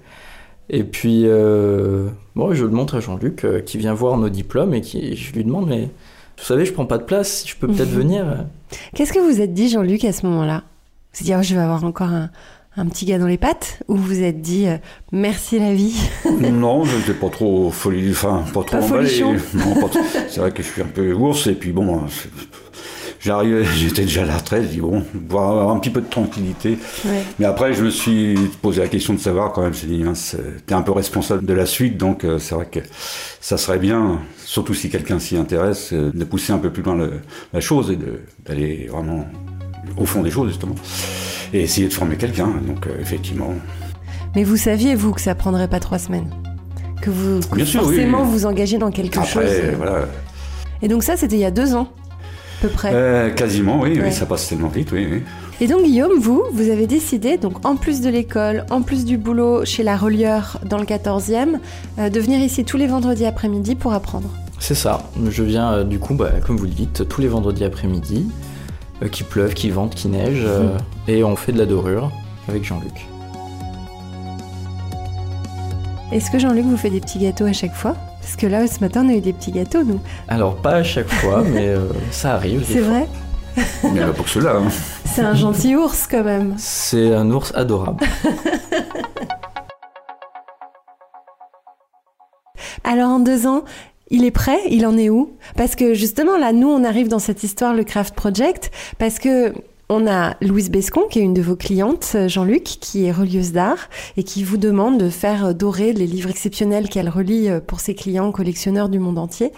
Et 0.68 0.84
puis, 0.84 1.22
euh, 1.26 2.08
bon, 2.34 2.52
je 2.52 2.64
le 2.64 2.70
montre 2.70 2.96
à 2.96 3.00
Jean-Luc, 3.00 3.46
qui 3.64 3.78
vient 3.78 3.94
voir 3.94 4.16
nos 4.18 4.28
diplômes 4.28 4.74
et 4.74 4.80
qui, 4.80 5.16
je 5.16 5.32
lui 5.32 5.44
demande, 5.44 5.68
mais 5.68 5.90
vous 6.38 6.44
savez, 6.44 6.66
je 6.66 6.72
prends 6.72 6.86
pas 6.86 6.98
de 6.98 7.04
place, 7.04 7.44
je 7.46 7.54
peux 7.56 7.68
peut-être 7.68 7.88
venir. 7.90 8.46
Qu'est-ce 8.94 9.12
que 9.12 9.20
vous 9.20 9.40
êtes 9.40 9.54
dit, 9.54 9.68
Jean-Luc, 9.68 10.04
à 10.04 10.12
ce 10.12 10.26
moment-là? 10.26 10.64
Vous 11.14 11.24
dit, 11.24 11.34
oh, 11.34 11.42
je 11.42 11.54
vais 11.54 11.60
avoir 11.60 11.84
encore 11.84 12.08
un, 12.08 12.30
un 12.76 12.86
petit 12.86 13.06
gars 13.06 13.18
dans 13.18 13.26
les 13.26 13.38
pattes 13.38 13.82
ou 13.88 13.96
vous 13.96 14.04
vous 14.04 14.22
êtes 14.22 14.42
dit 14.42 14.66
euh, 14.66 14.76
merci 15.12 15.58
la 15.58 15.72
vie 15.72 15.96
Non, 16.52 16.84
je 16.84 16.96
n'étais 16.96 17.14
pas 17.14 17.30
trop 17.30 17.70
folie, 17.70 18.10
enfin 18.10 18.44
pas 18.52 18.62
trop 18.62 18.76
emballé. 18.76 19.08
c'est 20.28 20.40
vrai 20.40 20.50
que 20.50 20.62
je 20.62 20.68
suis 20.68 20.82
un 20.82 20.86
peu 20.86 21.12
ours 21.12 21.46
et 21.46 21.54
puis 21.54 21.72
bon, 21.72 22.02
j'arrivais, 23.20 23.64
j'étais 23.76 24.02
déjà 24.02 24.22
à 24.22 24.26
la 24.26 24.36
retraite, 24.36 24.64
je 24.64 24.68
dis 24.68 24.80
bon, 24.80 25.02
avoir 25.30 25.70
un 25.70 25.78
petit 25.78 25.90
peu 25.90 26.02
de 26.02 26.08
tranquillité. 26.08 26.78
Mais 27.38 27.46
après, 27.46 27.72
je 27.72 27.82
me 27.82 27.90
suis 27.90 28.34
posé 28.60 28.82
la 28.82 28.88
question 28.88 29.14
de 29.14 29.20
savoir 29.20 29.52
quand 29.52 29.62
même, 29.62 29.74
j'ai 29.74 29.86
dit, 29.86 30.04
t'es 30.66 30.74
un 30.74 30.82
peu 30.82 30.92
responsable 30.92 31.46
de 31.46 31.54
la 31.54 31.66
suite, 31.66 31.96
donc 31.96 32.24
euh, 32.24 32.38
c'est 32.38 32.54
vrai 32.54 32.66
que 32.66 32.80
ça 33.40 33.56
serait 33.56 33.78
bien, 33.78 34.20
surtout 34.44 34.74
si 34.74 34.90
quelqu'un 34.90 35.18
s'y 35.18 35.36
intéresse, 35.38 35.94
euh, 35.94 36.10
de 36.12 36.24
pousser 36.24 36.52
un 36.52 36.58
peu 36.58 36.70
plus 36.70 36.82
loin 36.82 36.98
la 37.52 37.60
chose 37.60 37.90
et 37.90 37.98
d'aller 38.44 38.88
vraiment 38.90 39.24
au 39.96 40.04
fond 40.04 40.22
des 40.22 40.30
choses 40.30 40.48
justement 40.48 40.74
et 41.52 41.62
essayer 41.62 41.88
de 41.88 41.92
former 41.92 42.16
quelqu'un. 42.16 42.48
Donc 42.66 42.86
euh, 42.86 42.90
effectivement. 43.00 43.54
Mais 44.34 44.44
vous 44.44 44.56
saviez 44.56 44.94
vous 44.94 45.12
que 45.12 45.20
ça 45.20 45.34
prendrait 45.34 45.68
pas 45.68 45.80
trois 45.80 45.98
semaines, 45.98 46.30
que 47.00 47.10
vous 47.10 47.40
forcément 47.42 48.24
vous 48.24 48.46
engagez 48.46 48.78
dans 48.78 48.90
quelque 48.90 49.18
Après, 49.18 49.28
chose. 49.28 49.44
Voilà. 49.76 50.06
Et 50.82 50.88
donc 50.88 51.02
ça 51.02 51.16
c'était 51.16 51.36
il 51.36 51.40
y 51.40 51.46
a 51.46 51.50
deux 51.50 51.74
ans, 51.74 51.88
à 52.58 52.62
peu 52.62 52.68
près. 52.68 52.90
Euh, 52.92 53.30
quasiment, 53.30 53.80
oui, 53.80 53.98
oui, 54.02 54.12
ça 54.12 54.26
passe 54.26 54.48
tellement 54.48 54.68
vite, 54.68 54.90
oui, 54.92 55.06
oui. 55.10 55.22
Et 55.58 55.68
donc 55.68 55.84
Guillaume, 55.84 56.18
vous, 56.20 56.44
vous 56.52 56.68
avez 56.68 56.86
décidé, 56.86 57.38
donc 57.38 57.64
en 57.64 57.76
plus 57.76 58.02
de 58.02 58.10
l'école, 58.10 58.66
en 58.68 58.82
plus 58.82 59.06
du 59.06 59.16
boulot 59.16 59.64
chez 59.64 59.82
la 59.82 59.96
relieur 59.96 60.60
dans 60.66 60.76
le 60.76 60.84
14e, 60.84 61.58
euh, 61.98 62.10
de 62.10 62.20
venir 62.20 62.40
ici 62.40 62.64
tous 62.64 62.76
les 62.76 62.86
vendredis 62.86 63.24
après-midi 63.24 63.74
pour 63.74 63.94
apprendre. 63.94 64.28
C'est 64.58 64.74
ça. 64.74 65.08
Je 65.30 65.42
viens 65.42 65.84
du 65.84 65.98
coup, 65.98 66.14
bah, 66.14 66.30
comme 66.46 66.56
vous 66.56 66.64
le 66.64 66.70
dites, 66.70 67.08
tous 67.08 67.22
les 67.22 67.28
vendredis 67.28 67.64
après-midi. 67.64 68.26
Euh, 69.02 69.08
qui 69.08 69.24
pleuve, 69.24 69.52
qui 69.52 69.68
vente, 69.68 69.94
qui 69.94 70.08
neige, 70.08 70.40
euh, 70.42 70.62
mhm. 70.62 70.78
et 71.08 71.22
on 71.22 71.36
fait 71.36 71.52
de 71.52 71.58
la 71.58 71.66
dorure 71.66 72.10
avec 72.48 72.64
Jean-Luc. 72.64 73.06
Est-ce 76.12 76.30
que 76.30 76.38
Jean-Luc 76.38 76.64
vous 76.64 76.78
fait 76.78 76.88
des 76.88 77.00
petits 77.00 77.18
gâteaux 77.18 77.44
à 77.44 77.52
chaque 77.52 77.74
fois? 77.74 77.94
Parce 78.22 78.36
que 78.36 78.46
là, 78.46 78.66
ce 78.66 78.80
matin, 78.80 79.04
on 79.04 79.10
a 79.10 79.12
eu 79.12 79.20
des 79.20 79.34
petits 79.34 79.52
gâteaux, 79.52 79.82
nous. 79.82 80.00
Alors, 80.28 80.56
pas 80.56 80.76
à 80.76 80.82
chaque 80.82 81.08
fois, 81.08 81.42
mais 81.46 81.68
euh, 81.68 81.88
ça 82.10 82.32
arrive. 82.34 82.64
C'est 82.66 82.80
vrai? 82.80 83.06
Mais 83.92 84.00
pas 84.00 84.12
pour 84.12 84.28
cela. 84.28 84.56
Hein. 84.56 84.68
C'est 85.04 85.22
un 85.22 85.34
gentil 85.34 85.76
ours, 85.76 86.06
quand 86.10 86.24
même. 86.24 86.54
C'est 86.56 87.14
un 87.14 87.30
ours 87.30 87.52
adorable. 87.54 88.02
Alors, 92.84 93.10
en 93.10 93.18
deux 93.18 93.46
ans, 93.46 93.64
il 94.10 94.24
est 94.24 94.30
prêt? 94.30 94.58
Il 94.70 94.86
en 94.86 94.96
est 94.96 95.10
où? 95.10 95.36
Parce 95.56 95.74
que 95.74 95.94
justement, 95.94 96.36
là, 96.36 96.52
nous, 96.52 96.68
on 96.68 96.84
arrive 96.84 97.08
dans 97.08 97.18
cette 97.18 97.42
histoire, 97.42 97.74
le 97.74 97.84
Craft 97.84 98.14
Project, 98.14 98.70
parce 98.98 99.18
que 99.18 99.52
on 99.88 100.08
a 100.08 100.34
Louise 100.40 100.70
Bescon, 100.70 101.02
qui 101.08 101.20
est 101.20 101.22
une 101.22 101.34
de 101.34 101.42
vos 101.42 101.54
clientes, 101.54 102.12
euh, 102.16 102.28
Jean-Luc, 102.28 102.64
qui 102.64 103.04
est 103.04 103.12
relieuse 103.12 103.52
d'art 103.52 103.88
et 104.16 104.24
qui 104.24 104.42
vous 104.42 104.56
demande 104.56 104.98
de 104.98 105.08
faire 105.08 105.46
euh, 105.46 105.52
dorer 105.52 105.92
les 105.92 106.08
livres 106.08 106.28
exceptionnels 106.28 106.88
qu'elle 106.88 107.08
relie 107.08 107.48
euh, 107.48 107.60
pour 107.60 107.78
ses 107.78 107.94
clients 107.94 108.32
collectionneurs 108.32 108.88
du 108.88 108.98
monde 108.98 109.18
entier. 109.18 109.52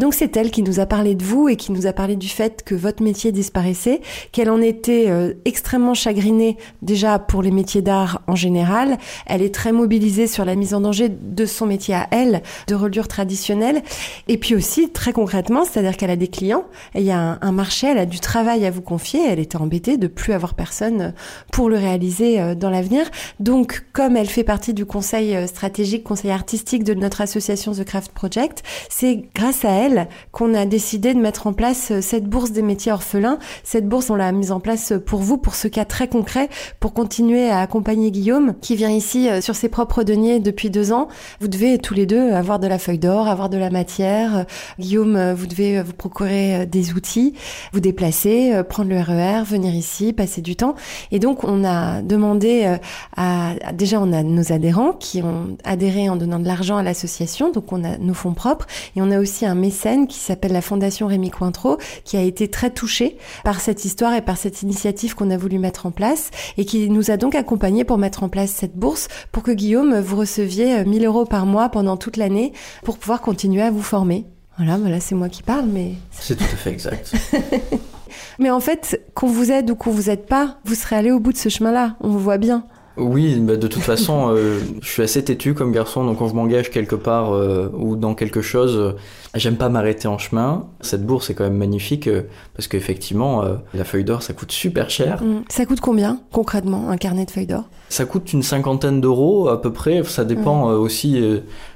Donc 0.00 0.14
c'est 0.14 0.36
elle 0.36 0.50
qui 0.50 0.62
nous 0.62 0.80
a 0.80 0.86
parlé 0.86 1.14
de 1.14 1.24
vous 1.24 1.48
et 1.48 1.56
qui 1.56 1.72
nous 1.72 1.86
a 1.86 1.92
parlé 1.92 2.16
du 2.16 2.28
fait 2.28 2.62
que 2.64 2.74
votre 2.74 3.02
métier 3.02 3.32
disparaissait, 3.32 4.00
qu'elle 4.32 4.50
en 4.50 4.60
était 4.60 5.08
extrêmement 5.44 5.94
chagrinée 5.94 6.56
déjà 6.82 7.18
pour 7.18 7.42
les 7.42 7.50
métiers 7.50 7.82
d'art 7.82 8.22
en 8.26 8.36
général. 8.36 8.98
Elle 9.26 9.42
est 9.42 9.54
très 9.54 9.72
mobilisée 9.72 10.26
sur 10.26 10.44
la 10.44 10.54
mise 10.54 10.74
en 10.74 10.80
danger 10.80 11.08
de 11.08 11.46
son 11.46 11.66
métier 11.66 11.94
à 11.94 12.08
elle, 12.10 12.42
de 12.66 12.74
reliure 12.74 13.08
traditionnelle. 13.08 13.82
Et 14.28 14.38
puis 14.38 14.54
aussi, 14.54 14.90
très 14.90 15.12
concrètement, 15.12 15.64
c'est-à-dire 15.64 15.96
qu'elle 15.96 16.10
a 16.10 16.16
des 16.16 16.28
clients, 16.28 16.64
il 16.94 17.02
y 17.02 17.10
a 17.10 17.18
un, 17.18 17.38
un 17.40 17.52
marché, 17.52 17.88
elle 17.88 17.98
a 17.98 18.06
du 18.06 18.20
travail 18.20 18.66
à 18.66 18.70
vous 18.70 18.82
confier, 18.82 19.20
elle 19.26 19.38
est 19.38 19.54
embêtée 19.62 19.96
de 19.96 20.06
plus 20.06 20.32
avoir 20.32 20.54
personne 20.54 21.14
pour 21.52 21.68
le 21.68 21.76
réaliser 21.76 22.40
euh, 22.40 22.54
dans 22.54 22.70
l'avenir. 22.70 23.06
Donc, 23.40 23.84
comme 23.92 24.16
elle 24.16 24.28
fait 24.28 24.44
partie 24.44 24.74
du 24.74 24.84
conseil 24.84 25.34
euh, 25.34 25.46
stratégique, 25.46 26.04
conseil 26.04 26.30
artistique 26.30 26.84
de 26.84 26.94
notre 26.94 27.20
association 27.20 27.72
The 27.72 27.84
Craft 27.84 28.12
Project, 28.12 28.62
c'est 28.88 29.24
grâce 29.34 29.64
à 29.64 29.70
elle 29.70 30.08
qu'on 30.32 30.54
a 30.54 30.66
décidé 30.66 31.14
de 31.14 31.18
mettre 31.18 31.46
en 31.46 31.52
place 31.52 31.90
euh, 31.90 32.00
cette 32.00 32.26
bourse 32.26 32.52
des 32.52 32.62
métiers 32.62 32.92
orphelins. 32.92 33.38
Cette 33.64 33.88
bourse, 33.88 34.10
on 34.10 34.14
l'a 34.14 34.32
mise 34.32 34.52
en 34.52 34.60
place 34.60 34.92
pour 35.06 35.20
vous, 35.20 35.38
pour 35.38 35.54
ce 35.54 35.68
cas 35.68 35.84
très 35.84 36.08
concret, 36.08 36.48
pour 36.80 36.92
continuer 36.92 37.48
à 37.48 37.60
accompagner 37.60 38.10
Guillaume, 38.10 38.54
qui 38.60 38.76
vient 38.76 38.90
ici 38.90 39.28
sur 39.40 39.54
ses 39.54 39.68
propres 39.68 40.02
deniers 40.02 40.40
depuis 40.40 40.70
deux 40.70 40.92
ans. 40.92 41.08
Vous 41.40 41.48
devez 41.48 41.78
tous 41.78 41.94
les 41.94 42.06
deux 42.06 42.32
avoir 42.32 42.58
de 42.58 42.66
la 42.66 42.78
feuille 42.78 42.98
d'or, 42.98 43.28
avoir 43.28 43.48
de 43.48 43.56
la 43.58 43.70
matière. 43.70 44.46
Guillaume, 44.78 45.32
vous 45.32 45.46
devez 45.46 45.82
vous 45.82 45.92
procurer 45.92 46.66
des 46.66 46.92
outils, 46.92 47.34
vous 47.72 47.80
déplacer, 47.80 48.62
prendre 48.68 48.90
le 48.90 49.00
RER, 49.00 49.42
venir 49.48 49.74
ici, 49.74 50.12
passer 50.12 50.40
du 50.40 50.56
temps. 50.56 50.74
Et 51.10 51.18
donc, 51.18 51.44
on 51.44 51.64
a 51.64 52.02
demandé 52.02 52.64
euh, 52.64 52.76
à, 53.16 53.54
déjà, 53.72 54.00
on 54.00 54.12
a 54.12 54.22
nos 54.22 54.52
adhérents 54.52 54.92
qui 54.92 55.22
ont 55.22 55.56
adhéré 55.64 56.08
en 56.08 56.16
donnant 56.16 56.38
de 56.38 56.46
l'argent 56.46 56.76
à 56.76 56.82
l'association. 56.82 57.50
Donc, 57.50 57.72
on 57.72 57.84
a 57.84 57.98
nos 57.98 58.14
fonds 58.14 58.34
propres. 58.34 58.66
Et 58.96 59.02
on 59.02 59.10
a 59.10 59.18
aussi 59.18 59.46
un 59.46 59.54
mécène 59.54 60.06
qui 60.06 60.18
s'appelle 60.18 60.52
la 60.52 60.62
Fondation 60.62 61.06
Rémi 61.06 61.30
Cointreau, 61.30 61.78
qui 62.04 62.16
a 62.16 62.22
été 62.22 62.48
très 62.48 62.70
touché 62.70 63.18
par 63.44 63.60
cette 63.60 63.84
histoire 63.84 64.14
et 64.14 64.22
par 64.22 64.36
cette 64.36 64.62
initiative 64.62 65.14
qu'on 65.14 65.30
a 65.30 65.36
voulu 65.36 65.58
mettre 65.58 65.86
en 65.86 65.90
place 65.90 66.30
et 66.56 66.64
qui 66.64 66.90
nous 66.90 67.10
a 67.10 67.16
donc 67.16 67.34
accompagnés 67.34 67.84
pour 67.84 67.98
mettre 67.98 68.22
en 68.22 68.28
place 68.28 68.50
cette 68.50 68.76
bourse 68.76 69.08
pour 69.32 69.42
que 69.42 69.50
Guillaume, 69.50 69.98
vous 70.00 70.16
receviez 70.16 70.84
1000 70.84 71.04
euros 71.04 71.24
par 71.24 71.46
mois 71.46 71.68
pendant 71.68 71.96
toute 71.96 72.16
l'année 72.16 72.52
pour 72.84 72.98
pouvoir 72.98 73.20
continuer 73.20 73.62
à 73.62 73.70
vous 73.70 73.82
former. 73.82 74.26
Voilà, 74.56 74.76
voilà 74.76 75.00
c'est 75.00 75.14
moi 75.14 75.28
qui 75.28 75.42
parle, 75.42 75.66
mais... 75.66 75.92
C'est 76.10 76.36
tout 76.36 76.44
à 76.44 76.56
fait 76.56 76.70
exact. 76.70 77.12
mais 78.38 78.50
en 78.50 78.60
fait, 78.60 79.00
qu'on 79.14 79.28
vous 79.28 79.50
aide 79.50 79.70
ou 79.70 79.74
qu'on 79.74 79.90
vous 79.90 80.10
aide 80.10 80.26
pas, 80.26 80.58
vous 80.64 80.74
serez 80.74 80.96
allé 80.96 81.10
au 81.10 81.20
bout 81.20 81.32
de 81.32 81.38
ce 81.38 81.48
chemin-là, 81.48 81.96
on 82.00 82.08
vous 82.08 82.18
voit 82.18 82.38
bien. 82.38 82.64
Oui, 82.98 83.36
bah, 83.40 83.56
de 83.56 83.66
toute 83.68 83.82
façon, 83.82 84.28
euh, 84.36 84.60
je 84.82 84.88
suis 84.88 85.02
assez 85.02 85.22
têtu 85.22 85.54
comme 85.54 85.72
garçon, 85.72 86.04
donc 86.04 86.18
quand 86.18 86.28
je 86.28 86.34
m'engage 86.34 86.70
quelque 86.70 86.94
part 86.94 87.32
euh, 87.32 87.70
ou 87.76 87.96
dans 87.96 88.14
quelque 88.14 88.42
chose, 88.42 88.76
euh, 88.76 88.92
j'aime 89.34 89.56
pas 89.56 89.68
m'arrêter 89.68 90.08
en 90.08 90.18
chemin. 90.18 90.66
Cette 90.80 91.06
bourse 91.06 91.30
est 91.30 91.34
quand 91.34 91.44
même 91.44 91.56
magnifique 91.56 92.08
parce 92.54 92.68
qu'effectivement, 92.68 93.44
la 93.74 93.84
feuille 93.84 94.04
d'or, 94.04 94.22
ça 94.22 94.32
coûte 94.32 94.52
super 94.52 94.90
cher. 94.90 95.22
Mmh. 95.22 95.44
Ça 95.48 95.66
coûte 95.66 95.80
combien 95.80 96.20
concrètement 96.32 96.90
un 96.90 96.96
carnet 96.96 97.24
de 97.24 97.30
feuilles 97.30 97.46
d'or? 97.46 97.64
Ça 97.88 98.04
coûte 98.04 98.32
une 98.32 98.42
cinquantaine 98.42 99.00
d'euros 99.00 99.48
à 99.48 99.60
peu 99.60 99.72
près. 99.72 100.02
Ça 100.04 100.24
dépend 100.24 100.70
mmh. 100.70 100.80
aussi 100.80 101.22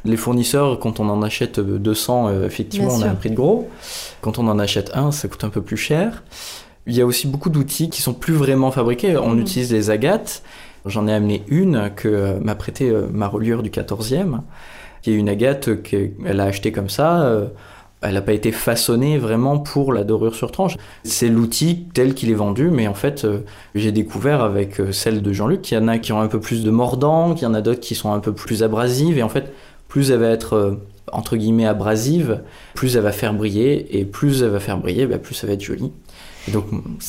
les 0.05 0.17
fournisseurs. 0.17 0.79
Quand 0.79 0.99
on 0.99 1.09
en 1.09 1.23
achète 1.23 1.61
200, 1.61 2.43
effectivement, 2.45 2.93
on 2.93 3.03
a 3.03 3.09
un 3.09 3.15
prix 3.15 3.31
de 3.31 3.37
gros. 3.37 3.69
Quand 4.23 4.39
on 4.39 4.49
en 4.49 4.59
achète 4.59 4.91
un, 4.95 5.13
ça 5.13 5.29
coûte 5.29 5.45
un 5.45 5.51
peu 5.51 5.63
plus 5.63 5.77
cher. 5.77 6.25
Il 6.87 6.95
y 6.95 7.01
a 7.01 7.07
aussi 7.07 7.29
beaucoup 7.29 7.51
d'outils 7.51 7.91
qui 7.91 8.03
sont 8.03 8.15
plus 8.15 8.35
vraiment 8.35 8.71
fabriqués. 8.73 9.17
On 9.17 9.35
mmh. 9.35 9.41
utilise 9.41 9.73
les 9.73 9.91
agates. 9.91 10.43
J'en 10.85 11.07
ai 11.07 11.13
amené 11.13 11.45
une 11.49 11.91
que 11.95 12.09
euh, 12.09 12.41
m'a 12.41 12.55
prêté 12.55 12.91
euh, 12.91 13.07
ma 13.13 13.29
reliure 13.29 13.63
du 13.63 13.71
14e, 13.71 14.41
qui 15.03 15.11
est 15.11 15.15
une 15.15 15.29
agate 15.29 15.83
qu'elle 15.83 16.41
a 16.41 16.45
achetée 16.45 16.73
comme 16.73 16.89
ça. 16.89 17.23
Euh, 17.23 17.47
elle 18.01 18.15
n'a 18.15 18.23
pas 18.23 18.33
été 18.33 18.51
façonnée 18.51 19.17
vraiment 19.17 19.61
pour 19.61 19.93
la 19.93 20.03
dorure 20.03 20.35
sur 20.35 20.51
tranche. 20.51 20.77
C'est 21.05 21.29
l'outil 21.29 21.87
tel 21.95 22.15
qu'il 22.15 22.31
est 22.31 22.35
vendu, 22.35 22.69
mais 22.69 22.89
en 22.89 22.95
fait, 22.95 23.25
j'ai 23.77 23.93
découvert 23.93 24.43
avec 24.43 24.83
celle 24.91 25.23
de 25.23 25.33
Jean-Luc 25.33 25.63
qu'il 25.63 25.79
y 25.79 25.81
en 25.81 25.87
a 25.87 25.99
qui 25.99 26.13
ont 26.13 26.21
un 26.21 26.27
peu 26.27 26.41
plus 26.41 26.65
de 26.65 26.71
mordant, 26.73 27.35
qu'il 27.35 27.45
y 27.45 27.47
en 27.47 27.55
a 27.55 27.61
d'autres 27.61 27.79
qui 27.79 27.95
sont 27.95 28.13
un 28.13 28.19
peu 28.19 28.33
plus 28.33 28.65
abrasives, 28.65 29.19
et 29.19 29.23
en 29.23 29.29
fait, 29.29 29.53
plus 29.87 30.11
elle 30.11 30.19
va 30.19 30.31
être 30.31 30.81
entre 31.13 31.37
guillemets 31.37 31.67
abrasive, 31.67 32.43
plus 32.75 32.97
elle 32.97 33.05
va 33.05 33.13
faire 33.13 33.35
briller, 33.35 33.97
et 33.97 34.05
plus 34.05 34.43
elle 34.43 34.51
va 34.51 34.59
faire 34.59 34.79
briller, 34.79 35.07
bah, 35.07 35.19
plus 35.19 35.37
ça 35.37 35.47
va 35.47 35.53
être 35.53 35.63
joli. 35.63 35.93
Donc, 36.49 36.65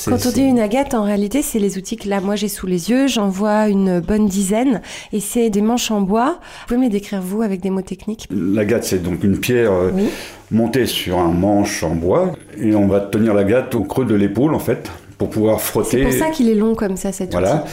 Quand 0.06 0.26
on 0.26 0.32
dit 0.32 0.44
une 0.44 0.60
agate, 0.60 0.94
en 0.94 1.04
réalité, 1.04 1.42
c'est 1.42 1.60
les 1.60 1.78
outils 1.78 1.98
que 1.98 2.08
là, 2.08 2.22
moi, 2.22 2.36
j'ai 2.36 2.48
sous 2.48 2.68
les 2.68 2.90
yeux. 2.90 3.08
J'en 3.08 3.30
vois 3.30 3.68
une 3.68 4.00
bonne 4.00 4.28
dizaine. 4.28 4.82
Et 5.12 5.20
c'est 5.20 5.50
des 5.50 5.62
manches 5.62 5.90
en 5.92 6.02
bois. 6.02 6.40
Vous 6.62 6.68
pouvez 6.68 6.78
me 6.78 6.84
les 6.84 6.90
décrire, 6.90 7.22
vous, 7.22 7.42
avec 7.42 7.62
des 7.62 7.70
mots 7.70 7.82
techniques 7.82 8.28
L'agate, 8.32 8.84
c'est 8.84 9.02
donc 9.02 9.24
une 9.24 9.40
pierre 9.40 9.72
euh, 9.72 9.92
montée 10.52 10.86
sur 10.86 11.18
un 11.18 11.32
manche 11.32 11.84
en 11.84 11.96
bois. 11.96 12.34
Et 12.58 12.76
on 12.76 12.88
va 12.88 13.00
tenir 13.00 13.34
l'agate 13.34 13.74
au 13.76 13.84
creux 13.84 14.06
de 14.06 14.16
l'épaule, 14.16 14.54
en 14.54 14.60
fait, 14.60 14.92
pour 15.18 15.30
pouvoir 15.30 15.62
frotter. 15.62 16.04
C'est 16.04 16.04
pour 16.04 16.14
ça 16.14 16.30
qu'il 16.30 16.50
est 16.50 16.56
long 16.56 16.76
comme 16.76 16.96
ça, 16.96 17.12
cet 17.12 17.32
voilà. 17.32 17.66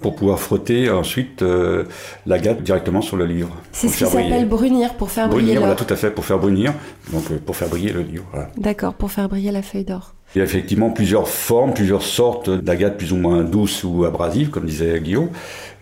pour 0.00 0.14
pouvoir 0.16 0.38
frotter 0.38 0.90
ensuite 0.90 1.40
euh, 1.40 1.84
l'agate 2.26 2.62
directement 2.62 3.00
sur 3.00 3.16
le 3.16 3.24
livre. 3.24 3.56
C'est 3.72 3.88
ce 3.88 3.96
qui 3.96 4.04
s'appelle 4.04 4.48
brunir, 4.48 4.94
pour 4.94 5.10
faire 5.10 5.28
brunir, 5.28 5.44
briller 5.44 5.58
Voilà, 5.58 5.74
tout 5.76 5.92
à 5.92 5.96
fait, 5.96 6.10
pour 6.10 6.26
faire 6.26 6.38
brunir, 6.38 6.74
donc 7.10 7.24
euh, 7.30 7.38
pour 7.44 7.56
faire 7.56 7.68
briller 7.68 7.92
le 7.92 8.02
livre. 8.02 8.26
D'accord, 8.58 8.92
pour 8.94 9.10
faire 9.10 9.28
briller 9.28 9.50
la 9.50 9.62
feuille 9.62 9.84
d'or. 9.84 10.14
Il 10.34 10.38
y 10.38 10.40
a 10.42 10.44
effectivement 10.44 10.90
plusieurs 10.90 11.28
formes, 11.28 11.74
plusieurs 11.74 12.02
sortes 12.02 12.50
d'agates 12.50 12.96
plus 12.98 13.12
ou 13.12 13.16
moins 13.16 13.42
douces 13.42 13.82
ou 13.82 14.04
abrasives, 14.04 14.50
comme 14.50 14.64
disait 14.64 15.00
Guillaume. 15.00 15.30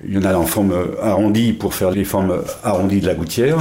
Il 0.02 0.14
y 0.14 0.18
en 0.18 0.24
a 0.24 0.34
en 0.34 0.46
forme 0.46 0.74
arrondie 1.02 1.52
pour 1.52 1.74
faire 1.74 1.90
les 1.90 2.04
formes 2.04 2.42
arrondies 2.64 3.00
de 3.00 3.06
la 3.06 3.14
gouttière. 3.14 3.58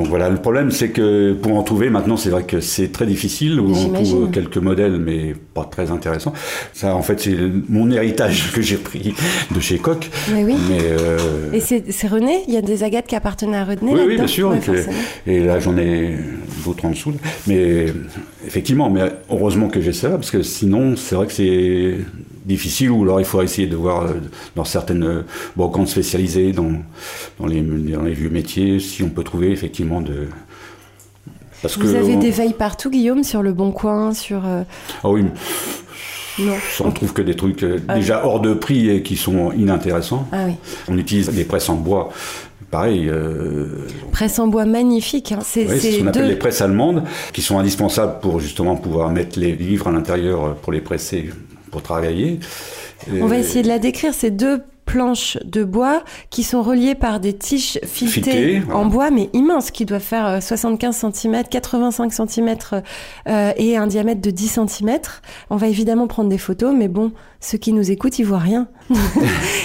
Donc 0.00 0.08
voilà, 0.08 0.30
le 0.30 0.38
problème 0.38 0.70
c'est 0.70 0.88
que 0.88 1.34
pour 1.34 1.58
en 1.58 1.62
trouver 1.62 1.90
maintenant, 1.90 2.16
c'est 2.16 2.30
vrai 2.30 2.44
que 2.44 2.60
c'est 2.60 2.90
très 2.90 3.04
difficile. 3.04 3.60
On 3.60 3.92
trouve 3.92 4.30
quelques 4.30 4.56
modèles, 4.56 4.98
mais 4.98 5.34
pas 5.52 5.64
très 5.64 5.90
intéressants. 5.90 6.32
Ça, 6.72 6.94
en 6.96 7.02
fait, 7.02 7.20
c'est 7.20 7.36
mon 7.68 7.90
héritage 7.90 8.50
que 8.54 8.62
j'ai 8.62 8.78
pris 8.78 9.12
de 9.54 9.60
chez 9.60 9.76
Coq. 9.76 10.08
Mais 10.32 10.42
oui. 10.42 10.56
Euh, 10.70 11.52
et 11.52 11.60
c'est 11.60 12.08
René 12.08 12.44
Il 12.48 12.54
y 12.54 12.56
a 12.56 12.62
des 12.62 12.82
agates 12.82 13.08
qui 13.08 13.14
appartenaient 13.14 13.58
à 13.58 13.64
René 13.66 13.92
Oui, 13.92 14.00
oui 14.06 14.14
bien 14.14 14.26
sûr. 14.26 14.54
et, 15.26 15.40
là, 15.40 15.60
j'en 15.60 15.76
ai 15.76 16.16
d'autres 16.64 16.86
en 16.86 16.92
dessous. 16.92 17.12
Mais 17.46 17.92
effectivement, 18.46 18.88
mais 18.88 19.02
heureusement 19.28 19.68
que 19.68 19.82
j'ai 19.82 19.92
ça, 19.92 20.08
parce 20.12 20.30
que 20.30 20.42
sinon, 20.42 20.96
c'est 20.96 21.14
vrai 21.14 21.26
que 21.26 21.32
c'est 21.34 21.98
difficile, 22.44 22.90
ou 22.90 23.02
alors 23.02 23.20
il 23.20 23.26
faut 23.26 23.42
essayer 23.42 23.66
de 23.66 23.76
voir 23.76 24.04
euh, 24.04 24.14
dans 24.56 24.64
certaines 24.64 25.04
euh, 25.04 25.22
brocantes 25.56 25.88
spécialisées, 25.88 26.52
dans, 26.52 26.72
dans, 27.38 27.46
les, 27.46 27.60
dans 27.60 28.02
les 28.02 28.14
vieux 28.14 28.30
métiers, 28.30 28.80
si 28.80 29.02
on 29.02 29.08
peut 29.08 29.24
trouver 29.24 29.50
effectivement 29.50 30.00
de... 30.00 30.28
Parce 31.62 31.76
Vous 31.76 31.94
avez 31.94 32.16
des 32.16 32.30
veilles 32.30 32.54
partout, 32.54 32.90
Guillaume, 32.90 33.22
sur 33.22 33.42
le 33.42 33.52
Bon 33.52 33.70
Coin, 33.70 34.14
sur... 34.14 34.46
Euh, 34.46 34.62
ah 35.04 35.10
oui, 35.10 35.24
non. 36.38 36.54
On 36.80 36.90
trouve 36.90 37.12
que 37.12 37.20
des 37.20 37.36
trucs 37.36 37.66
ah 37.86 37.96
déjà 37.96 38.24
hors 38.24 38.40
de 38.40 38.54
prix 38.54 38.88
et 38.88 39.02
qui 39.02 39.16
sont 39.16 39.52
inintéressants. 39.52 40.26
Ah 40.32 40.44
oui. 40.46 40.54
On 40.88 40.96
utilise 40.96 41.28
des 41.28 41.44
presses 41.44 41.68
en 41.68 41.74
bois. 41.74 42.08
Pareil. 42.70 43.10
Presses 44.10 44.38
en 44.38 44.46
bois 44.46 44.64
magnifiques. 44.64 45.32
Hein. 45.32 45.40
C'est 45.42 45.66
ce 45.66 46.00
qu'on 46.00 46.06
appelle 46.06 46.28
les 46.28 46.36
presses 46.36 46.62
allemandes, 46.62 47.02
qui 47.34 47.42
sont 47.42 47.58
indispensables 47.58 48.20
pour 48.20 48.40
justement 48.40 48.76
pouvoir 48.76 49.10
mettre 49.10 49.38
les 49.38 49.54
livres 49.54 49.88
à 49.88 49.90
l'intérieur 49.90 50.54
pour 50.54 50.72
les 50.72 50.80
presser 50.80 51.30
pour 51.70 51.82
travailler. 51.82 52.40
On 53.10 53.26
va 53.26 53.38
essayer 53.38 53.62
de 53.62 53.68
la 53.68 53.78
décrire. 53.78 54.12
Ces 54.14 54.30
deux 54.30 54.62
planches 54.84 55.38
de 55.44 55.62
bois 55.62 56.02
qui 56.30 56.42
sont 56.42 56.62
reliées 56.62 56.96
par 56.96 57.20
des 57.20 57.32
tiges 57.32 57.78
filetées 57.84 58.60
en 58.72 58.86
bois, 58.86 59.10
mais 59.10 59.30
immenses, 59.32 59.70
qui 59.70 59.84
doivent 59.84 60.02
faire 60.02 60.42
75 60.42 61.12
cm, 61.12 61.44
85 61.48 62.12
cm 62.12 62.56
et 63.56 63.76
un 63.76 63.86
diamètre 63.86 64.20
de 64.20 64.30
10 64.30 64.60
cm. 64.66 64.98
On 65.48 65.56
va 65.56 65.68
évidemment 65.68 66.08
prendre 66.08 66.28
des 66.28 66.38
photos, 66.38 66.74
mais 66.76 66.88
bon, 66.88 67.12
ceux 67.40 67.58
qui 67.58 67.72
nous 67.72 67.90
écoutent, 67.90 68.18
ils 68.18 68.24
voient 68.24 68.38
rien. 68.38 68.68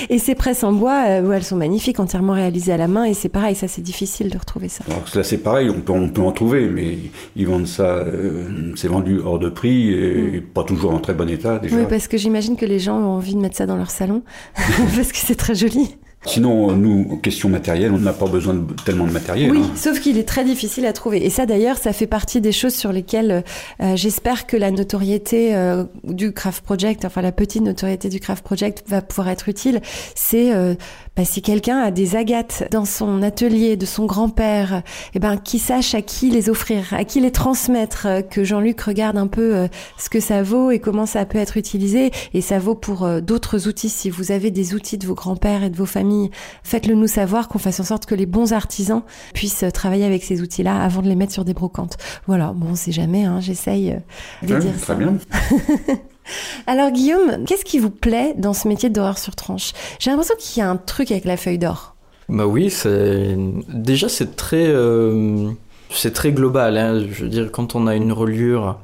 et 0.10 0.18
ces 0.18 0.34
presses 0.34 0.64
en 0.64 0.72
bois, 0.72 1.06
euh, 1.08 1.32
elles 1.32 1.44
sont 1.44 1.58
magnifiques, 1.58 2.00
entièrement 2.00 2.34
réalisées 2.34 2.72
à 2.72 2.78
la 2.78 2.88
main, 2.88 3.04
et 3.04 3.14
c'est 3.14 3.30
pareil, 3.30 3.56
ça 3.56 3.68
c'est 3.68 3.82
difficile 3.82 4.30
de 4.30 4.38
retrouver 4.38 4.70
ça. 4.70 4.86
Alors 4.88 5.04
là 5.14 5.24
c'est 5.24 5.38
pareil, 5.38 5.70
on 5.70 5.82
peut, 5.82 5.94
on 5.94 6.10
peut, 6.10 6.22
en 6.22 6.32
trouver, 6.32 6.70
mais 6.70 6.98
ils 7.36 7.46
vendent 7.46 7.68
ça, 7.68 7.84
euh, 7.84 8.72
c'est 8.76 8.88
vendu 8.88 9.20
hors 9.20 9.40
de 9.40 9.50
prix 9.50 9.92
et 9.92 10.40
mm. 10.40 10.42
pas 10.54 10.64
toujours 10.64 10.94
en 10.94 11.00
très 11.00 11.14
bon 11.14 11.30
état 11.30 11.60
déjà. 11.60 11.76
Oui, 11.76 11.84
parce 11.90 12.08
que 12.08 12.18
j'imagine 12.18 12.56
que 12.56 12.66
les 12.66 12.80
gens 12.80 12.98
ont 12.98 13.16
envie 13.16 13.36
de 13.36 13.42
mettre 13.42 13.58
ça 13.58 13.66
dans 13.66 13.78
leur 13.78 13.92
salon, 13.92 14.24
parce 14.96 15.12
que 15.12 15.18
c'est 15.18 15.36
très 15.36 15.56
joli. 15.56 15.98
Sinon, 16.26 16.72
nous, 16.74 17.18
question 17.22 17.50
matérielle, 17.50 17.92
on 17.94 18.00
n'a 18.00 18.14
pas 18.14 18.26
besoin 18.26 18.56
de, 18.56 18.74
tellement 18.84 19.06
de 19.06 19.12
matériel. 19.12 19.52
Oui, 19.52 19.62
hein. 19.64 19.72
sauf 19.76 20.00
qu'il 20.00 20.18
est 20.18 20.28
très 20.28 20.44
difficile 20.44 20.86
à 20.86 20.94
trouver. 20.94 21.26
Et 21.26 21.30
ça, 21.30 21.46
d'ailleurs, 21.46 21.78
ça 21.78 21.94
fait 21.94 22.08
partie 22.08 22.42
des 22.42 22.52
choses 22.52 22.74
sur 22.74 22.92
lesquelles 22.92 23.44
euh, 23.82 23.96
j'espère 23.96 24.48
que 24.48 24.58
la 24.58 24.72
notoriété 24.72 25.56
euh, 25.56 25.84
du 26.04 26.34
Craft 26.34 26.64
Project, 26.64 27.06
enfin 27.06 27.22
la 27.22 27.32
petite 27.32 27.62
notoriété 27.62 28.10
du 28.10 28.20
Craft 28.20 28.44
Project 28.44 28.84
va 28.88 29.02
pouvoir 29.02 29.30
être 29.30 29.50
utile. 29.50 29.82
C'est 30.16 30.54
euh, 30.54 30.76
bah, 31.16 31.24
si 31.24 31.42
quelqu'un 31.42 31.78
a 31.78 31.92
des 31.92 32.18
agates 32.18 32.68
dans 32.72 32.84
son 32.84 33.24
atelier 33.24 33.78
de 33.78 33.86
son 33.86 34.06
grand-père, 34.06 34.82
eh 35.14 35.20
ben, 35.20 35.38
qui 35.38 35.60
sache 35.60 35.96
à 35.96 36.02
qui 36.02 36.30
les 36.30 36.50
offrir, 36.50 36.94
à 36.94 37.06
qui 37.06 37.22
les 37.22 37.32
transmettre, 37.32 38.06
euh, 38.06 38.22
que 38.22 38.44
Jean-Luc 38.44 38.82
regarde 38.82 39.18
un 39.18 39.28
peu 39.28 39.56
euh, 39.56 39.68
ce 39.98 40.10
que 40.10 40.20
ça 40.20 40.44
vaut 40.44 40.72
et 40.72 40.80
comment 40.80 41.06
ça 41.06 41.26
peut 41.26 41.38
être 41.38 41.56
utilisé. 41.56 42.12
Et 42.34 42.42
ça 42.42 42.60
vaut 42.60 42.76
pour 42.76 43.06
euh, 43.06 43.22
d'autres 43.22 43.70
outils. 43.70 43.88
Si 43.88 44.10
vous 44.10 44.34
avez 44.34 44.52
des 44.52 44.74
outils 44.74 44.98
de 44.98 45.08
vos 45.08 45.16
grands-pères 45.16 45.64
et 45.64 45.70
de 45.70 45.78
vos 45.78 45.86
familles, 45.86 46.15
faites-le 46.64 46.96
nous 46.96 47.08
savoir, 47.08 47.48
qu'on 47.48 47.60
fasse 47.60 47.80
en 47.80 47.84
sorte 47.84 48.06
que 48.06 48.16
les 48.16 48.26
bons 48.26 48.54
artisans 48.54 49.04
puissent 49.34 49.66
travailler 49.74 50.06
avec 50.06 50.24
ces 50.24 50.42
outils-là 50.42 50.82
avant 50.82 51.02
de 51.02 51.08
les 51.08 51.16
mettre 51.16 51.34
sur 51.34 51.46
des 51.46 51.54
brocantes. 51.54 51.98
Voilà, 52.28 52.54
bon, 52.56 52.68
on 52.72 52.76
sait 52.76 52.92
jamais, 52.92 53.26
hein, 53.26 53.40
j'essaye 53.40 53.98
de 54.44 54.60
dire 54.60 54.80
très 54.82 54.96
bien. 54.96 55.18
Alors 56.68 56.92
Guillaume, 56.92 57.46
qu'est-ce 57.46 57.66
qui 57.66 57.80
vous 57.80 57.92
plaît 57.92 58.34
dans 58.38 58.54
ce 58.54 58.68
métier 58.68 58.90
d'horreur 58.90 59.18
sur 59.18 59.36
tranche? 59.36 59.72
J'ai 60.00 60.10
l'impression 60.10 60.36
qu'il 60.40 60.62
y 60.62 60.64
a 60.64 60.70
un 60.70 60.78
truc 60.78 61.12
avec 61.12 61.26
la 61.26 61.38
feuille 61.38 61.60
d'or. 61.60 61.96
Bah 62.28 62.48
oui, 62.48 62.70
c'est 62.72 63.38
déjà 63.70 64.10
c'est 64.10 64.36
très 64.36 64.68
euh, 64.68 65.52
c'est 65.92 66.14
très 66.14 66.32
global. 66.32 66.78
Hein. 66.78 67.06
Je 67.12 67.24
veux 67.24 67.30
dire, 67.30 67.52
quand 67.52 67.76
on 67.76 67.86
a 67.86 67.96
une 67.96 68.12
reliure, 68.12 68.80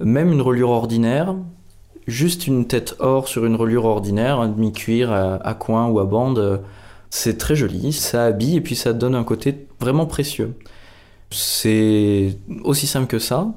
même 0.00 0.32
une 0.32 0.40
reliure 0.40 0.70
ordinaire, 0.70 1.34
juste 2.08 2.46
une 2.46 2.66
tête 2.66 2.96
or 2.98 3.28
sur 3.28 3.44
une 3.44 3.54
reliure 3.54 3.84
ordinaire, 3.84 4.40
un 4.40 4.48
demi-cuir 4.48 5.12
à, 5.12 5.54
coin 5.54 5.86
ou 5.88 6.00
à 6.00 6.04
bande, 6.04 6.62
c'est 7.10 7.38
très 7.38 7.54
joli. 7.54 7.92
Ça 7.92 8.24
habille 8.24 8.56
et 8.56 8.60
puis 8.60 8.74
ça 8.74 8.92
donne 8.92 9.14
un 9.14 9.24
côté 9.24 9.66
vraiment 9.78 10.06
précieux. 10.06 10.54
C'est 11.30 12.36
aussi 12.64 12.86
simple 12.86 13.06
que 13.06 13.18
ça. 13.18 13.48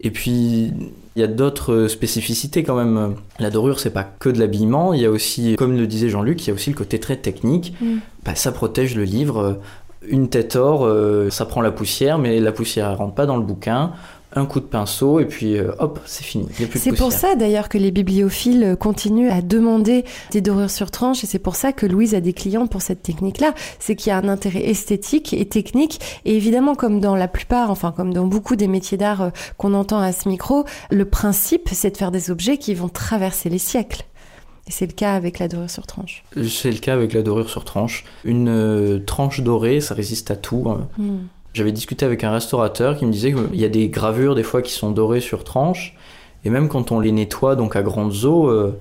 Et 0.00 0.10
puis 0.10 0.72
il 1.16 1.20
y 1.20 1.22
a 1.22 1.28
d'autres 1.28 1.86
spécificités 1.86 2.64
quand 2.64 2.76
même. 2.76 3.14
La 3.38 3.50
dorure, 3.50 3.78
c'est 3.78 3.90
pas 3.90 4.04
que 4.04 4.28
de 4.28 4.38
l'habillement. 4.40 4.92
Il 4.94 5.00
y 5.00 5.04
a 5.04 5.10
aussi, 5.10 5.54
comme 5.56 5.76
le 5.76 5.86
disait 5.86 6.08
Jean-Luc, 6.08 6.44
il 6.44 6.48
y 6.48 6.50
a 6.50 6.54
aussi 6.54 6.70
le 6.70 6.76
côté 6.76 6.98
très 6.98 7.16
technique. 7.16 7.74
Mm. 7.80 7.98
Bah, 8.24 8.34
ça 8.34 8.50
protège 8.50 8.96
le 8.96 9.04
livre. 9.04 9.60
Une 10.06 10.28
tête 10.28 10.56
or, 10.56 10.84
euh, 10.84 11.30
ça 11.30 11.46
prend 11.46 11.62
la 11.62 11.70
poussière, 11.70 12.18
mais 12.18 12.40
la 12.40 12.52
poussière 12.52 12.90
ne 12.90 12.96
rentre 12.96 13.14
pas 13.14 13.26
dans 13.26 13.36
le 13.36 13.44
bouquin. 13.44 13.92
Un 14.36 14.46
coup 14.46 14.60
de 14.60 14.64
pinceau 14.66 15.20
et 15.20 15.26
puis 15.26 15.56
euh, 15.56 15.72
hop, 15.78 16.00
c'est 16.06 16.24
fini. 16.24 16.46
Il 16.58 16.62
y 16.62 16.64
a 16.64 16.68
plus 16.68 16.78
de 16.78 16.84
C'est 16.84 16.92
pour 16.92 17.12
ça 17.12 17.34
d'ailleurs 17.34 17.68
que 17.68 17.78
les 17.78 17.90
bibliophiles 17.90 18.76
continuent 18.78 19.30
à 19.30 19.42
demander 19.42 20.04
des 20.30 20.40
dorures 20.40 20.70
sur 20.70 20.90
tranche 20.90 21.24
et 21.24 21.26
c'est 21.26 21.38
pour 21.38 21.56
ça 21.56 21.72
que 21.72 21.86
Louise 21.86 22.14
a 22.14 22.20
des 22.20 22.32
clients 22.32 22.66
pour 22.66 22.82
cette 22.82 23.02
technique-là. 23.02 23.54
C'est 23.78 23.96
qu'il 23.96 24.10
y 24.10 24.12
a 24.12 24.18
un 24.18 24.28
intérêt 24.28 24.64
esthétique 24.64 25.32
et 25.32 25.46
technique 25.46 26.00
et 26.24 26.36
évidemment 26.36 26.74
comme 26.74 27.00
dans 27.00 27.16
la 27.16 27.28
plupart, 27.28 27.70
enfin 27.70 27.92
comme 27.92 28.12
dans 28.12 28.26
beaucoup 28.26 28.56
des 28.56 28.68
métiers 28.68 28.98
d'art 28.98 29.22
euh, 29.22 29.30
qu'on 29.56 29.74
entend 29.74 30.00
à 30.00 30.12
ce 30.12 30.28
micro, 30.28 30.64
le 30.90 31.04
principe 31.04 31.68
c'est 31.72 31.90
de 31.90 31.96
faire 31.96 32.10
des 32.10 32.30
objets 32.30 32.58
qui 32.58 32.74
vont 32.74 32.88
traverser 32.88 33.48
les 33.48 33.58
siècles. 33.58 34.04
Et 34.66 34.72
c'est 34.72 34.86
le 34.86 34.92
cas 34.92 35.14
avec 35.14 35.38
la 35.38 35.48
dorure 35.48 35.68
sur 35.68 35.86
tranche. 35.86 36.24
C'est 36.48 36.70
le 36.70 36.78
cas 36.78 36.94
avec 36.94 37.12
la 37.12 37.20
dorure 37.22 37.50
sur 37.50 37.64
tranche. 37.64 38.04
Une 38.24 38.48
euh, 38.48 38.98
tranche 38.98 39.40
dorée, 39.40 39.80
ça 39.82 39.94
résiste 39.94 40.30
à 40.30 40.36
tout. 40.36 40.64
hein. 40.68 40.88
Hmm. 40.96 41.18
J'avais 41.54 41.72
discuté 41.72 42.04
avec 42.04 42.24
un 42.24 42.32
restaurateur 42.32 42.96
qui 42.96 43.06
me 43.06 43.12
disait 43.12 43.32
qu'il 43.32 43.60
y 43.60 43.64
a 43.64 43.68
des 43.68 43.88
gravures 43.88 44.34
des 44.34 44.42
fois 44.42 44.60
qui 44.60 44.72
sont 44.72 44.90
dorées 44.90 45.20
sur 45.20 45.44
tranche, 45.44 45.96
et 46.44 46.50
même 46.50 46.68
quand 46.68 46.90
on 46.92 46.98
les 47.00 47.12
nettoie 47.12 47.54
donc 47.54 47.76
à 47.76 47.82
grandes 47.82 48.24
eaux, 48.24 48.48
euh, 48.48 48.76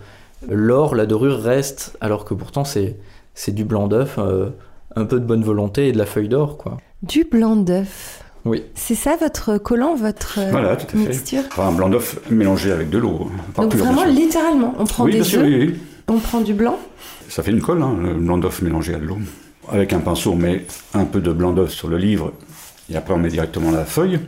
l'or, 0.49 0.95
la 0.95 1.05
dorure 1.05 1.39
reste, 1.39 1.95
alors 2.01 2.25
que 2.25 2.33
pourtant 2.33 2.63
c'est 2.65 2.97
c'est 3.36 3.53
du 3.53 3.63
blanc 3.63 3.88
d'œuf, 3.88 4.15
euh, 4.17 4.49
un 4.95 5.05
peu 5.05 5.19
de 5.19 5.25
bonne 5.25 5.43
volonté 5.43 5.88
et 5.88 5.91
de 5.91 5.97
la 5.99 6.05
feuille 6.07 6.29
d'or 6.29 6.57
quoi. 6.57 6.77
Du 7.03 7.23
blanc 7.25 7.55
d'œuf. 7.55 8.23
Oui. 8.45 8.63
C'est 8.75 8.95
ça 8.95 9.15
votre 9.19 9.57
collant, 9.57 9.95
votre 9.95 10.39
euh, 10.39 10.49
Voilà, 10.51 10.75
tout 10.75 10.86
à 10.88 10.89
fait. 10.89 10.97
mixture? 10.97 11.43
Enfin, 11.51 11.67
un 11.67 11.71
blanc 11.71 11.89
d'œuf 11.89 12.19
mélangé 12.29 12.71
avec 12.71 12.89
de 12.89 12.97
l'eau. 12.97 13.29
Pas 13.55 13.62
Donc 13.63 13.75
vraiment 13.75 14.03
littéralement, 14.03 14.73
on 14.79 14.83
prend 14.86 15.05
Oui, 15.05 15.12
bien 15.12 15.21
des 15.21 15.25
sûr, 15.27 15.39
œufs, 15.41 15.47
oui, 15.47 15.57
oui. 15.71 15.75
on 16.09 16.17
prend 16.19 16.41
du 16.41 16.53
blanc. 16.53 16.77
Ça 17.29 17.41
fait 17.43 17.51
une 17.51 17.62
colle, 17.62 17.81
hein, 17.81 17.95
le 18.03 18.13
blanc 18.15 18.38
d'œuf 18.39 18.62
mélangé 18.62 18.95
à 18.95 18.97
de 18.97 19.05
l'eau. 19.05 19.17
Avec 19.69 19.93
un 19.93 19.99
pinceau, 19.99 20.31
on 20.31 20.36
met 20.36 20.65
un 20.93 21.05
peu 21.05 21.21
de 21.21 21.31
blanc 21.31 21.53
d'œuf 21.53 21.71
sur 21.71 21.88
le 21.88 21.97
livre, 21.97 22.33
et 22.93 22.97
après 22.97 23.13
on 23.13 23.17
met 23.17 23.29
directement 23.29 23.71
la 23.71 23.86
feuille. 23.86 24.19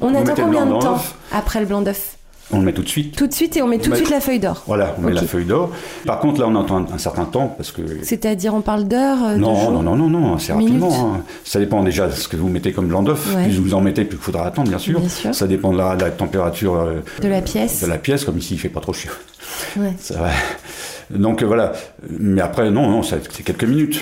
On 0.00 0.14
attend 0.14 0.34
combien 0.36 0.66
de 0.66 0.78
temps 0.80 1.02
après 1.32 1.60
le 1.60 1.66
blanc 1.66 1.82
d'œuf? 1.82 2.14
On 2.50 2.60
le 2.60 2.64
met 2.64 2.72
tout 2.72 2.82
de 2.82 2.88
suite. 2.88 3.14
Tout 3.14 3.26
de 3.26 3.34
suite 3.34 3.58
et 3.58 3.62
on 3.62 3.66
met 3.66 3.76
tout 3.78 3.90
de 3.90 3.94
suite 3.96 4.08
la 4.08 4.20
feuille 4.20 4.38
d'or. 4.38 4.62
Voilà, 4.66 4.94
on 4.98 5.02
met 5.02 5.12
la 5.12 5.20
feuille 5.22 5.44
d'or. 5.44 5.70
Par 6.06 6.18
contre, 6.18 6.40
là, 6.40 6.46
on 6.48 6.54
entend 6.54 6.78
un, 6.78 6.94
un 6.94 6.96
certain 6.98 7.26
temps, 7.26 7.48
parce 7.54 7.72
que... 7.72 7.82
C'est-à-dire 8.02 8.54
on 8.54 8.62
parle 8.62 8.84
d'heure, 8.88 9.18
euh, 9.22 9.36
Non, 9.36 9.70
non, 9.70 9.82
non, 9.82 9.96
non, 9.96 10.08
non, 10.08 10.18
Minutes. 10.36 10.48
rapidement. 10.50 11.14
hein. 11.16 11.20
Ça 11.44 11.58
dépend 11.58 11.82
déjà 11.82 12.06
de 12.06 12.12
ce 12.12 12.26
que 12.26 12.36
vous 12.36 12.48
mettez 12.48 12.72
comme 12.72 12.86
blanc 12.86 13.02
d'œuf. 13.02 13.34
Ouais. 13.36 13.44
Plus 13.44 13.58
vous 13.58 13.74
en 13.74 13.82
mettez, 13.82 14.06
plus 14.06 14.16
il 14.16 14.22
faudra 14.22 14.46
attendre, 14.46 14.70
bien 14.70 14.78
sûr. 14.78 14.98
Bien 14.98 15.10
sûr. 15.10 15.34
Ça 15.34 15.46
dépend 15.46 15.74
de 15.74 15.76
la, 15.76 15.94
température 16.10 16.76
euh, 16.76 17.02
De 17.20 17.28
la 17.28 17.42
pièce. 17.42 17.82
de 17.82 17.86
la 17.86 17.98
pièce, 17.98 18.24
comme 18.24 18.38
ici, 18.38 18.54
il 18.54 18.58
fait 18.58 18.70
pas 18.70 18.80
trop 18.80 18.94
chaud. 18.94 19.10
Ouais. 19.76 19.92
Ça 20.00 20.14
va. 20.18 20.30
Donc 21.10 21.42
euh, 21.42 21.46
voilà. 21.46 21.72
Mais 22.18 22.40
après, 22.40 22.70
non, 22.70 22.88
non, 22.88 23.02
c'est 23.02 23.28
quelques 23.44 23.64
minutes. 23.64 24.00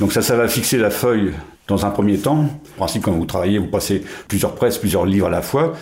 Donc 0.00 0.12
ça, 0.12 0.20
ça 0.20 0.34
va 0.34 0.48
fixer 0.48 0.78
la 0.78 0.90
feuille 0.90 1.30
dans 1.68 1.86
un 1.86 1.90
premier 1.90 2.18
temps. 2.18 2.40
En 2.44 2.76
principe, 2.76 3.02
quand 3.04 3.12
vous 3.12 3.24
travaillez, 3.26 3.58
vous 3.58 3.66
passez 3.66 4.02
plusieurs 4.28 4.54
presses, 4.54 4.78
plusieurs 4.78 5.06
livres 5.06 5.26
à 5.26 5.30
la 5.30 5.42
fois. 5.42 5.74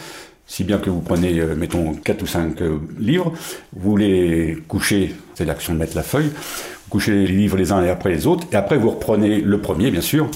Si 0.47 0.65
bien 0.65 0.79
que 0.79 0.91
vous 0.91 1.01
prenez, 1.01 1.39
euh, 1.41 1.55
mettons, 1.55 1.95
4 1.95 2.23
ou 2.23 2.27
5 2.27 2.57
livres, 2.99 3.33
vous 3.75 3.97
les 3.97 4.59
couchez, 4.69 5.15
c'est 5.35 5.45
l'action 5.45 5.73
de 5.75 5.79
mettre 5.79 5.97
la 5.97 6.03
feuille, 6.03 6.27
vous 6.27 6.91
couchez 6.91 7.13
les 7.13 7.27
livres 7.27 7.57
les 7.57 7.73
uns 7.73 7.83
après 7.85 8.11
les 8.11 8.27
autres, 8.27 8.47
et 8.53 8.57
après 8.57 8.77
vous 8.77 8.91
reprenez 8.91 9.41
le 9.41 9.59
premier, 9.59 9.91
bien 9.91 10.01
sûr, 10.03 10.29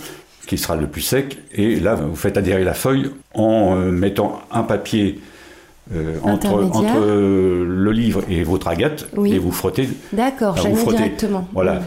qui 0.47 0.59
sera 0.59 0.77
le 0.77 0.87
plus 0.87 1.01
sec, 1.03 1.39
et 1.53 1.77
là, 1.81 1.97
vous 1.97 2.17
faites 2.17 2.37
adhérer 2.37 2.65
la 2.65 2.73
feuille 2.75 3.11
en 3.35 3.77
euh, 3.77 3.91
mettant 3.91 4.41
un 4.53 4.63
papier 4.63 5.21
euh, 5.95 6.17
entre, 6.23 6.61
euh, 7.01 7.65
le 7.67 7.93
livre 7.93 8.23
et 8.31 8.43
votre 8.43 8.69
agate, 8.69 9.07
Oui. 9.17 9.35
et 9.35 9.39
vous 9.39 9.53
frottez 9.53 9.89
D'accord, 10.13 10.55
vous 10.57 10.77
frottez. 10.77 10.97
directement. 10.99 11.47
voilà. 11.53 11.83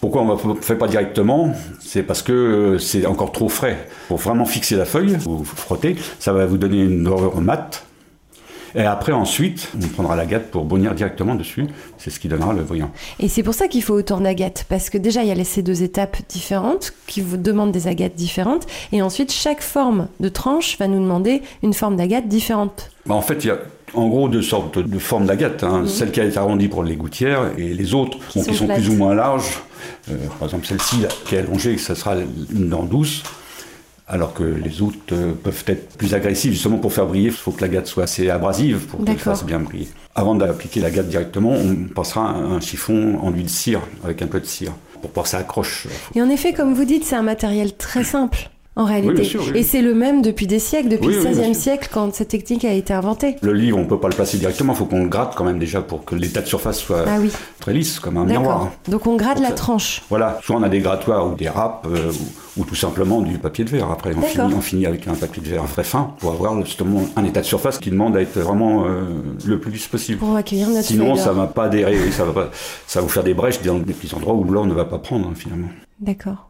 Pourquoi 0.00 0.22
on 0.22 0.54
ne 0.54 0.60
fait 0.60 0.76
pas 0.76 0.88
directement? 0.88 1.52
C'est 1.78 2.02
parce 2.02 2.22
que 2.22 2.32
euh, 2.32 2.78
c'est 2.78 3.04
encore 3.04 3.32
trop 3.32 3.50
frais. 3.50 3.86
Pour 4.08 4.16
vraiment 4.16 4.46
fixer 4.46 4.76
la 4.76 4.86
feuille, 4.86 5.16
vous 5.20 5.44
frottez, 5.44 5.96
ça 6.18 6.32
va 6.32 6.46
vous 6.46 6.56
donner 6.56 6.82
une 6.82 7.04
dorure 7.04 7.40
mate. 7.40 7.84
Et 8.74 8.82
après, 8.82 9.12
ensuite, 9.12 9.68
on 9.74 9.88
prendra 9.88 10.16
l'agate 10.16 10.50
pour 10.50 10.64
bonir 10.64 10.94
directement 10.94 11.34
dessus. 11.34 11.66
C'est 11.98 12.10
ce 12.10 12.20
qui 12.20 12.28
donnera 12.28 12.52
le 12.52 12.62
brillant. 12.62 12.90
Et 13.18 13.28
c'est 13.28 13.42
pour 13.42 13.54
ça 13.54 13.68
qu'il 13.68 13.82
faut 13.82 13.94
autant 13.94 14.20
d'agates, 14.20 14.64
parce 14.68 14.90
que 14.90 14.98
déjà 14.98 15.22
il 15.22 15.28
y 15.28 15.38
a 15.38 15.44
ces 15.44 15.62
deux 15.62 15.82
étapes 15.82 16.18
différentes 16.28 16.92
qui 17.06 17.20
vous 17.20 17.36
demandent 17.36 17.72
des 17.72 17.88
agates 17.88 18.14
différentes, 18.14 18.66
et 18.92 19.02
ensuite 19.02 19.32
chaque 19.32 19.60
forme 19.60 20.08
de 20.20 20.28
tranche 20.28 20.78
va 20.78 20.86
nous 20.86 21.00
demander 21.00 21.42
une 21.62 21.74
forme 21.74 21.96
d'agate 21.96 22.28
différente. 22.28 22.90
Bah, 23.06 23.14
en 23.16 23.22
fait, 23.22 23.44
il 23.44 23.48
y 23.48 23.50
a 23.50 23.58
en 23.94 24.08
gros 24.08 24.28
deux 24.28 24.42
sortes 24.42 24.78
de 24.78 24.98
formes 24.98 25.26
d'agate. 25.26 25.64
hein. 25.64 25.84
Celle 25.86 26.10
qui 26.12 26.20
est 26.20 26.36
arrondie 26.36 26.68
pour 26.68 26.82
les 26.84 26.96
gouttières 26.96 27.50
et 27.58 27.74
les 27.74 27.94
autres 27.94 28.18
Qui 28.28 28.38
bon, 28.38 28.44
sont 28.44 28.50
qui 28.52 28.56
sont 28.56 28.66
plates. 28.66 28.78
plus 28.80 28.90
ou 28.90 28.94
moins 28.94 29.14
larges. 29.14 29.60
Euh, 30.10 30.16
par 30.38 30.48
exemple, 30.48 30.66
celle-ci 30.66 31.04
qui 31.26 31.34
est 31.34 31.38
allongée, 31.38 31.78
ça 31.78 31.94
sera 31.94 32.16
une 32.52 32.68
dent 32.68 32.84
douce. 32.84 33.22
Alors 34.12 34.34
que 34.34 34.42
les 34.42 34.82
autres 34.82 34.96
euh, 35.12 35.32
peuvent 35.40 35.62
être 35.68 35.96
plus 35.96 36.14
agressives. 36.14 36.52
Justement, 36.52 36.78
pour 36.78 36.92
faire 36.92 37.06
briller, 37.06 37.26
il 37.26 37.32
faut 37.32 37.52
que 37.52 37.60
l'agate 37.60 37.86
soit 37.86 38.02
assez 38.04 38.28
abrasive 38.28 38.86
pour 38.86 39.04
qu'elle 39.04 39.18
fasse 39.18 39.44
bien 39.44 39.60
briller. 39.60 39.86
Avant 40.16 40.34
d'appliquer 40.34 40.80
l'agate 40.80 41.08
directement, 41.08 41.52
on 41.52 41.84
passera 41.94 42.22
un, 42.28 42.52
un 42.56 42.60
chiffon 42.60 43.18
enduit 43.22 43.44
de 43.44 43.48
cire, 43.48 43.80
avec 44.02 44.20
un 44.22 44.26
peu 44.26 44.40
de 44.40 44.46
cire, 44.46 44.72
pour 45.00 45.10
pas 45.12 45.22
que 45.22 45.28
ça 45.28 45.38
accroche. 45.38 45.86
Et 46.16 46.20
en 46.22 46.28
effet, 46.28 46.52
comme 46.52 46.74
vous 46.74 46.84
dites, 46.84 47.04
c'est 47.04 47.14
un 47.14 47.22
matériel 47.22 47.76
très 47.76 48.02
simple. 48.02 48.50
En 48.76 48.84
réalité. 48.84 49.12
bien 49.14 49.24
sûr, 49.24 49.42
oui. 49.46 49.58
Et 49.58 49.62
c'est 49.62 49.82
le 49.82 49.94
même 49.94 50.22
depuis 50.22 50.46
des 50.46 50.60
siècles, 50.60 50.88
depuis 50.88 51.08
Oui, 51.08 51.14
le 51.16 51.24
XVIe 51.30 51.54
siècle, 51.54 51.88
quand 51.92 52.14
cette 52.14 52.28
technique 52.28 52.64
a 52.64 52.72
été 52.72 52.92
inventée. 52.94 53.36
Le 53.42 53.52
livre, 53.52 53.76
on 53.78 53.84
peut 53.84 53.98
pas 53.98 54.08
le 54.08 54.14
placer 54.14 54.38
directement, 54.38 54.72
il 54.74 54.76
faut 54.76 54.84
qu'on 54.86 55.02
le 55.02 55.08
gratte 55.08 55.34
quand 55.36 55.44
même 55.44 55.58
déjà 55.58 55.82
pour 55.82 56.04
que 56.04 56.14
l'état 56.14 56.40
de 56.40 56.46
surface 56.46 56.78
soit 56.78 57.04
Ah 57.06 57.18
très 57.58 57.74
lisse, 57.74 57.98
comme 57.98 58.16
un 58.16 58.24
miroir. 58.24 58.62
hein. 58.62 58.70
Donc 58.88 59.06
on 59.06 59.16
Donc 59.16 59.22
la 59.40 59.48
ça- 59.48 59.54
tranche. 59.54 60.02
Voilà, 60.08 60.38
soit 60.42 60.56
on 60.56 60.62
a 60.62 60.68
des 60.68 60.78
grattoirs 60.78 61.30
ou 61.30 61.34
des 61.34 61.48
râpes, 61.48 61.86
euh, 61.90 62.12
ou, 62.56 62.62
ou 62.62 62.64
tout 62.64 62.76
simplement 62.76 63.20
du 63.20 63.38
papier 63.38 63.64
de 63.64 63.70
verre. 63.70 63.90
Après, 63.90 64.14
on 64.16 64.22
finit, 64.22 64.54
on 64.54 64.60
finit 64.60 64.86
avec 64.86 65.06
un 65.08 65.14
papier 65.14 65.42
de 65.42 65.48
verre 65.48 65.64
très 65.64 65.84
fin 65.84 66.14
pour 66.20 66.30
avoir 66.30 66.58
justement 66.64 67.02
un 67.16 67.24
état 67.24 67.40
de 67.40 67.46
surface 67.46 67.78
qui 67.78 67.90
demande 67.90 68.16
à 68.16 68.22
être 68.22 68.38
vraiment 68.38 68.84
euh, 68.86 69.02
le 69.44 69.58
plus 69.58 69.72
lisse 69.72 69.88
possible. 69.88 70.18
Pour 70.20 70.36
accueillir 70.36 70.68
notre 70.68 70.84
Sinon, 70.86 71.16
ça 71.16 71.26
d'or. 71.26 71.34
va 71.34 71.46
pas 71.48 71.64
adhérer, 71.64 72.10
ça 72.12 72.24
va 72.24 72.32
pas, 72.32 72.50
ça 72.86 73.00
va 73.00 73.02
vous 73.04 73.10
faire 73.12 73.24
des 73.24 73.34
brèches 73.34 73.60
dans 73.62 73.78
des 73.78 73.92
petits 73.92 74.14
endroits 74.14 74.34
où 74.34 74.44
l'or 74.44 74.64
ne 74.66 74.74
va 74.74 74.84
pas 74.84 74.98
prendre 74.98 75.26
hein, 75.26 75.32
finalement. 75.34 75.68
D'accord. 76.00 76.49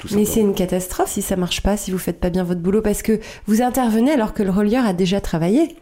Tout 0.00 0.08
Mais 0.14 0.24
c'est 0.24 0.40
une 0.40 0.54
catastrophe 0.54 1.10
si 1.10 1.22
ça 1.22 1.36
marche 1.36 1.62
pas, 1.62 1.76
si 1.76 1.90
vous 1.90 1.98
faites 1.98 2.20
pas 2.20 2.30
bien 2.30 2.44
votre 2.44 2.60
boulot, 2.60 2.82
parce 2.82 3.02
que 3.02 3.20
vous 3.46 3.62
intervenez 3.62 4.12
alors 4.12 4.34
que 4.34 4.42
le 4.42 4.50
relieur 4.50 4.84
a 4.86 4.92
déjà 4.92 5.20
travaillé. 5.20 5.76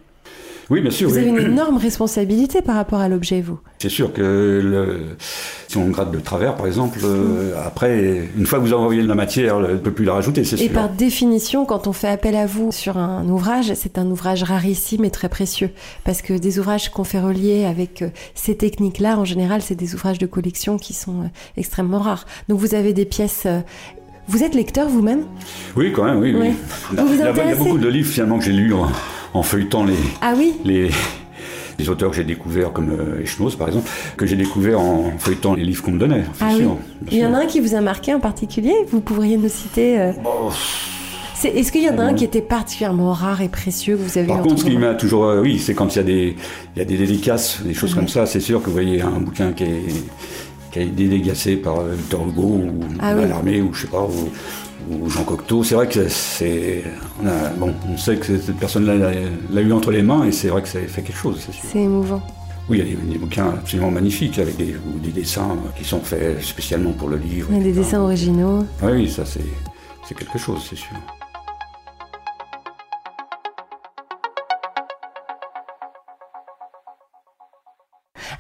Oui, 0.70 0.80
bien 0.80 0.90
sûr. 0.90 1.08
Vous 1.08 1.16
oui. 1.16 1.20
avez 1.22 1.30
une 1.30 1.38
énorme 1.52 1.76
responsabilité 1.78 2.62
par 2.62 2.76
rapport 2.76 3.00
à 3.00 3.08
l'objet, 3.08 3.40
vous. 3.40 3.58
C'est 3.78 3.88
sûr 3.88 4.12
que 4.12 4.20
le- 4.62 5.16
si 5.68 5.76
on 5.78 5.88
gratte 5.88 6.10
de 6.12 6.18
travers, 6.20 6.54
par 6.56 6.66
exemple, 6.66 6.98
euh, 7.02 7.52
après, 7.64 8.28
une 8.36 8.46
fois 8.46 8.58
que 8.58 8.64
vous 8.64 8.72
envoyez 8.72 9.02
de 9.02 9.08
la 9.08 9.14
matière, 9.14 9.56
on 9.56 9.60
ne 9.60 9.76
peut 9.76 9.90
plus 9.92 10.04
la 10.04 10.12
rajouter, 10.14 10.44
c'est 10.44 10.56
Et 10.60 10.64
sûr. 10.66 10.72
par 10.72 10.88
définition, 10.90 11.64
quand 11.64 11.86
on 11.86 11.92
fait 11.92 12.08
appel 12.08 12.36
à 12.36 12.46
vous 12.46 12.72
sur 12.72 12.98
un 12.98 13.28
ouvrage, 13.28 13.72
c'est 13.74 13.98
un 13.98 14.06
ouvrage 14.10 14.42
rarissime 14.42 15.04
et 15.04 15.10
très 15.10 15.28
précieux. 15.28 15.70
Parce 16.04 16.22
que 16.22 16.34
des 16.34 16.58
ouvrages 16.58 16.90
qu'on 16.90 17.04
fait 17.04 17.20
relier 17.20 17.64
avec 17.64 18.02
euh, 18.02 18.08
ces 18.34 18.56
techniques-là, 18.56 19.18
en 19.18 19.24
général, 19.24 19.62
c'est 19.62 19.74
des 19.74 19.94
ouvrages 19.94 20.18
de 20.18 20.26
collection 20.26 20.78
qui 20.78 20.92
sont 20.92 21.22
euh, 21.22 21.26
extrêmement 21.56 21.98
rares. 22.00 22.26
Donc 22.48 22.58
vous 22.58 22.74
avez 22.74 22.92
des 22.92 23.04
pièces... 23.06 23.46
Vous 24.30 24.44
êtes 24.44 24.54
lecteur 24.54 24.88
vous-même? 24.88 25.24
Oui, 25.76 25.90
quand 25.92 26.04
même, 26.04 26.18
oui. 26.20 26.32
oui. 26.38 26.50
Il 26.92 26.96
y 26.96 27.00
a- 27.00 27.02
Vous 27.02 27.08
vous 27.08 27.14
il 27.14 27.18
y 27.18 27.22
a- 27.22 27.24
il 27.24 27.26
y 27.26 27.26
a 27.26 27.30
intéressez 27.30 27.58
beaucoup 27.58 27.78
de 27.78 27.88
livres 27.88 28.08
finalement 28.12 28.38
que 28.38 28.44
j'ai 28.44 28.52
lus 28.52 28.72
en, 28.72 28.86
en 29.34 29.42
feuilletant 29.42 29.82
les, 29.84 29.94
Ah 30.20 30.34
oui? 30.36 30.52
les, 30.64 30.88
les 31.80 31.88
auteurs 31.88 32.10
que 32.10 32.16
j'ai 32.16 32.22
découverts, 32.22 32.72
comme 32.72 32.90
euh, 32.90 33.24
par 33.58 33.66
exemple, 33.68 33.90
que 34.16 34.26
j'ai 34.26 34.36
découverts 34.36 34.78
en 34.80 35.10
feuilletant 35.18 35.54
les 35.54 35.64
livres 35.64 35.82
qu'on 35.82 35.90
me 35.90 35.98
donnait. 35.98 36.22
Ah 36.40 36.50
oui. 36.52 36.58
sûr, 36.60 36.76
bien 37.02 37.10
Il 37.10 37.18
y 37.18 37.26
en 37.26 37.34
a 37.34 37.38
un 37.38 37.46
qui 37.46 37.58
vous 37.58 37.74
a 37.74 37.80
marqué 37.80 38.14
en 38.14 38.20
particulier 38.20 38.72
Vous 38.92 39.00
pourriez 39.00 39.36
nous 39.36 39.48
citer 39.48 39.98
euh, 40.00 40.12
Bon, 40.22 40.50
c'est- 41.34 41.48
Est-ce 41.48 41.72
qu'il 41.72 41.82
y 41.82 41.88
en 41.90 41.98
a 41.98 42.02
un 42.02 42.08
Ouais. 42.10 42.14
qui 42.14 42.24
était 42.24 42.40
particulièrement 42.40 43.12
rare 43.12 43.40
et 43.42 43.48
précieux 43.48 43.96
que 43.96 44.02
vous 44.02 44.16
avez 44.16 44.28
Par 44.28 44.42
contre, 44.42 44.60
ce 44.60 44.64
qui 44.64 44.76
m'a 44.76 44.94
toujours, 44.94 45.24
euh, 45.24 45.40
oui, 45.42 45.58
c'est 45.58 45.74
quand 45.74 45.92
il 45.94 45.96
y 45.96 46.00
a 46.00 46.04
des, 46.04 46.36
il 46.76 46.78
y 46.78 46.82
a 46.82 46.84
des 46.84 46.96
dédicaces, 46.96 47.62
des 47.64 47.74
choses 47.74 47.94
Ouais. 47.94 47.98
comme 47.98 48.08
ça. 48.08 48.26
C'est 48.26 48.38
sûr 48.40 48.60
que 48.60 48.66
vous 48.66 48.72
voyez 48.74 49.00
un 49.02 49.18
bouquin 49.18 49.52
qui 49.52 49.64
est, 49.64 49.82
qui 50.72 50.78
a 50.78 50.82
été 50.82 50.90
dédicacé 50.92 51.56
par 51.56 51.80
euh, 51.80 51.94
Victor 51.94 52.26
Hugo 52.28 52.42
ou 52.42 52.80
Ah 53.00 53.12
oui. 53.14 53.22
Mallarmé 53.22 53.60
ou 53.60 53.72
je 53.74 53.82
sais 53.82 53.86
pas 53.88 54.02
ou, 54.02 54.94
ou 54.94 55.08
Jean 55.10 55.24
Cocteau. 55.24 55.62
C'est 55.64 55.74
vrai 55.74 55.88
que 55.88 56.08
c'est, 56.08 56.84
on 57.22 57.26
a- 57.26 57.48
bon, 57.58 57.74
on 57.92 57.96
sait 57.96 58.16
que 58.16 58.38
cette 58.38 58.56
personne-là 58.56 58.94
l'a- 59.50 59.60
eu 59.60 59.72
entre 59.72 59.90
les 59.90 60.02
mains 60.02 60.24
et 60.24 60.32
c'est 60.32 60.48
vrai 60.48 60.62
que 60.62 60.68
ça 60.68 60.78
fait 60.80 61.02
quelque 61.02 61.16
chose, 61.18 61.42
c'est 61.44 61.52
sûr. 61.52 61.68
C'est 61.72 61.80
émouvant. 61.82 62.22
Oui, 62.68 62.78
il 62.78 62.88
y 62.88 62.92
a 62.92 62.94
des, 62.96 63.12
des 63.14 63.18
bouquins 63.18 63.48
absolument 63.48 63.90
magnifiques 63.90 64.38
avec 64.38 64.56
des, 64.56 64.76
dessins 65.12 65.56
qui 65.76 65.84
sont 65.84 66.00
faits 66.00 66.40
spécialement 66.42 66.92
pour 66.92 67.08
le 67.08 67.16
livre. 67.16 67.48
Il 67.50 67.58
y 67.58 67.60
a 67.60 67.64
des 67.64 67.72
dessins 67.72 68.00
originaux. 68.00 68.64
Oui, 68.82 68.92
oui, 68.92 69.10
ça 69.10 69.24
c'est 69.26 70.14
quelque 70.14 70.38
chose, 70.38 70.64
c'est 70.68 70.76
sûr. 70.76 70.96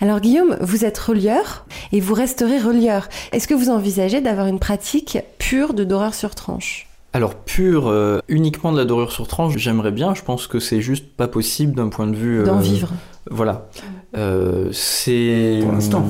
Alors 0.02 0.20
Guillaume, 0.20 0.56
vous 0.62 0.86
êtes 0.86 0.98
relieur 0.98 1.66
et 1.92 2.00
vous 2.00 2.14
resterez 2.14 2.58
relieur. 2.58 3.08
Est-ce 3.32 3.46
que 3.46 3.52
vous 3.52 3.68
envisagez 3.68 4.22
d'avoir 4.22 4.46
une 4.46 4.58
pratique 4.58 5.18
pure 5.38 5.74
de 5.74 5.84
doreur 5.84 6.14
sur 6.14 6.34
tranche? 6.34 6.86
Alors 7.12 7.34
pur, 7.34 7.88
euh, 7.88 8.20
uniquement 8.28 8.72
de 8.72 8.78
la 8.78 8.86
dorure 8.86 9.12
sur 9.12 9.28
tranche, 9.28 9.58
j'aimerais 9.58 9.90
bien. 9.90 10.14
Je 10.14 10.22
pense 10.22 10.46
que 10.46 10.58
c'est 10.58 10.80
juste 10.80 11.06
pas 11.06 11.28
possible 11.28 11.74
d'un 11.74 11.88
point 11.88 12.06
de 12.06 12.16
vue. 12.16 12.42
D'en 12.44 12.58
euh, 12.58 12.62
vivre 12.62 12.88
Voilà. 13.30 13.68
Euh, 14.16 14.70
c'est. 14.72 15.58
Pour 15.62 15.72
l'instant. 15.72 16.06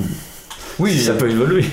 Oui, 0.81 0.97
ça 0.97 1.13
peut 1.13 1.29
évoluer. 1.29 1.63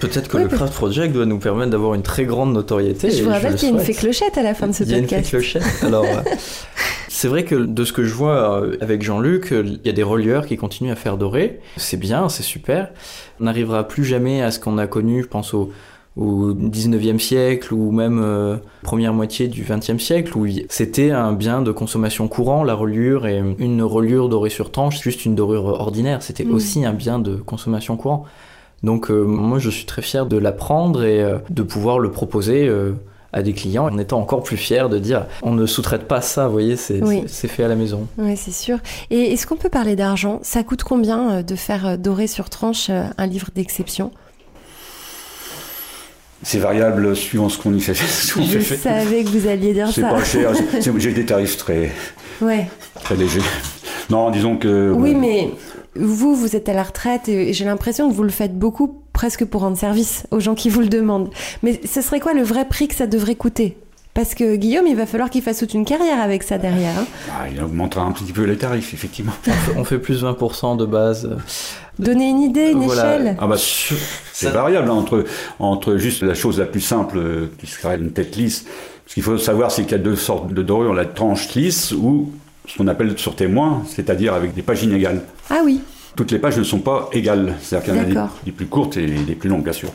Peut-être 0.00 0.28
que 0.28 0.36
Oui, 0.36 0.42
le 0.44 0.48
peut- 0.48 0.56
Craft 0.56 0.74
Project 0.74 1.12
doit 1.12 1.26
nous 1.26 1.38
permettre 1.38 1.70
d'avoir 1.70 1.94
une 1.94 2.02
très 2.02 2.24
grande 2.24 2.52
notoriété. 2.52 3.10
Je 3.10 3.22
vous 3.22 3.30
rappelle 3.30 3.52
le 3.52 3.58
qu'il 3.58 3.68
y 3.68 3.72
a 3.72 3.74
une 3.74 3.80
fée 3.80 3.94
clochette 3.94 4.38
à 4.38 4.42
la 4.42 4.54
fin 4.54 4.66
de 4.68 4.72
ce 4.72 4.84
Il 4.84 4.90
y 4.90 4.94
a 4.94 4.98
une 4.98 5.04
podcast. 5.04 5.24
fée 5.26 5.30
clochette. 5.36 5.62
Alors, 5.82 6.04
euh, 6.04 6.22
C'est 7.08 7.28
vrai 7.28 7.44
que 7.44 7.54
de 7.54 7.84
ce 7.84 7.92
que 7.92 8.04
je 8.04 8.12
vois 8.12 8.60
euh, 8.62 8.76
avec 8.80 9.02
Jean-Luc, 9.02 9.52
euh, 9.52 9.62
il 9.64 9.80
y 9.84 9.88
a 9.88 9.92
des 9.92 10.02
relieurs 10.02 10.46
qui 10.46 10.56
continuent 10.56 10.90
à 10.90 10.96
faire 10.96 11.16
dorer. 11.16 11.60
C'est 11.76 11.96
bien, 11.96 12.28
c'est 12.28 12.42
super. 12.42 12.90
On 13.40 13.44
n'arrivera 13.44 13.86
plus 13.86 14.04
jamais 14.04 14.42
à 14.42 14.50
ce 14.50 14.58
qu'on 14.58 14.78
a 14.78 14.86
connu, 14.88 15.22
je 15.22 15.28
pense, 15.28 15.54
au, 15.54 15.70
au 16.16 16.52
19e 16.54 17.18
siècle 17.18 17.74
ou 17.74 17.90
même 17.90 18.20
euh, 18.22 18.56
première 18.82 19.12
moitié 19.12 19.48
du 19.48 19.64
20e 19.64 19.98
siècle 19.98 20.36
où 20.38 20.46
c'était 20.68 21.10
un 21.10 21.32
bien 21.32 21.60
de 21.60 21.72
consommation 21.72 22.28
courant 22.28 22.62
la 22.62 22.74
reliure 22.74 23.26
et 23.26 23.42
une 23.58 23.82
reliure 23.82 24.28
dorée 24.28 24.50
sur 24.50 24.70
tranche 24.70 25.02
juste 25.02 25.24
une 25.24 25.34
dorure 25.34 25.64
ordinaire 25.66 26.22
c'était 26.22 26.44
Mm. 26.44 26.54
aussi 26.54 26.84
un 26.84 26.92
bien 26.92 27.18
de 27.18 27.34
consommation 27.34 27.96
courant 27.96 28.24
donc 28.84 29.10
euh, 29.10 29.24
moi 29.24 29.58
je 29.58 29.70
suis 29.70 29.86
très 29.86 30.02
fier 30.02 30.26
de 30.26 30.36
l'apprendre 30.36 31.02
et 31.04 31.20
euh, 31.20 31.38
de 31.50 31.62
pouvoir 31.64 31.98
le 31.98 32.10
proposer 32.12 32.70
à 33.32 33.42
des 33.42 33.52
clients 33.52 33.86
en 33.92 33.98
étant 33.98 34.20
encore 34.20 34.44
plus 34.44 34.56
fier 34.56 34.88
de 34.88 34.98
dire 35.00 35.26
on 35.42 35.50
ne 35.52 35.66
sous-traite 35.66 36.06
pas 36.06 36.20
ça 36.20 36.46
vous 36.46 36.52
voyez 36.52 36.76
c'est 36.76 37.02
Oui. 37.02 37.24
fait 37.26 37.64
à 37.64 37.68
la 37.68 37.74
maison 37.74 38.06
Oui, 38.18 38.36
c'est 38.36 38.52
sûr. 38.52 38.78
Et 39.10 39.32
est-ce 39.32 39.48
qu'on 39.48 39.56
peut 39.56 39.68
parler 39.68 39.96
d'argent? 39.96 40.38
Ça 40.42 40.62
coûte 40.62 40.84
combien 40.84 41.42
de 41.42 41.56
faire 41.56 41.98
dorer 41.98 42.28
sur 42.28 42.48
tranche 42.48 42.90
un 42.90 43.26
livre 43.26 43.48
d'exception? 43.52 44.12
C'est 46.44 46.58
variable 46.58 47.16
suivant 47.16 47.48
ce 47.48 47.58
qu'on 47.58 47.74
y 47.74 47.80
fait. 47.80 47.94
ce 47.94 48.40
Je 48.40 48.58
fait. 48.60 48.76
savais 48.76 49.24
que 49.24 49.28
vous 49.30 49.48
alliez 49.48 49.72
dire 49.72 49.88
C'est 49.92 50.02
ça. 50.02 50.10
pas 50.10 50.22
cher. 50.22 50.52
c'est- 50.80 50.98
J'ai 51.00 51.12
des 51.12 51.26
tarifs 51.26 51.56
très, 51.56 51.90
Ouais. 52.40 52.68
très 53.02 53.16
légers. 53.16 53.40
Non, 54.10 54.30
disons 54.30 54.56
que. 54.56 54.92
Oui, 54.94 55.14
bon, 55.14 55.20
mais 55.20 55.50
vous, 55.96 56.34
vous 56.36 56.54
êtes 56.56 56.68
à 56.68 56.74
la 56.74 56.82
retraite 56.82 57.28
et 57.28 57.52
j'ai 57.52 57.64
l'impression 57.64 58.08
que 58.08 58.14
vous 58.14 58.22
le 58.22 58.28
faites 58.30 58.56
beaucoup 58.58 59.00
presque 59.12 59.44
pour 59.44 59.62
rendre 59.62 59.78
service 59.78 60.24
aux 60.30 60.40
gens 60.40 60.54
qui 60.54 60.68
vous 60.68 60.80
le 60.80 60.88
demandent. 60.88 61.30
Mais 61.62 61.80
ce 61.86 62.00
serait 62.02 62.20
quoi 62.20 62.34
le 62.34 62.42
vrai 62.42 62.66
prix 62.66 62.88
que 62.88 62.94
ça 62.94 63.06
devrait 63.06 63.36
coûter? 63.36 63.78
Parce 64.12 64.34
que 64.36 64.54
Guillaume, 64.54 64.86
il 64.86 64.94
va 64.94 65.06
falloir 65.06 65.28
qu'il 65.30 65.42
fasse 65.42 65.58
toute 65.58 65.74
une 65.74 65.84
carrière 65.84 66.20
avec 66.20 66.42
ça 66.44 66.56
derrière. 66.58 66.96
hein. 66.98 67.06
ah, 67.32 67.46
il 67.52 67.60
augmentera 67.60 68.04
un 68.04 68.12
petit 68.12 68.30
peu 68.32 68.44
les 68.44 68.56
tarifs, 68.56 68.92
effectivement. 68.94 69.32
on 69.76 69.82
fait 69.84 69.98
plus 69.98 70.22
20% 70.22 70.76
de 70.76 70.84
base 70.86 71.28
Donner 71.98 72.28
une 72.30 72.40
idée, 72.40 72.70
une 72.70 72.82
Voilà. 72.84 73.16
échelle. 73.16 73.36
Ah 73.40 73.46
bah, 73.46 73.56
c'est 73.58 74.48
variable 74.50 74.88
hein, 74.90 74.94
entre, 74.94 75.24
entre 75.58 75.96
juste 75.96 76.22
la 76.22 76.34
chose 76.34 76.58
la 76.58 76.66
plus 76.66 76.80
simple 76.80 77.18
euh, 77.18 77.46
qui 77.58 77.66
serait 77.66 77.96
une 77.96 78.10
tête 78.10 78.34
lisse. 78.36 78.66
Ce 79.06 79.14
qu'il 79.14 79.22
faut 79.22 79.38
savoir, 79.38 79.70
c'est 79.70 79.82
qu'il 79.82 79.92
y 79.92 79.96
a 79.96 79.98
deux 79.98 80.16
sortes 80.16 80.52
de 80.52 80.62
dorures, 80.62 80.94
la 80.94 81.04
tranche 81.04 81.54
lisse 81.54 81.92
ou 81.92 82.32
ce 82.66 82.78
qu'on 82.78 82.88
appelle 82.88 83.16
sur 83.18 83.36
témoin, 83.36 83.82
c'est-à-dire 83.88 84.34
avec 84.34 84.54
des 84.54 84.62
pages 84.62 84.82
inégales. 84.82 85.20
Ah 85.50 85.60
oui, 85.64 85.80
Toutes 86.16 86.30
les 86.30 86.38
pages 86.38 86.56
ne 86.58 86.62
sont 86.62 86.78
pas 86.78 87.08
égales, 87.12 87.54
c'est-à-dire 87.60 87.84
qu'il 87.92 87.94
y 87.96 87.98
en 87.98 88.02
a 88.22 88.26
des, 88.26 88.30
des 88.46 88.52
plus 88.52 88.66
courtes 88.66 88.96
et 88.96 89.06
des 89.06 89.34
plus 89.34 89.48
longues, 89.48 89.64
bien 89.64 89.72
sûr. 89.72 89.88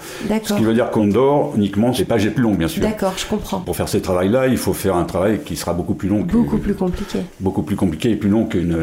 Ce 0.43 0.53
qui 0.53 0.63
veut 0.63 0.73
dire 0.73 0.89
qu'on 0.91 1.07
dort 1.07 1.53
uniquement 1.55 1.93
ces 1.93 2.03
pages 2.03 2.25
les 2.25 2.31
plus 2.31 2.43
longues, 2.43 2.57
bien 2.57 2.67
sûr. 2.67 2.83
D'accord, 2.83 3.13
je 3.15 3.25
comprends. 3.25 3.59
Pour 3.61 3.75
faire 3.77 3.87
ces 3.87 4.01
travails-là, 4.01 4.47
il 4.47 4.57
faut 4.57 4.73
faire 4.73 4.95
un 4.97 5.05
travail 5.05 5.39
qui 5.45 5.55
sera 5.55 5.73
beaucoup 5.73 5.93
plus 5.93 6.09
long, 6.09 6.23
que- 6.23 6.33
Beaucoup 6.33 6.57
plus 6.57 6.73
compliqué. 6.75 7.19
beaucoup 7.39 7.63
plus 7.63 7.77
compliqué 7.77 8.11
et 8.11 8.15
plus 8.17 8.29
long 8.29 8.45
qu'une 8.45 8.77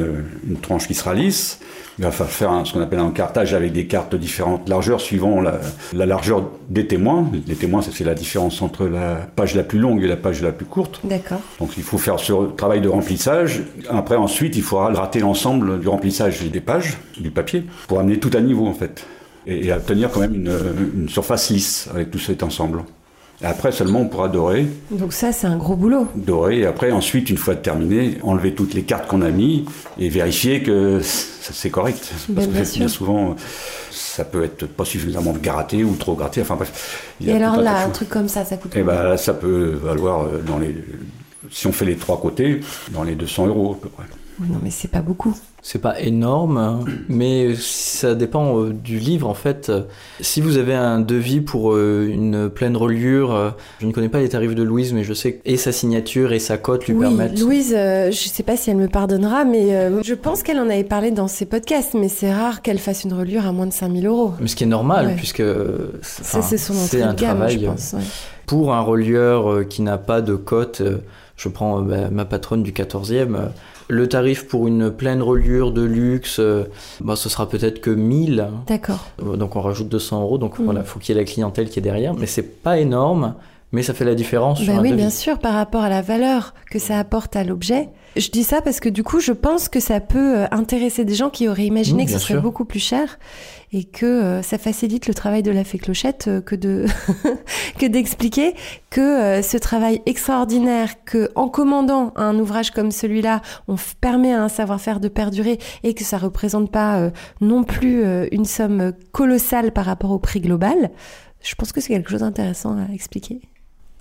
une 0.48 0.56
tranche 0.56 0.86
qui 0.88 0.94
sera 0.94 1.12
lisse. 1.12 1.60
Il 1.98 2.04
va 2.04 2.10
falloir 2.10 2.30
faire 2.30 2.50
un- 2.50 2.64
ce 2.66 2.74
qu'on 2.74 2.80
appelle 2.82 2.98
un 2.98 3.10
cartage 3.10 3.54
avec 3.54 3.72
des 3.72 3.86
cartes 3.86 4.12
de 4.12 4.18
différentes 4.18 4.68
largeurs 4.68 5.00
suivant 5.00 5.40
la, 5.40 5.60
la 5.94 6.04
largeur 6.06 6.42
des 6.68 6.86
témoins. 6.86 7.30
Les 7.46 7.54
témoins, 7.54 7.80
c'est 7.82 8.04
la 8.04 8.14
différence 8.14 8.60
entre 8.60 8.86
la 8.86 9.14
page 9.34 9.54
la 9.54 9.62
plus 9.62 9.78
longue 9.78 10.02
et 10.04 10.06
la 10.06 10.16
page 10.16 10.42
la 10.42 10.52
plus 10.52 10.66
courte. 10.66 11.00
D'accord. 11.04 11.40
Donc 11.58 11.70
il 11.78 11.82
faut 11.82 11.96
faire 11.98 12.18
ce 12.18 12.32
travail 12.56 12.80
de 12.82 12.88
remplissage. 12.88 13.62
Après, 13.90 14.16
ensuite, 14.16 14.56
il 14.56 14.62
faudra 14.62 14.92
gratter 14.92 15.20
l'ensemble 15.20 15.80
du 15.80 15.88
remplissage 15.88 16.42
des 16.50 16.60
pages, 16.60 16.98
du 17.26 17.32
papier, 17.32 17.64
pour 17.88 18.00
amener 18.00 18.18
tout 18.18 18.30
à 18.34 18.40
niveau 18.40 18.66
en 18.66 18.74
fait. 18.74 19.06
Et, 19.46 19.66
et 19.66 19.72
obtenir 19.72 20.10
quand 20.10 20.20
même 20.20 20.34
une, 20.34 20.52
une 20.94 21.08
surface 21.08 21.50
lisse 21.50 21.88
avec 21.92 22.10
tout 22.10 22.18
cet 22.18 22.42
ensemble. 22.42 22.84
Et 23.42 23.46
après 23.46 23.72
seulement 23.72 24.00
on 24.00 24.08
pourra 24.08 24.28
dorer, 24.28 24.66
Donc 24.90 25.12
ça, 25.12 25.32
c'est 25.32 25.46
un 25.46 25.56
gros 25.58 25.76
boulot. 25.76 26.08
dorer, 26.14 26.60
et 26.60 26.66
après 26.66 26.90
ensuite, 26.90 27.28
une 27.30 27.36
fois 27.36 27.54
terminé, 27.56 28.18
enlever 28.22 28.54
toutes 28.54 28.74
les 28.74 28.84
cartes 28.84 29.06
qu'on 29.08 29.22
a 29.22 29.30
mis 29.30 29.66
et 29.98 30.08
vérifier 30.08 30.62
que 30.62 31.00
c'est 31.02 31.70
correct. 31.70 32.14
Parce 32.34 32.46
Ben, 32.46 32.46
que 32.48 32.52
bien 32.52 32.64
sûr. 32.64 32.78
bien 32.80 32.88
souvent, 32.88 33.36
ça 33.90 34.24
peut 34.24 34.42
être 34.44 34.66
pas 34.66 34.84
suffisamment 34.84 35.32
gratté 35.32 35.84
ou 35.84 35.94
trop 35.96 36.14
gratté. 36.14 36.40
Enfin 36.40 36.56
bref. 36.56 36.72
il 37.20 37.26
y 37.26 37.30
Et 37.30 37.32
a 37.32 37.36
alors 37.36 37.56
là, 37.60 37.84
un 37.84 37.90
truc 37.90 38.08
comme 38.08 38.28
ça, 38.28 38.44
ça 38.44 38.56
coûte 38.56 38.74
Et 38.74 38.82
combien 38.82 38.84
ben 38.84 39.16
ça 39.16 39.34
peut 39.34 39.78
valoir 39.82 40.22
euh, 40.26 40.42
dans 40.42 40.58
les. 40.58 40.74
Si 41.50 41.66
on 41.66 41.72
fait 41.72 41.84
les 41.84 41.96
trois 41.96 42.20
côtés, 42.20 42.60
dans 42.88 43.04
les 43.04 43.14
200 43.14 43.46
euros 43.46 43.74
à 43.74 43.80
peu 43.80 43.88
près. 43.88 44.04
Non, 44.38 44.58
mais 44.62 44.70
c'est 44.70 44.88
pas 44.88 45.00
beaucoup. 45.02 45.34
C'est 45.68 45.80
pas 45.80 45.98
énorme, 46.00 46.58
hein, 46.58 46.78
mais 47.08 47.56
ça 47.56 48.14
dépend 48.14 48.60
euh, 48.60 48.72
du 48.72 49.00
livre 49.00 49.28
en 49.28 49.34
fait. 49.34 49.72
Si 50.20 50.40
vous 50.40 50.58
avez 50.58 50.74
un 50.74 51.00
devis 51.00 51.40
pour 51.40 51.74
euh, 51.74 52.06
une 52.08 52.48
pleine 52.48 52.76
reliure, 52.76 53.34
euh, 53.34 53.50
je 53.80 53.86
ne 53.86 53.90
connais 53.92 54.08
pas 54.08 54.20
les 54.20 54.28
tarifs 54.28 54.54
de 54.54 54.62
Louise, 54.62 54.92
mais 54.92 55.02
je 55.02 55.12
sais 55.12 55.32
que 55.32 55.40
et 55.44 55.56
sa 55.56 55.72
signature 55.72 56.32
et 56.32 56.38
sa 56.38 56.56
cote 56.56 56.86
lui 56.86 56.94
oui, 56.94 57.00
permettent. 57.00 57.40
Louise, 57.40 57.70
je 57.72 58.28
sais 58.32 58.44
pas 58.44 58.56
si 58.56 58.70
elle 58.70 58.76
me 58.76 58.86
pardonnera, 58.86 59.44
mais 59.44 59.90
je 60.04 60.14
pense 60.14 60.44
qu'elle 60.44 60.60
en 60.60 60.70
avait 60.70 60.84
parlé 60.84 61.10
dans 61.10 61.26
ses 61.26 61.46
podcasts, 61.46 61.94
mais 61.94 62.08
c'est 62.08 62.32
rare 62.32 62.62
qu'elle 62.62 62.78
fasse 62.78 63.02
une 63.02 63.12
reliure 63.14 63.44
à 63.44 63.50
moins 63.50 63.66
de 63.66 63.72
5000 63.72 64.06
euros. 64.06 64.34
Mais 64.40 64.46
ce 64.46 64.54
qui 64.54 64.62
est 64.62 64.68
normal, 64.68 65.06
Ouais. 65.08 65.14
puisque 65.16 65.42
c'est 66.02 67.02
un 67.02 67.12
gamme, 67.14 67.38
travail. 67.38 67.58
je 67.60 67.66
pense. 67.66 67.94
ouais. 67.94 68.04
Pour 68.46 68.72
un 68.72 68.82
relieur 68.82 69.66
qui 69.68 69.82
n'a 69.82 69.98
pas 69.98 70.20
de 70.20 70.36
cote, 70.36 70.80
je 71.36 71.48
prends 71.48 71.82
bah, 71.82 72.08
ma 72.12 72.24
patronne 72.24 72.62
du 72.62 72.70
14e. 72.70 73.48
Le 73.88 74.08
tarif 74.08 74.46
pour 74.48 74.66
une 74.66 74.90
pleine 74.90 75.22
reliure 75.22 75.70
de 75.72 75.82
luxe, 75.82 76.38
euh, 76.40 76.64
bah, 77.00 77.14
ce 77.16 77.28
sera 77.28 77.48
peut-être 77.48 77.80
que 77.80 77.90
1000. 77.90 78.40
hein. 78.40 78.50
D'accord. 78.66 79.04
Donc 79.36 79.56
on 79.56 79.60
rajoute 79.60 79.88
200 79.88 80.22
euros. 80.22 80.38
Donc 80.38 80.58
Mm. 80.58 80.64
voilà, 80.64 80.82
faut 80.84 80.98
qu'il 80.98 81.14
y 81.14 81.18
ait 81.18 81.20
la 81.20 81.26
clientèle 81.26 81.68
qui 81.70 81.78
est 81.78 81.82
derrière. 81.82 82.14
Mais 82.14 82.26
c'est 82.26 82.62
pas 82.62 82.78
énorme, 82.78 83.34
mais 83.72 83.82
ça 83.82 83.94
fait 83.94 84.04
la 84.04 84.14
différence 84.14 84.64
Bah 84.66 84.74
oui, 84.80 84.92
bien 84.92 85.10
sûr, 85.10 85.38
par 85.38 85.54
rapport 85.54 85.82
à 85.82 85.88
la 85.88 86.02
valeur 86.02 86.54
que 86.70 86.78
ça 86.78 86.98
apporte 86.98 87.36
à 87.36 87.44
l'objet. 87.44 87.88
Je 88.16 88.30
dis 88.30 88.44
ça 88.44 88.62
parce 88.62 88.80
que 88.80 88.88
du 88.88 89.02
coup, 89.02 89.20
je 89.20 89.32
pense 89.32 89.68
que 89.68 89.80
ça 89.80 90.00
peut 90.00 90.38
euh, 90.38 90.46
intéresser 90.50 91.04
des 91.04 91.14
gens 91.14 91.30
qui 91.30 91.48
auraient 91.48 91.66
imaginé 91.66 91.96
Mm, 92.02 92.06
que 92.06 92.12
ce 92.12 92.18
serait 92.18 92.34
sûr. 92.34 92.42
beaucoup 92.42 92.64
plus 92.64 92.80
cher 92.80 93.18
et 93.72 93.84
que 93.84 94.06
euh, 94.06 94.42
ça 94.42 94.58
facilite 94.58 95.06
le 95.06 95.14
travail 95.14 95.42
de 95.42 95.50
la 95.50 95.64
fée 95.64 95.78
clochette 95.78 96.28
euh, 96.28 96.40
que 96.40 96.54
de 96.54 96.86
que 97.78 97.86
d'expliquer 97.86 98.54
que 98.90 99.00
euh, 99.00 99.42
ce 99.42 99.56
travail 99.56 100.00
extraordinaire 100.06 101.04
que 101.04 101.30
en 101.34 101.48
commandant 101.48 102.12
un 102.16 102.38
ouvrage 102.38 102.70
comme 102.70 102.90
celui-là, 102.90 103.42
on 103.68 103.76
permet 104.00 104.32
à 104.32 104.42
un 104.42 104.48
savoir-faire 104.48 105.00
de 105.00 105.08
perdurer 105.08 105.58
et 105.82 105.94
que 105.94 106.04
ça 106.04 106.18
représente 106.18 106.70
pas 106.70 107.10
non 107.40 107.64
plus 107.64 108.04
une 108.32 108.44
somme 108.44 108.92
colossale 109.12 109.72
par 109.72 109.84
rapport 109.84 110.10
au 110.10 110.18
prix 110.18 110.40
global. 110.40 110.90
Je 111.42 111.54
pense 111.54 111.72
que 111.72 111.80
c'est 111.80 111.92
quelque 111.92 112.10
chose 112.10 112.20
d'intéressant 112.20 112.76
à 112.76 112.92
expliquer. 112.92 113.40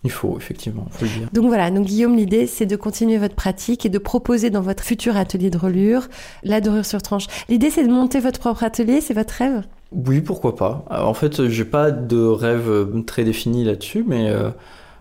Il 0.05 0.11
faut, 0.11 0.37
effectivement, 0.37 0.85
faut 0.91 1.03
le 1.05 1.11
dire. 1.11 1.27
Donc 1.33 1.47
voilà, 1.47 1.69
donc 1.71 1.85
Guillaume, 1.87 2.15
l'idée 2.15 2.47
c'est 2.47 2.65
de 2.65 2.75
continuer 2.77 3.17
votre 3.17 3.35
pratique 3.35 3.85
et 3.85 3.89
de 3.89 3.97
proposer 3.97 4.49
dans 4.51 4.61
votre 4.61 4.83
futur 4.83 5.17
atelier 5.17 5.49
de 5.49 5.57
reliure 5.57 6.07
la 6.43 6.61
dorure 6.61 6.85
sur 6.85 7.01
tranche. 7.01 7.25
L'idée 7.49 7.69
c'est 7.71 7.83
de 7.83 7.91
monter 7.91 8.19
votre 8.19 8.39
propre 8.39 8.63
atelier, 8.63 9.01
c'est 9.01 9.13
votre 9.13 9.33
rêve? 9.33 9.63
Oui, 9.91 10.21
pourquoi 10.21 10.55
pas. 10.55 10.85
Alors, 10.89 11.09
En 11.09 11.13
fait, 11.13 11.47
j'ai 11.47 11.65
pas 11.65 11.91
de 11.91 12.17
rêve 12.23 12.69
euh, 12.69 13.01
très 13.05 13.23
défini 13.23 13.63
là-dessus, 13.63 14.03
mais 14.07 14.29
euh, 14.29 14.49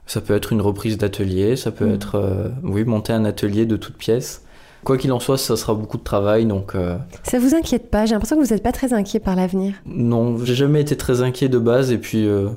ça 0.06 0.20
peut 0.20 0.34
être 0.34 0.52
une 0.52 0.60
reprise 0.60 0.98
d'atelier, 0.98 1.56
ça 1.56 1.70
peut 1.70 1.86
Mm. 1.86 1.94
être, 1.94 2.14
euh, 2.16 2.48
oui, 2.62 2.84
monter 2.84 3.12
un 3.12 3.24
atelier 3.24 3.66
de 3.66 3.76
toutes 3.76 3.96
pièces. 3.96 4.42
Quoi 4.84 4.98
qu'il 4.98 5.10
en 5.12 5.18
soit, 5.20 5.38
ça 5.38 5.56
sera 5.56 5.72
beaucoup 5.74 5.96
de 5.96 6.02
travail, 6.02 6.44
donc 6.44 6.74
euh, 6.74 6.96
Ça 7.22 7.38
vous 7.38 7.54
inquiète 7.54 7.90
pas? 7.90 8.04
J'ai 8.04 8.12
l'impression 8.12 8.36
que 8.36 8.42
vous 8.44 8.52
n'êtes 8.52 8.62
pas 8.62 8.72
très 8.72 8.92
inquiet 8.92 9.18
par 9.18 9.34
l'avenir. 9.34 9.72
non, 9.86 10.36
j'ai 10.44 10.54
jamais 10.54 10.82
été 10.82 10.94
très 10.96 11.22
inquiet 11.22 11.48
de 11.48 11.58
base, 11.58 11.90
et 11.90 11.96
puis 11.98 12.26
euh, 12.26 12.48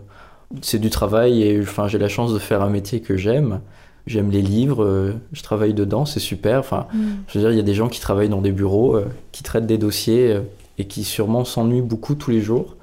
c'est 0.61 0.79
du 0.79 0.89
travail, 0.89 1.43
et 1.43 1.59
enfin, 1.61 1.87
j'ai 1.87 1.97
la 1.97 2.07
chance 2.07 2.33
de 2.33 2.39
faire 2.39 2.61
un 2.61 2.69
métier 2.69 3.01
que 3.01 3.17
j'aime. 3.17 3.61
J'aime 4.05 4.31
les 4.31 4.41
livres, 4.41 4.83
euh, 4.83 5.13
je 5.33 5.43
travaille 5.43 5.73
dedans, 5.73 6.05
c'est 6.05 6.21
super. 6.21 6.59
Enfin, 6.59 6.87
je 7.27 7.33
veux 7.37 7.41
dire, 7.41 7.51
il 7.51 7.57
y 7.57 7.59
a 7.59 7.63
des 7.63 7.73
gens 7.73 7.89
qui 7.89 7.99
travaillent 7.99 8.29
dans 8.29 8.41
des 8.41 8.53
bureaux, 8.53 8.95
euh, 8.95 9.05
qui 9.33 9.43
traitent 9.43 9.67
des 9.67 9.77
dossiers 9.77 10.31
euh, 10.31 10.41
et 10.77 10.85
qui 10.85 11.03
sûrement 11.03 11.43
s'ennuient 11.43 11.81
beaucoup 11.81 12.15
tous 12.15 12.31
les 12.31 12.39
jours. 12.41 12.77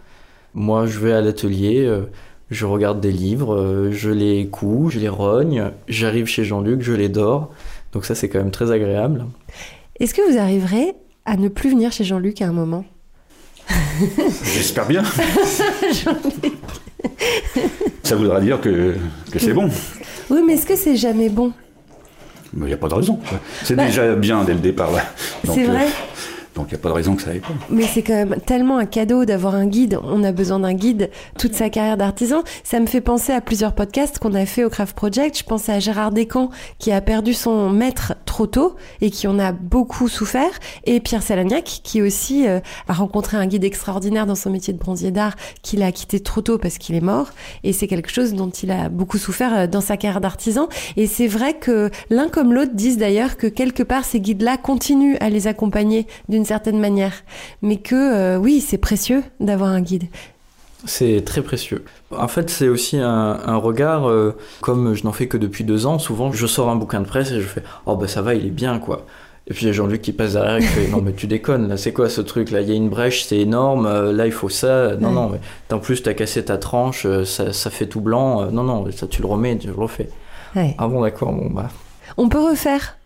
Moi, 0.55 0.87
je 0.87 0.99
vais 1.01 1.13
à 1.13 1.21
l'atelier, 1.21 1.85
euh, 1.85 2.03
je 2.51 2.67
regarde 2.67 3.01
des 3.01 3.11
livres, 3.11 3.55
euh, 3.55 3.91
je 3.93 4.11
les 4.11 4.47
couds, 4.47 4.91
je 4.91 5.01
les 5.01 5.09
rogne, 5.09 5.71
j'arrive 5.89 6.27
chez 6.27 6.45
Jean-Luc, 6.45 6.83
je 6.83 6.93
les 6.93 7.09
dors. 7.09 7.51
Donc 7.93 8.05
ça, 8.05 8.15
c'est 8.15 8.29
quand 8.29 8.39
même 8.39 8.51
très 8.51 8.71
agréable. 8.71 9.27
Est-ce 9.99 10.15
que 10.15 10.31
vous 10.31 10.39
arriverez 10.39 10.95
à 11.25 11.37
ne 11.37 11.49
plus 11.49 11.71
venir 11.71 11.91
chez 11.91 12.05
Jean-Luc 12.05 12.43
à 12.43 12.49
un 12.49 12.53
moment? 12.53 12.85
J'espère 14.45 14.87
bien. 14.87 15.03
Ça 18.03 18.17
voudra 18.17 18.41
dire 18.41 18.61
que, 18.61 18.95
que 19.31 19.39
c'est 19.39 19.53
bon. 19.53 19.69
Oui, 20.31 20.41
mais 20.47 20.55
est-ce 20.55 20.67
que 20.67 20.77
c'est 20.77 20.97
jamais 20.97 21.29
bon? 21.29 21.53
Il 22.57 22.65
n'y 22.65 22.73
a 22.73 22.77
pas 22.77 22.89
de 22.89 22.95
raison. 22.95 23.19
C'est 23.65 23.75
Bah- 23.75 23.87
déjà 23.87 24.15
bien 24.15 24.45
dès 24.45 24.53
le 24.55 24.61
départ. 24.61 24.93
Là. 24.93 25.03
C'est 25.45 25.65
euh, 25.65 25.71
vrai? 25.73 25.87
Donc 26.55 26.67
il 26.69 26.75
n'y 26.75 26.81
a 26.81 26.83
pas 26.83 26.89
de 26.89 26.95
raison 26.95 27.17
que 27.17 27.23
ça 27.23 27.31
aille 27.31 27.41
pas. 27.41 27.49
Mais 27.69 27.83
c'est 27.83 28.03
quand 28.03 28.15
même 28.15 28.37
tellement 28.47 28.79
un 28.79 28.87
cadeau 28.87 29.25
d'avoir 29.25 29.55
un 29.55 29.67
guide. 29.67 29.99
On 30.05 30.23
a 30.23 30.33
besoin 30.33 30.61
d'un 30.61 30.75
guide 30.75 31.11
toute 31.39 31.55
sa 31.55 31.69
carrière 31.69 31.97
d'artisan. 31.97 32.43
Ça 32.63 32.79
me 32.79 32.87
fait 32.87 33.01
penser 33.01 33.33
à 33.33 33.41
plusieurs 33.41 33.75
podcasts 33.75 34.19
qu'on 34.19 34.35
a 34.35 34.47
fait 34.47 34.65
au 34.65 34.71
Craft 34.71 34.95
Project. 34.95 35.39
Je 35.39 35.45
pense 35.45 35.69
à 35.69 35.81
Gérard 35.81 36.13
Descamps 36.13 36.51
qui 36.79 36.93
a 36.93 37.01
perdu 37.01 37.35
son 37.35 37.71
maître 37.71 38.15
trop 38.25 38.47
tôt 38.47 38.77
et 39.01 39.11
qui 39.11 39.27
en 39.27 39.39
a 39.39 39.53
beaucoup 39.53 40.09
souffert. 40.09 40.51
Et 40.85 41.01
Pierre 41.01 41.23
Salagnac 41.23 41.81
qui 41.83 42.03
aussi 42.03 42.47
euh, 42.47 42.61
a 42.89 42.93
rencontré 42.93 43.37
un 43.37 43.47
guide 43.47 43.65
extraordinaire 43.65 44.27
dans 44.27 44.35
son 44.35 44.51
métier 44.51 44.73
de 44.73 44.79
bronzier 44.79 45.11
d'art 45.11 45.35
qu'il 45.63 45.83
a 45.83 45.91
quitté 45.91 46.21
trop 46.21 46.41
tôt 46.41 46.59
parce 46.59 46.79
qu'il 46.79 46.95
est 46.95 47.01
mort. 47.01 47.31
Et 47.65 47.73
c'est 47.73 47.89
quelque 47.89 48.11
chose 48.11 48.33
dont 48.35 48.51
il 48.51 48.71
a 48.71 48.89
beaucoup 48.89 49.19
souffert 49.19 49.55
euh, 49.55 49.67
dans 49.67 49.81
sa 49.81 49.97
carrière 49.97 50.21
d'artisan. 50.21 50.69
Et 50.97 51.09
c'est 51.09 51.27
vrai 51.27 51.55
que 51.55 51.91
l'un 52.11 52.29
comme 52.29 52.53
l'autre 52.53 52.75
disent 52.75 52.99
d'ailleurs 52.99 53.37
que 53.37 53.49
quelque 53.49 53.83
part 53.83 54.05
ces 54.05 54.21
guides-là 54.21 54.57
continuent 54.57 55.17
à 55.21 55.31
les 55.31 55.49
accompagner 55.49 56.07
d'une 56.29 56.44
certaine 56.45 56.79
manière. 56.79 57.13
Mais 57.63 57.77
que 57.77 57.95
euh, 57.95 58.37
oui, 58.37 58.61
c'est 58.61 58.79
précieux 58.79 59.23
d'avoir 59.41 59.71
un 59.71 59.81
guide. 59.81 60.05
C'est 60.87 61.23
très 61.25 61.43
précieux. 61.43 61.85
En 62.11 62.29
fait, 62.29 62.51
c'est 62.51 62.69
aussi 62.69 62.99
un, 62.99 63.57
regard, 63.57 64.09
euh, 64.09 64.37
comme 64.61 64.95
je 64.95 65.05
n'en 65.05 65.13
fais 65.13 65.29
que 65.29 65.39
depuis 65.39 65.65
deux 65.65 65.87
ans, 65.87 65.99
souvent 65.99 66.31
je 66.31 66.47
sors 66.47 66.69
un 66.69 66.77
bouquin 66.77 67.01
de 67.01 67.07
presse 67.07 67.31
et 67.33 67.41
je 67.41 67.47
fais 67.47 67.63
Oh 67.87 67.97
ben 67.97 68.07
ça 68.07 68.21
va, 68.21 68.35
il 68.35 68.47
est 68.47 68.51
bien 68.51 68.79
quoi. 68.79 69.07
Et 69.47 69.55
puis 69.55 69.65
il 69.65 69.69
y 69.69 69.71
a 69.71 69.73
Jean-Luc 69.73 70.03
qui 70.03 70.13
passe 70.13 70.35
derrière 70.35 70.57
et 70.57 70.61
qui 70.61 70.67
fait 70.67 70.89
Non 70.89 71.01
mais 71.01 71.13
tu 71.13 71.27
déconnes, 71.27 71.69
là 71.69 71.77
c'est 71.79 71.93
quoi 71.93 72.11
ce 72.11 72.21
truc 72.21 72.51
là 72.51 72.61
Il 72.61 72.69
y 72.69 72.73
a 72.73 72.75
une 72.75 72.91
brèche, 72.91 73.25
c'est 73.25 73.39
énorme, 73.39 73.87
euh, 73.87 74.13
là 74.13 74.27
il 74.27 74.33
faut 74.33 74.51
ça. 74.51 74.95
Non, 74.97 75.11
non, 75.11 75.31
mais 75.31 75.41
en 75.75 75.79
plus 75.79 76.03
tu 76.03 76.09
as 76.09 76.15
cassé 76.15 76.45
ta 76.45 76.59
tranche, 76.59 77.07
ça, 77.25 77.53
ça, 77.53 77.71
fait 77.71 77.87
tout 77.87 78.01
blanc. 78.01 78.51
non, 78.51 78.63
non, 78.63 78.87
ça 78.93 79.07
tu 79.07 79.23
le 79.23 79.29
remets, 79.29 79.57
tu 79.57 79.69
le 79.69 79.75
refais. 79.75 80.11
Ah 80.55 80.87
bon, 80.87 81.01
d'accord, 81.01 81.33
bon 81.33 81.49
bah. 81.51 81.69
On 82.17 82.29
peut 82.29 82.41
refaire 82.41 82.97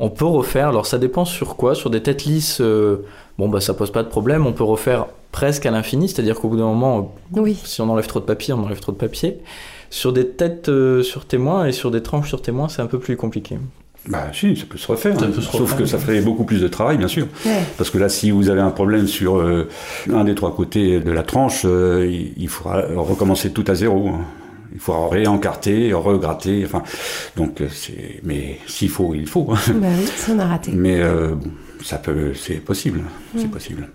on 0.00 0.08
peut 0.08 0.24
refaire, 0.24 0.68
alors 0.68 0.86
ça 0.86 0.98
dépend 0.98 1.26
sur 1.26 1.56
quoi, 1.56 1.74
sur 1.74 1.90
des 1.90 2.02
têtes 2.02 2.24
lisses, 2.24 2.60
euh, 2.62 3.04
bon 3.38 3.48
bah 3.50 3.60
ça 3.60 3.74
pose 3.74 3.92
pas 3.92 4.02
de 4.02 4.08
problème, 4.08 4.46
on 4.46 4.52
peut 4.52 4.64
refaire 4.64 5.06
presque 5.30 5.66
à 5.66 5.70
l'infini, 5.70 6.08
c'est-à-dire 6.08 6.40
qu'au 6.40 6.48
bout 6.48 6.56
d'un 6.56 6.64
moment, 6.64 7.14
si 7.64 7.82
on 7.82 7.90
enlève 7.90 8.06
trop 8.06 8.18
de 8.18 8.24
papier, 8.24 8.54
on 8.54 8.64
enlève 8.64 8.80
trop 8.80 8.92
de 8.92 8.96
papier. 8.96 9.38
Sur 9.90 10.12
des 10.12 10.26
têtes 10.26 10.70
euh, 10.70 11.02
sur 11.02 11.26
témoins 11.26 11.66
et 11.66 11.72
sur 11.72 11.90
des 11.90 12.02
tranches 12.02 12.28
sur 12.28 12.40
témoins, 12.40 12.68
c'est 12.68 12.80
un 12.80 12.86
peu 12.86 12.98
plus 12.98 13.16
compliqué. 13.16 13.58
Bah 14.08 14.28
si, 14.32 14.56
ça 14.56 14.64
peut 14.66 14.78
se 14.78 14.86
refaire, 14.86 15.22
hein. 15.22 15.28
sauf 15.38 15.76
que 15.76 15.84
ça 15.84 15.98
ferait 15.98 16.22
beaucoup 16.22 16.44
plus 16.44 16.62
de 16.62 16.68
travail, 16.68 16.96
bien 16.96 17.08
sûr. 17.08 17.26
Parce 17.76 17.90
que 17.90 17.98
là, 17.98 18.08
si 18.08 18.30
vous 18.30 18.48
avez 18.48 18.62
un 18.62 18.70
problème 18.70 19.06
sur 19.06 19.36
euh, 19.36 19.68
un 20.10 20.24
des 20.24 20.34
trois 20.34 20.54
côtés 20.54 21.00
de 21.00 21.10
la 21.12 21.22
tranche, 21.22 21.64
il 21.66 22.48
faudra 22.48 22.84
recommencer 22.96 23.52
tout 23.52 23.64
à 23.66 23.74
zéro. 23.74 24.08
Hein. 24.08 24.20
Il 24.72 24.80
faut 24.80 25.08
réencarter, 25.08 25.92
regratter. 25.92 26.64
Enfin, 26.64 26.82
donc 27.36 27.60
euh, 27.60 27.68
c'est. 27.70 28.20
Mais 28.22 28.58
s'il 28.66 28.90
faut, 28.90 29.14
il 29.14 29.26
faut. 29.26 29.44
Bah 29.44 29.56
oui, 29.98 30.06
ça 30.06 30.32
on 30.32 30.38
a 30.38 30.46
raté. 30.46 30.72
Mais 30.72 31.00
euh, 31.00 31.34
ça 31.82 31.98
peut, 31.98 32.34
c'est 32.34 32.56
possible. 32.56 33.02
C'est 33.36 33.46
mm. 33.46 33.50
possible. 33.50 33.88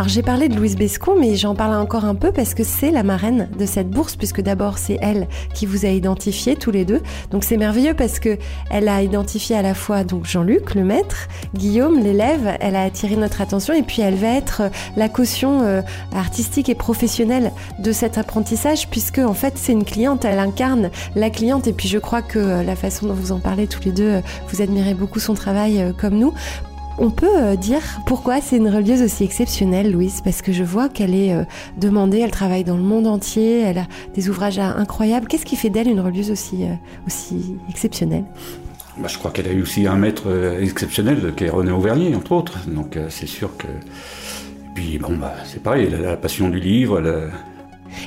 Alors 0.00 0.08
j'ai 0.08 0.22
parlé 0.22 0.48
de 0.48 0.56
Louise 0.56 0.76
Bescon, 0.76 1.14
mais 1.20 1.36
j'en 1.36 1.54
parle 1.54 1.74
encore 1.74 2.06
un 2.06 2.14
peu 2.14 2.32
parce 2.32 2.54
que 2.54 2.64
c'est 2.64 2.90
la 2.90 3.02
marraine 3.02 3.50
de 3.58 3.66
cette 3.66 3.90
bourse, 3.90 4.16
puisque 4.16 4.40
d'abord 4.40 4.78
c'est 4.78 4.96
elle 5.02 5.28
qui 5.52 5.66
vous 5.66 5.84
a 5.84 5.90
identifié 5.90 6.56
tous 6.56 6.70
les 6.70 6.86
deux. 6.86 7.02
Donc 7.32 7.44
c'est 7.44 7.58
merveilleux 7.58 7.92
parce 7.92 8.18
que 8.18 8.38
elle 8.70 8.88
a 8.88 9.02
identifié 9.02 9.56
à 9.56 9.60
la 9.60 9.74
fois 9.74 10.02
donc 10.02 10.24
Jean-Luc, 10.24 10.74
le 10.74 10.84
maître, 10.84 11.28
Guillaume, 11.54 11.98
l'élève. 11.98 12.56
Elle 12.60 12.76
a 12.76 12.84
attiré 12.84 13.14
notre 13.14 13.42
attention 13.42 13.74
et 13.74 13.82
puis 13.82 14.00
elle 14.00 14.14
va 14.14 14.28
être 14.28 14.62
la 14.96 15.10
caution 15.10 15.64
euh, 15.64 15.82
artistique 16.14 16.70
et 16.70 16.74
professionnelle 16.74 17.52
de 17.78 17.92
cet 17.92 18.16
apprentissage, 18.16 18.88
puisque 18.88 19.18
en 19.18 19.34
fait 19.34 19.58
c'est 19.58 19.72
une 19.72 19.84
cliente, 19.84 20.24
elle 20.24 20.38
incarne 20.38 20.88
la 21.14 21.28
cliente. 21.28 21.66
Et 21.66 21.74
puis 21.74 21.88
je 21.88 21.98
crois 21.98 22.22
que 22.22 22.38
euh, 22.38 22.62
la 22.62 22.74
façon 22.74 23.06
dont 23.06 23.12
vous 23.12 23.32
en 23.32 23.38
parlez 23.38 23.66
tous 23.66 23.84
les 23.84 23.92
deux, 23.92 24.12
euh, 24.12 24.20
vous 24.48 24.62
admirez 24.62 24.94
beaucoup 24.94 25.20
son 25.20 25.34
travail 25.34 25.92
comme 25.98 26.14
nous. 26.14 26.32
On 27.02 27.08
peut 27.08 27.34
euh, 27.34 27.56
dire 27.56 27.80
pourquoi 28.04 28.42
c'est 28.42 28.58
une 28.58 28.68
religieuse 28.68 29.00
aussi 29.00 29.24
exceptionnelle, 29.24 29.90
Louise, 29.90 30.20
parce 30.22 30.42
que 30.42 30.52
je 30.52 30.62
vois 30.62 30.90
qu'elle 30.90 31.14
est 31.14 31.32
euh, 31.32 31.44
demandée, 31.78 32.18
elle 32.18 32.30
travaille 32.30 32.62
dans 32.62 32.76
le 32.76 32.82
monde 32.82 33.06
entier, 33.06 33.60
elle 33.60 33.78
a 33.78 33.86
des 34.14 34.28
ouvrages 34.28 34.58
incroyables. 34.58 35.26
Qu'est-ce 35.26 35.46
qui 35.46 35.56
fait 35.56 35.70
d'elle 35.70 35.88
une 35.88 36.00
religieuse 36.00 36.30
aussi, 36.30 36.64
euh, 36.64 37.36
exceptionnelle? 37.70 38.24
Bah, 38.98 39.08
Je 39.08 39.16
crois 39.16 39.30
qu'elle 39.30 39.48
a 39.48 39.52
eu 39.52 39.62
aussi 39.62 39.86
un 39.86 39.96
maître 39.96 40.28
exceptionnel, 40.60 41.32
qui 41.34 41.44
est 41.44 41.48
René 41.48 41.70
Auvernier, 41.70 42.14
entre 42.14 42.32
autres. 42.32 42.58
Donc 42.68 42.98
c'est 43.08 43.26
sûr 43.26 43.56
que... 43.56 43.66
Puis 44.74 44.98
bon, 44.98 45.16
bah, 45.16 45.36
c'est 45.46 45.62
pareil, 45.62 45.88
la 45.88 46.18
passion 46.18 46.50
du 46.50 46.60
livre, 46.60 47.00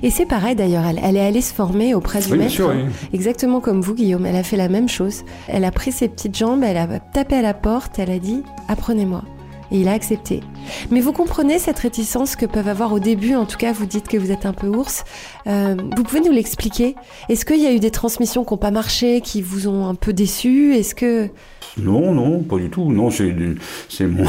et 0.01 0.09
c'est 0.09 0.25
pareil 0.25 0.55
d'ailleurs, 0.55 0.83
elle, 0.85 1.17
est 1.17 1.25
allée 1.25 1.41
se 1.41 1.53
former 1.53 1.93
auprès 1.93 2.21
du 2.21 2.35
maître, 2.35 2.61
exactement 3.13 3.59
comme 3.59 3.81
vous 3.81 3.93
Guillaume, 3.93 4.25
elle 4.25 4.35
a 4.35 4.43
fait 4.43 4.57
la 4.57 4.69
même 4.69 4.89
chose. 4.89 5.23
Elle 5.47 5.63
a 5.65 5.71
pris 5.71 5.91
ses 5.91 6.07
petites 6.07 6.37
jambes, 6.37 6.63
elle 6.63 6.77
a 6.77 6.99
tapé 6.99 7.35
à 7.35 7.41
la 7.41 7.53
porte, 7.53 7.99
elle 7.99 8.11
a 8.11 8.19
dit 8.19 8.43
apprenez-moi. 8.67 9.23
Et 9.71 9.79
il 9.79 9.87
a 9.87 9.93
accepté. 9.93 10.41
Mais 10.91 10.99
vous 10.99 11.13
comprenez 11.13 11.57
cette 11.57 11.79
réticence 11.79 12.35
que 12.35 12.45
peuvent 12.45 12.67
avoir 12.67 12.93
au 12.93 12.99
début, 12.99 13.33
en 13.33 13.45
tout 13.45 13.57
cas 13.57 13.71
vous 13.71 13.87
dites 13.87 14.07
que 14.07 14.17
vous 14.17 14.31
êtes 14.31 14.45
un 14.45 14.53
peu 14.53 14.67
ours. 14.67 15.03
Euh, 15.47 15.75
vous 15.95 16.03
pouvez 16.03 16.21
nous 16.21 16.31
l'expliquer? 16.31 16.95
Est-ce 17.27 17.43
qu'il 17.43 17.59
y 17.59 17.65
a 17.65 17.73
eu 17.73 17.79
des 17.79 17.89
transmissions 17.89 18.43
qui 18.43 18.53
n'ont 18.53 18.57
pas 18.57 18.71
marché, 18.71 19.21
qui 19.21 19.41
vous 19.41 19.67
ont 19.67 19.87
un 19.87 19.95
peu 19.95 20.13
déçu 20.13 20.75
Est-ce 20.75 20.93
que... 20.93 21.29
Non, 21.77 22.13
non, 22.13 22.43
pas 22.43 22.57
du 22.57 22.69
tout. 22.69 22.91
Non, 22.91 23.09
c'est 23.09 24.05
mon, 24.05 24.25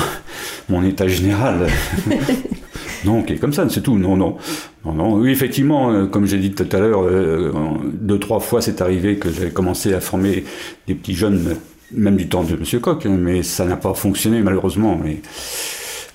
mon 0.70 0.82
état 0.82 1.08
général. 1.08 1.66
non, 3.04 3.22
qui 3.22 3.34
est 3.34 3.36
comme 3.36 3.52
ça, 3.52 3.68
c'est 3.68 3.82
tout. 3.82 3.98
Non, 3.98 4.16
non. 4.16 4.36
Non. 4.84 5.14
Oui, 5.14 5.30
effectivement, 5.30 5.90
euh, 5.90 6.06
comme 6.06 6.26
j'ai 6.26 6.38
dit 6.38 6.52
tout 6.52 6.68
à 6.70 6.78
l'heure, 6.78 7.02
euh, 7.02 7.52
deux, 7.92 8.18
trois 8.18 8.40
fois 8.40 8.60
c'est 8.60 8.80
arrivé 8.80 9.16
que 9.16 9.30
j'avais 9.30 9.50
commencé 9.50 9.94
à 9.94 10.00
former 10.00 10.44
des 10.86 10.94
petits 10.94 11.14
jeunes, 11.14 11.56
même 11.92 12.16
du 12.16 12.28
temps 12.28 12.44
de 12.44 12.54
M. 12.54 12.80
Coq, 12.80 13.06
hein, 13.06 13.16
mais 13.18 13.42
ça 13.42 13.64
n'a 13.64 13.76
pas 13.76 13.94
fonctionné 13.94 14.40
malheureusement. 14.42 14.98
Mais 15.02 15.22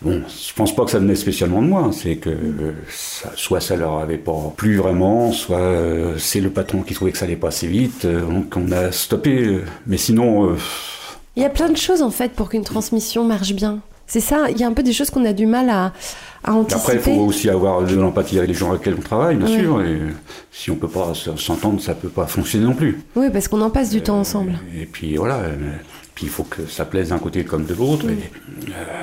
bon, 0.02 0.22
je 0.28 0.54
pense 0.54 0.76
pas 0.76 0.86
que 0.86 0.92
ça 0.92 1.00
venait 1.00 1.16
spécialement 1.16 1.62
de 1.62 1.68
moi. 1.68 1.90
C'est 1.92 2.18
que 2.18 2.30
soit 3.36 3.62
ça 3.62 3.76
leur 3.76 4.00
avait 4.00 4.18
pas 4.18 4.54
plu 4.56 4.78
vraiment, 4.78 5.32
soit 5.32 5.74
c'est 6.18 6.42
le 6.42 6.50
patron 6.50 6.82
qui 6.82 6.94
trouvait 6.94 7.12
que 7.12 7.18
ça 7.18 7.26
allait 7.26 7.36
pas 7.36 7.50
assez 7.50 7.68
vite, 7.68 8.06
donc 8.06 8.56
on 8.56 8.72
a 8.72 8.92
stoppé. 8.92 9.60
Mais 9.88 9.98
sinon. 9.98 10.56
Il 11.36 11.44
y 11.44 11.46
a 11.46 11.50
plein 11.50 11.70
de 11.70 11.78
choses 11.78 12.02
en 12.02 12.12
fait 12.12 12.34
pour 12.34 12.50
qu'une 12.50 12.64
transmission 12.64 13.24
marche 13.24 13.54
bien. 13.54 13.80
C'est 14.10 14.22
ça, 14.22 14.50
il 14.50 14.58
y 14.58 14.64
a 14.64 14.68
un 14.68 14.74
peu 14.74 14.82
des 14.82 14.92
choses 14.92 15.12
qu'on 15.12 15.24
a 15.24 15.34
du 15.34 15.46
mal 15.46 15.70
à, 15.70 15.94
anticiper. 16.44 16.98
Après, 16.98 17.12
il 17.12 17.16
faut 17.16 17.26
aussi 17.26 17.48
avoir 17.48 17.84
de 17.84 17.94
l'empathie 17.94 18.40
avec 18.40 18.50
les 18.50 18.56
gens 18.56 18.72
avec 18.72 18.80
lesquels 18.80 19.00
on 19.00 19.04
travaille, 19.04 19.36
bien 19.36 19.48
sûr. 19.48 19.82
Et 19.84 20.00
si 20.52 20.72
on 20.72 20.76
peut 20.76 20.88
pas 20.88 21.14
s'entendre, 21.14 21.80
ça 21.80 21.94
peut 21.94 22.10
pas 22.10 22.26
fonctionner 22.26 22.66
non 22.66 22.74
plus. 22.74 23.00
Oui, 23.16 23.30
parce 23.32 23.48
qu'on 23.48 23.62
en 23.62 23.70
passe 23.70 23.92
du 23.92 24.02
temps 24.02 24.20
ensemble. 24.20 24.54
Et 24.76 24.88
puis 24.88 25.16
voilà. 25.16 25.44
Puis 26.16 26.26
il 26.26 26.30
faut 26.30 26.44
que 26.44 26.66
ça 26.66 26.86
plaise 26.86 27.10
d'un 27.10 27.20
côté 27.20 27.44
comme 27.44 27.66
de 27.66 27.74
l'autre. 27.76 28.08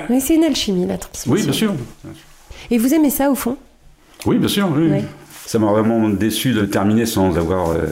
Mais 0.09 0.19
c'est 0.19 0.35
une 0.35 0.43
alchimie, 0.43 0.85
la 0.85 0.97
transmission. 0.97 1.33
Oui, 1.33 1.41
bien 1.41 1.53
sûr. 1.53 1.73
Et 2.69 2.77
vous 2.77 2.93
aimez 2.93 3.09
ça 3.09 3.31
au 3.31 3.35
fond? 3.35 3.55
Oui, 4.25 4.37
bien 4.39 4.49
sûr. 4.49 4.69
Oui. 4.75 5.03
Ça 5.45 5.57
m'a 5.57 5.71
vraiment 5.71 6.09
déçu 6.09 6.51
de 6.51 6.65
terminer 6.65 7.05
sans 7.05 7.37
avoir 7.37 7.69
euh, 7.69 7.85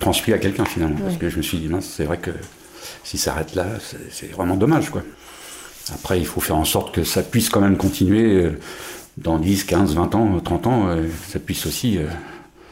transmis 0.00 0.32
à 0.32 0.38
quelqu'un 0.38 0.64
finalement. 0.64 0.96
Parce 0.98 1.18
que 1.18 1.28
je 1.28 1.36
me 1.36 1.42
suis 1.42 1.58
dit, 1.58 1.68
c'est 1.82 2.04
vrai 2.04 2.16
que 2.16 2.30
si 3.04 3.18
ça 3.18 3.32
arrête 3.32 3.54
là, 3.54 3.66
c'est 4.10 4.32
vraiment 4.32 4.56
dommage, 4.56 4.88
quoi. 4.88 5.02
Après, 5.90 6.18
il 6.18 6.26
faut 6.26 6.40
faire 6.40 6.56
en 6.56 6.64
sorte 6.64 6.94
que 6.94 7.04
ça 7.04 7.22
puisse 7.22 7.48
quand 7.48 7.60
même 7.60 7.76
continuer 7.76 8.44
euh, 8.44 8.58
dans 9.16 9.38
10, 9.38 9.64
15, 9.64 9.94
20 9.94 10.14
ans, 10.14 10.40
30 10.40 10.66
ans, 10.66 10.88
euh, 10.88 11.08
ça 11.28 11.38
puisse 11.38 11.66
aussi, 11.66 11.98
euh, 11.98 12.06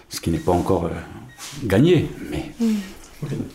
ce 0.08 0.20
qui 0.20 0.30
n'est 0.30 0.38
pas 0.38 0.52
encore 0.52 0.90
gagné, 1.64 2.08
mais 2.30 2.52
mm. 2.60 2.74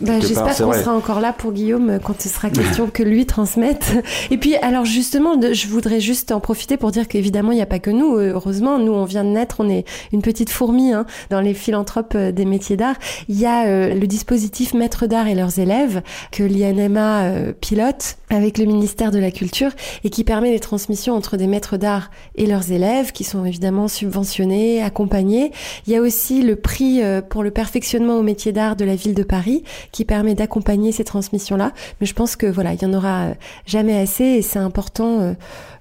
Bah, 0.00 0.20
j'espère 0.20 0.56
qu'on 0.56 0.72
sera 0.72 0.94
encore 0.94 1.20
là 1.20 1.32
pour 1.32 1.52
Guillaume 1.52 1.98
quand 2.02 2.20
ce 2.20 2.28
sera 2.28 2.50
question 2.50 2.88
que 2.88 3.02
lui 3.02 3.26
transmette. 3.26 3.94
Et 4.30 4.38
puis, 4.38 4.56
alors 4.56 4.84
justement, 4.84 5.34
je 5.40 5.66
voudrais 5.68 6.00
juste 6.00 6.32
en 6.32 6.40
profiter 6.40 6.76
pour 6.76 6.90
dire 6.90 7.08
qu'évidemment, 7.08 7.52
il 7.52 7.56
n'y 7.56 7.62
a 7.62 7.66
pas 7.66 7.78
que 7.78 7.90
nous. 7.90 8.16
Heureusement, 8.16 8.78
nous, 8.78 8.92
on 8.92 9.04
vient 9.04 9.24
de 9.24 9.30
naître, 9.30 9.56
on 9.60 9.68
est 9.68 9.84
une 10.12 10.22
petite 10.22 10.50
fourmi 10.50 10.92
hein, 10.92 11.06
dans 11.30 11.40
les 11.40 11.54
philanthropes 11.54 12.14
euh, 12.14 12.32
des 12.32 12.44
métiers 12.44 12.76
d'art. 12.76 12.96
Il 13.28 13.38
y 13.38 13.46
a 13.46 13.66
euh, 13.66 13.94
le 13.94 14.06
dispositif 14.06 14.74
Maîtres 14.74 15.06
d'art 15.06 15.26
et 15.26 15.34
leurs 15.34 15.58
élèves 15.58 16.02
que 16.32 16.42
l'INMA 16.42 17.24
euh, 17.24 17.52
pilote 17.52 18.16
avec 18.30 18.58
le 18.58 18.64
ministère 18.64 19.10
de 19.10 19.18
la 19.18 19.30
Culture 19.30 19.70
et 20.04 20.10
qui 20.10 20.24
permet 20.24 20.50
les 20.50 20.60
transmissions 20.60 21.14
entre 21.14 21.36
des 21.36 21.46
maîtres 21.46 21.76
d'art 21.76 22.10
et 22.34 22.46
leurs 22.46 22.72
élèves 22.72 23.12
qui 23.12 23.24
sont 23.24 23.44
évidemment 23.44 23.88
subventionnés, 23.88 24.82
accompagnés. 24.82 25.52
Il 25.86 25.92
y 25.92 25.96
a 25.96 26.00
aussi 26.00 26.42
le 26.42 26.56
prix 26.56 27.00
pour 27.28 27.44
le 27.44 27.50
perfectionnement 27.52 28.18
au 28.18 28.22
métier 28.22 28.52
d'art 28.52 28.74
de 28.74 28.84
la 28.84 28.96
ville 28.96 29.14
de 29.14 29.22
Paris 29.22 29.55
qui 29.92 30.04
permet 30.04 30.34
d'accompagner 30.34 30.92
ces 30.92 31.04
transmissions-là. 31.04 31.72
Mais 32.00 32.06
je 32.06 32.14
pense 32.14 32.36
que 32.36 32.46
voilà, 32.46 32.74
il 32.74 32.82
y 32.82 32.86
en 32.86 32.92
aura 32.92 33.28
jamais 33.66 33.98
assez 33.98 34.24
et 34.24 34.42
c'est 34.42 34.58
important 34.58 35.20
euh, 35.20 35.32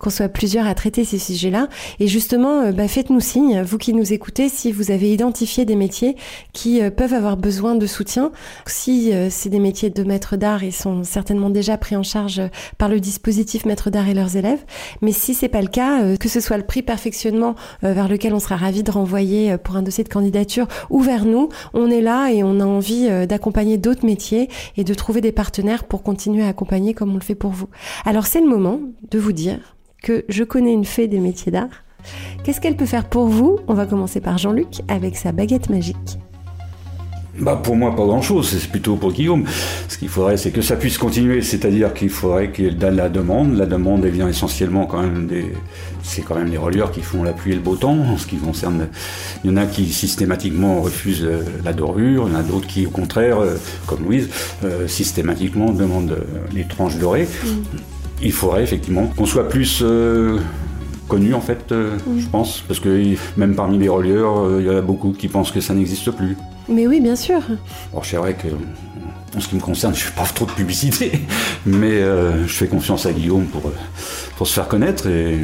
qu'on 0.06 0.12
soit 0.12 0.30
plusieurs 0.30 0.68
à 0.68 0.76
traiter 0.76 1.04
ces 1.04 1.18
sujets-là. 1.18 1.68
Et 2.00 2.06
justement, 2.06 2.62
euh, 2.62 2.72
bah, 2.72 2.88
faites-nous 2.88 3.20
signe, 3.20 3.62
vous 3.64 3.80
qui 3.80 3.92
nous 3.92 4.14
écoutez, 4.14 4.50
si 4.50 4.72
vous 4.72 4.92
avez 4.92 5.12
identifié 5.12 5.66
des 5.66 5.76
métiers 5.76 6.16
qui 6.54 6.80
euh, 6.80 6.92
peuvent 6.92 7.14
avoir 7.14 7.38
besoin 7.38 7.74
de 7.74 7.88
soutien. 7.88 8.32
Si 8.68 9.12
c'est 9.30 9.50
des 9.50 9.60
métiers 9.60 9.90
de 9.90 10.04
maître 10.04 10.36
d'art, 10.36 10.64
ils 10.64 10.74
sont 10.74 11.04
certainement 11.04 11.50
déjà 11.50 11.78
pris 11.78 11.96
en 11.96 12.04
charge 12.04 12.42
par 12.78 12.90
le 12.90 13.00
dispositif 13.00 13.66
maître 13.66 13.90
d'art 13.90 14.08
et 14.08 14.14
leurs 14.14 14.38
élèves. 14.38 14.64
Mais 15.02 15.12
si 15.12 15.34
c'est 15.34 15.50
pas 15.50 15.62
le 15.62 15.68
cas, 15.68 16.16
que 16.18 16.30
ce 16.30 16.40
soit 16.40 16.58
le 16.58 16.66
prix 16.66 16.84
perfectionnement 16.84 17.56
vers 17.82 18.08
lequel 18.08 18.34
on 18.34 18.40
sera 18.40 18.56
ravi 18.56 18.84
de 18.84 18.92
renvoyer 18.92 19.58
pour 19.58 19.76
un 19.76 19.82
dossier 19.82 20.04
de 20.04 20.10
candidature 20.10 20.68
ou 20.90 21.02
vers 21.02 21.26
nous, 21.26 21.50
on 21.74 21.90
est 21.90 22.02
là 22.02 22.30
et 22.32 22.44
on 22.44 22.60
a 22.60 22.66
envie 22.66 23.08
d'accompagner 23.28 23.78
d'autres 23.78 24.06
métiers 24.06 24.50
et 24.78 24.84
de 24.84 24.94
trouver 24.94 25.22
des 25.22 25.32
partenaires 25.32 25.86
pour 25.86 26.04
continuer 26.04 26.44
à 26.44 26.50
accompagner 26.50 26.94
comme 26.94 27.12
on 27.12 27.16
le 27.16 27.22
fait 27.22 27.36
pour 27.36 27.52
vous. 27.52 27.70
Alors 28.06 28.26
c'est 28.26 28.42
le 28.42 28.48
moment 28.48 28.80
de 29.10 29.20
vous 29.20 29.34
dire 29.34 29.76
que 30.02 30.26
je 30.30 30.44
connais 30.44 30.74
une 30.74 30.86
fée 30.86 31.08
des 31.08 31.20
métiers 31.20 31.52
d'art. 31.52 31.84
Qu'est-ce 32.44 32.62
qu'elle 32.62 32.76
peut 32.76 32.86
faire 32.86 33.06
pour 33.06 33.28
vous? 33.28 33.60
On 33.68 33.74
va 33.74 33.86
commencer 33.86 34.22
par 34.22 34.38
Jean-Luc 34.38 34.82
avec 34.88 35.18
sa 35.18 35.32
baguette 35.32 35.70
magique. 35.70 36.20
Bah 37.38 37.60
pour 37.62 37.76
moi, 37.76 37.94
pas 37.94 38.06
grand-chose, 38.06 38.48
c'est 38.48 38.70
plutôt 38.70 38.96
pour 38.96 39.12
Guillaume. 39.12 39.44
Ce 39.90 39.98
qu'il 39.98 40.08
faudrait, 40.08 40.38
c'est 40.38 40.52
que 40.52 40.62
ça 40.62 40.78
puisse 40.78 40.98
continuer, 40.98 41.42
c'est-à-dire 41.42 41.94
qu'il 41.94 42.10
faudrait 42.10 42.52
qu'il 42.52 42.66
y 42.66 42.68
ait 42.68 42.92
la 42.92 43.10
demande. 43.10 43.58
La 43.58 43.66
demande, 43.66 44.06
elle 44.06 44.12
vient 44.12 44.30
essentiellement 44.30 44.86
quand 44.86 45.02
même 45.02 45.28
des... 45.28 45.52
C'est 46.02 46.22
quand 46.22 46.36
même 46.36 46.50
les 46.50 46.58
relieurs 46.58 46.92
qui 46.92 47.02
font 47.02 47.24
la 47.24 47.34
pluie 47.34 47.52
et 47.52 47.56
le 47.56 47.62
beau 47.62 47.76
temps, 47.76 47.98
en 47.98 48.18
ce 48.18 48.26
qui 48.28 48.38
concerne... 48.38 48.88
Il 49.44 49.50
y 49.50 49.54
en 49.54 49.58
a 49.58 49.66
qui 49.66 49.92
systématiquement 49.92 50.82
refusent 50.82 51.26
euh, 51.26 51.44
la 51.66 51.74
dorure, 51.74 52.28
il 52.30 52.34
y 52.34 52.36
en 52.36 52.40
a 52.40 52.44
d'autres 52.44 52.68
qui, 52.68 52.86
au 52.86 52.92
contraire, 52.92 53.40
euh, 53.40 53.58
comme 53.86 54.06
Louise, 54.06 54.30
euh, 54.64 54.88
systématiquement 54.88 55.72
demandent 55.74 56.24
les 56.54 56.64
tranches 56.64 56.98
dorées. 56.98 57.28
Mm. 57.44 57.78
Il 58.22 58.32
faudrait 58.32 58.64
effectivement 58.64 59.08
qu'on 59.08 59.26
soit 59.26 59.50
plus 59.50 59.84
connu 61.08 61.34
en 61.34 61.42
fait, 61.42 61.72
mm. 61.72 62.20
je 62.20 62.28
pense, 62.28 62.62
parce 62.68 62.80
que 62.80 63.16
même 63.38 63.56
parmi 63.56 63.78
les 63.78 63.90
relieurs, 63.90 64.60
il 64.60 64.66
y 64.66 64.70
en 64.70 64.78
a 64.78 64.82
beaucoup 64.82 65.12
qui 65.12 65.28
pensent 65.28 65.52
que 65.52 65.62
ça 65.62 65.74
n'existe 65.74 66.12
plus. 66.12 66.36
Mais 66.68 66.88
oui, 66.88 67.00
bien 67.00 67.16
sûr. 67.16 67.42
Alors 67.92 68.06
c'est 68.06 68.18
vrai 68.18 68.34
que, 68.34 68.48
en 69.36 69.40
ce 69.40 69.48
qui 69.48 69.56
me 69.56 69.62
concerne, 69.62 69.94
je 69.96 70.02
fais 70.02 70.16
pas 70.16 70.26
trop 70.26 70.46
de 70.46 70.52
publicité, 70.52 71.12
mais 71.66 72.02
euh, 72.02 72.48
je 72.48 72.54
fais 72.54 72.68
confiance 72.68 73.06
à 73.06 73.14
Guillaume 73.14 73.46
pour, 73.46 73.72
pour 74.38 74.48
se 74.48 74.54
faire 74.54 74.68
connaître, 74.68 75.08
et, 75.08 75.38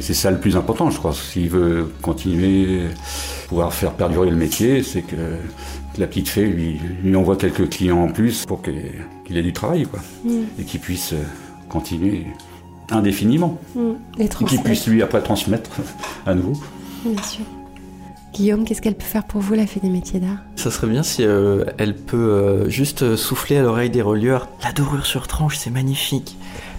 c'est 0.00 0.14
ça 0.14 0.30
le 0.30 0.38
plus 0.38 0.56
important, 0.56 0.90
je 0.90 0.98
crois. 0.98 1.14
S'il 1.14 1.48
veut 1.48 1.90
continuer, 2.02 2.82
pouvoir 3.48 3.72
faire 3.72 3.92
perdurer 3.92 4.30
le 4.30 4.36
métier, 4.36 4.82
c'est 4.82 5.02
que 5.02 5.16
la 5.98 6.06
petite 6.06 6.28
fée 6.28 6.46
lui, 6.46 6.78
lui 7.02 7.16
envoie 7.16 7.36
quelques 7.36 7.70
clients 7.70 8.02
en 8.02 8.08
plus 8.08 8.44
pour 8.44 8.60
qu'il 8.60 9.36
ait 9.36 9.42
du 9.42 9.52
travail, 9.54 9.86
quoi, 9.86 10.00
et 10.58 10.64
qu'il 10.64 10.80
puisse 10.80 11.14
continuer 11.68 12.26
indéfiniment. 12.90 13.58
Mm. 13.74 13.92
Et, 14.18 14.28
qu'il 14.28 14.62
puisse 14.62 14.86
lui 14.86 15.02
après 15.02 15.22
transmettre 15.22 15.70
à 16.26 16.34
nouveau. 16.34 16.52
Bien 17.04 17.22
sûr. 17.22 17.44
Guillaume, 18.36 18.64
qu'est-ce 18.64 18.82
qu'elle 18.82 18.94
peut 18.94 19.04
faire 19.04 19.24
pour 19.24 19.40
vous, 19.40 19.54
la 19.54 19.66
fée 19.66 19.80
des 19.80 19.88
métiers 19.88 20.20
d'art? 20.20 20.38
Ça 20.56 20.70
serait 20.70 20.88
bien 20.88 21.02
si 21.02 21.24
euh, 21.24 21.64
elle 21.78 21.96
peut 21.96 22.16
euh, 22.16 22.68
juste 22.68 23.02
euh, 23.02 23.16
souffler 23.16 23.56
à 23.56 23.62
l'oreille 23.62 23.88
des 23.88 24.02
relieurs. 24.02 24.48
La 24.62 24.72
dorure 24.72 25.06
sur 25.06 25.26
tranche, 25.26 25.56
c'est 25.56 25.70
magnifique. 25.70 26.36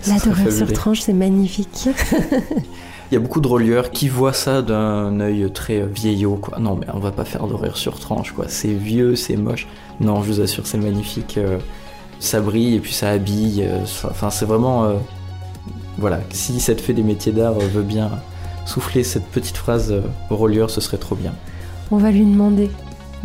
La 0.07 0.19
dorure 0.19 0.51
sur 0.51 0.71
tranche, 0.71 0.99
c'est 0.99 1.13
magnifique. 1.13 1.89
Il 3.11 3.13
y 3.13 3.17
a 3.17 3.19
beaucoup 3.19 3.39
de 3.39 3.47
relieurs 3.47 3.89
qui 3.89 4.07
voient 4.07 4.33
ça 4.33 4.61
d'un 4.61 5.19
œil 5.19 5.49
très 5.51 5.81
vieillot, 5.81 6.35
quoi. 6.35 6.59
Non, 6.59 6.75
mais 6.75 6.85
on 6.93 6.99
va 6.99 7.11
pas 7.11 7.25
faire 7.25 7.47
dorure 7.47 7.77
sur 7.77 7.99
tranche, 7.99 8.33
quoi. 8.33 8.45
C'est 8.49 8.73
vieux, 8.73 9.15
c'est 9.15 9.37
moche. 9.37 9.65
Non, 9.99 10.21
je 10.21 10.27
vous 10.27 10.41
assure, 10.41 10.67
c'est 10.67 10.77
magnifique. 10.77 11.39
Ça 12.19 12.41
brille 12.41 12.75
et 12.75 12.79
puis 12.79 12.93
ça 12.93 13.09
habille. 13.09 13.67
Enfin, 14.03 14.29
c'est 14.29 14.45
vraiment. 14.45 14.99
Voilà, 15.97 16.19
si 16.29 16.59
cette 16.59 16.79
fée 16.79 16.93
des 16.93 17.01
métiers 17.01 17.31
d'art 17.31 17.53
veut 17.53 17.81
bien 17.81 18.11
souffler 18.67 19.03
cette 19.03 19.25
petite 19.25 19.57
phrase 19.57 19.91
euh, 19.91 20.01
au 20.29 20.35
relieur, 20.35 20.69
ce 20.69 20.81
serait 20.81 20.97
trop 20.97 21.15
bien. 21.15 21.33
On 21.89 21.97
va 21.97 22.11
lui 22.11 22.25
demander. 22.25 22.69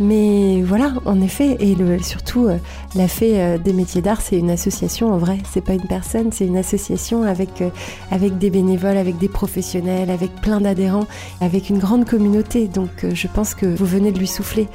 Mais 0.03 0.61
voilà, 0.63 0.95
en 1.05 1.21
effet, 1.21 1.55
et 1.61 1.77
surtout, 2.03 2.47
euh, 2.47 2.57
la 2.93 3.07
Fée 3.07 3.41
euh, 3.41 3.57
des 3.57 3.71
métiers 3.71 4.01
d'art, 4.01 4.19
c'est 4.19 4.37
une 4.37 4.49
association 4.49 5.13
en 5.13 5.17
vrai. 5.17 5.37
C'est 5.49 5.63
pas 5.63 5.71
une 5.71 5.87
personne, 5.87 6.33
c'est 6.33 6.45
une 6.45 6.57
association 6.57 7.23
avec, 7.23 7.61
euh, 7.61 7.69
avec 8.11 8.37
des 8.37 8.49
bénévoles, 8.49 8.97
avec 8.97 9.17
des 9.17 9.29
professionnels, 9.29 10.09
avec 10.09 10.35
plein 10.41 10.59
d'adhérents, 10.59 11.05
avec 11.39 11.69
une 11.69 11.79
grande 11.79 12.03
communauté. 12.03 12.67
Donc 12.67 13.05
je 13.13 13.27
pense 13.27 13.55
que 13.55 13.65
vous 13.65 13.85
venez 13.85 14.11
de 14.11 14.19
lui 14.19 14.27
souffler 14.27 14.67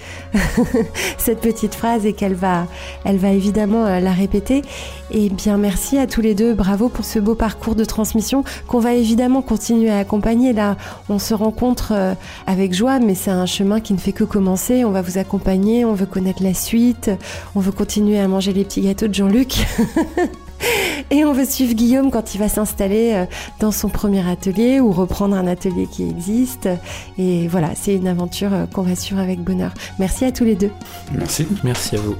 cette 1.19 1.41
petite 1.41 1.75
phrase 1.75 2.07
et 2.07 2.15
qu'elle 2.15 2.35
va, 2.35 2.67
elle 3.05 3.19
va 3.19 3.29
évidemment 3.29 3.85
la 3.85 4.13
répéter. 4.13 4.63
Et 5.11 5.29
bien 5.29 5.59
merci 5.59 5.99
à 5.99 6.07
tous 6.07 6.23
les 6.23 6.35
deux, 6.35 6.55
bravo 6.55 6.89
pour 6.89 7.05
ce 7.05 7.19
beau 7.19 7.35
parcours 7.35 7.75
de 7.75 7.85
transmission 7.85 8.45
qu'on 8.67 8.79
va 8.79 8.95
évidemment 8.95 9.43
continuer 9.43 9.91
à 9.91 9.99
accompagner. 9.99 10.55
Là, 10.55 10.77
on 11.11 11.19
se 11.19 11.35
rencontre 11.35 12.17
avec 12.47 12.73
joie, 12.73 12.99
mais 12.99 13.15
c'est 13.15 13.31
un 13.31 13.47
chemin 13.47 13.81
qui 13.81 13.93
ne 13.93 13.99
fait 13.99 14.13
que 14.13 14.25
commencer. 14.25 14.85
On 14.85 14.91
va 14.91 15.03
vous 15.03 15.18
accompagner, 15.19 15.85
on 15.85 15.95
veut 15.95 16.07
connaître 16.07 16.43
la 16.43 16.55
suite, 16.55 17.11
on 17.55 17.61
veut 17.61 17.73
continuer 17.73 18.19
à 18.19 18.29
manger 18.29 18.53
les 18.53 18.65
petits 18.65 18.83
gâteaux 18.83 19.09
de 19.09 19.15
Jean-Luc. 19.15 19.55
Et 21.11 21.25
on 21.25 21.33
veut 21.33 21.45
suivre 21.45 21.75
Guillaume 21.75 22.11
quand 22.11 22.35
il 22.35 22.39
va 22.39 22.49
s'installer 22.49 23.13
euh, 23.15 23.27
dans 23.61 23.71
son 23.71 23.89
premier 23.89 24.29
atelier 24.29 24.81
ou 24.81 24.93
reprendre 24.93 25.37
un 25.37 25.47
atelier 25.47 25.87
qui 25.87 26.09
existe. 26.09 26.69
Et 27.17 27.49
voilà, 27.49 27.71
c'est 27.75 27.95
une 27.95 28.09
aventure 28.09 28.53
euh, 28.53 28.67
qu'on 28.67 28.83
va 28.83 28.95
suivre 28.95 29.21
avec 29.21 29.41
bonheur. 29.41 29.73
Merci 29.99 30.25
à 30.25 30.33
tous 30.33 30.45
les 30.45 30.57
deux. 30.57 30.71
Merci. 31.13 31.47
Merci 31.65 31.97
à 31.97 32.01
vous. 32.01 32.17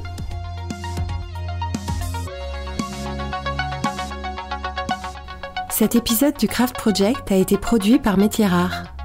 Cet 5.71 5.95
épisode 5.95 6.37
du 6.37 6.49
Craft 6.49 6.75
Project 6.77 7.31
a 7.31 7.37
été 7.37 7.57
produit 7.57 7.99
par 7.99 8.19
Métier 8.19 8.47
Rare. 8.47 8.98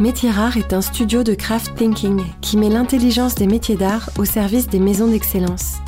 Métier 0.00 0.30
Rare 0.30 0.56
est 0.56 0.72
un 0.72 0.80
studio 0.80 1.24
de 1.24 1.34
craft 1.34 1.74
thinking 1.74 2.22
qui 2.40 2.56
met 2.56 2.68
l'intelligence 2.68 3.34
des 3.34 3.48
métiers 3.48 3.74
d'art 3.74 4.10
au 4.16 4.24
service 4.24 4.68
des 4.68 4.78
maisons 4.78 5.08
d'excellence. 5.08 5.78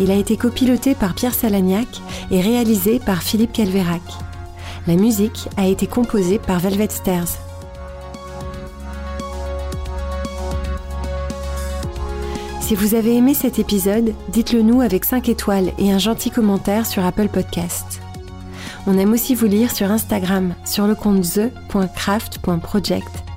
Il 0.00 0.10
a 0.10 0.14
été 0.14 0.38
copiloté 0.38 0.94
par 0.94 1.12
Pierre 1.12 1.34
Salagnac 1.34 1.86
et 2.30 2.40
réalisé 2.40 2.98
par 2.98 3.22
Philippe 3.22 3.52
Calvérac. 3.52 4.00
La 4.86 4.94
musique 4.94 5.50
a 5.58 5.66
été 5.66 5.86
composée 5.86 6.38
par 6.38 6.60
Velvet 6.60 6.88
Stairs. 6.88 7.28
Si 12.62 12.74
vous 12.74 12.94
avez 12.94 13.16
aimé 13.16 13.34
cet 13.34 13.58
épisode, 13.58 14.14
dites-le 14.30 14.62
nous 14.62 14.80
avec 14.80 15.04
5 15.04 15.28
étoiles 15.28 15.72
et 15.76 15.92
un 15.92 15.98
gentil 15.98 16.30
commentaire 16.30 16.86
sur 16.86 17.04
Apple 17.04 17.28
Podcast. 17.28 18.00
On 18.92 18.98
aime 18.98 19.12
aussi 19.12 19.36
vous 19.36 19.46
lire 19.46 19.70
sur 19.70 19.92
Instagram, 19.92 20.52
sur 20.64 20.88
le 20.88 20.96
compte 20.96 21.22
the.craft.project 21.22 23.29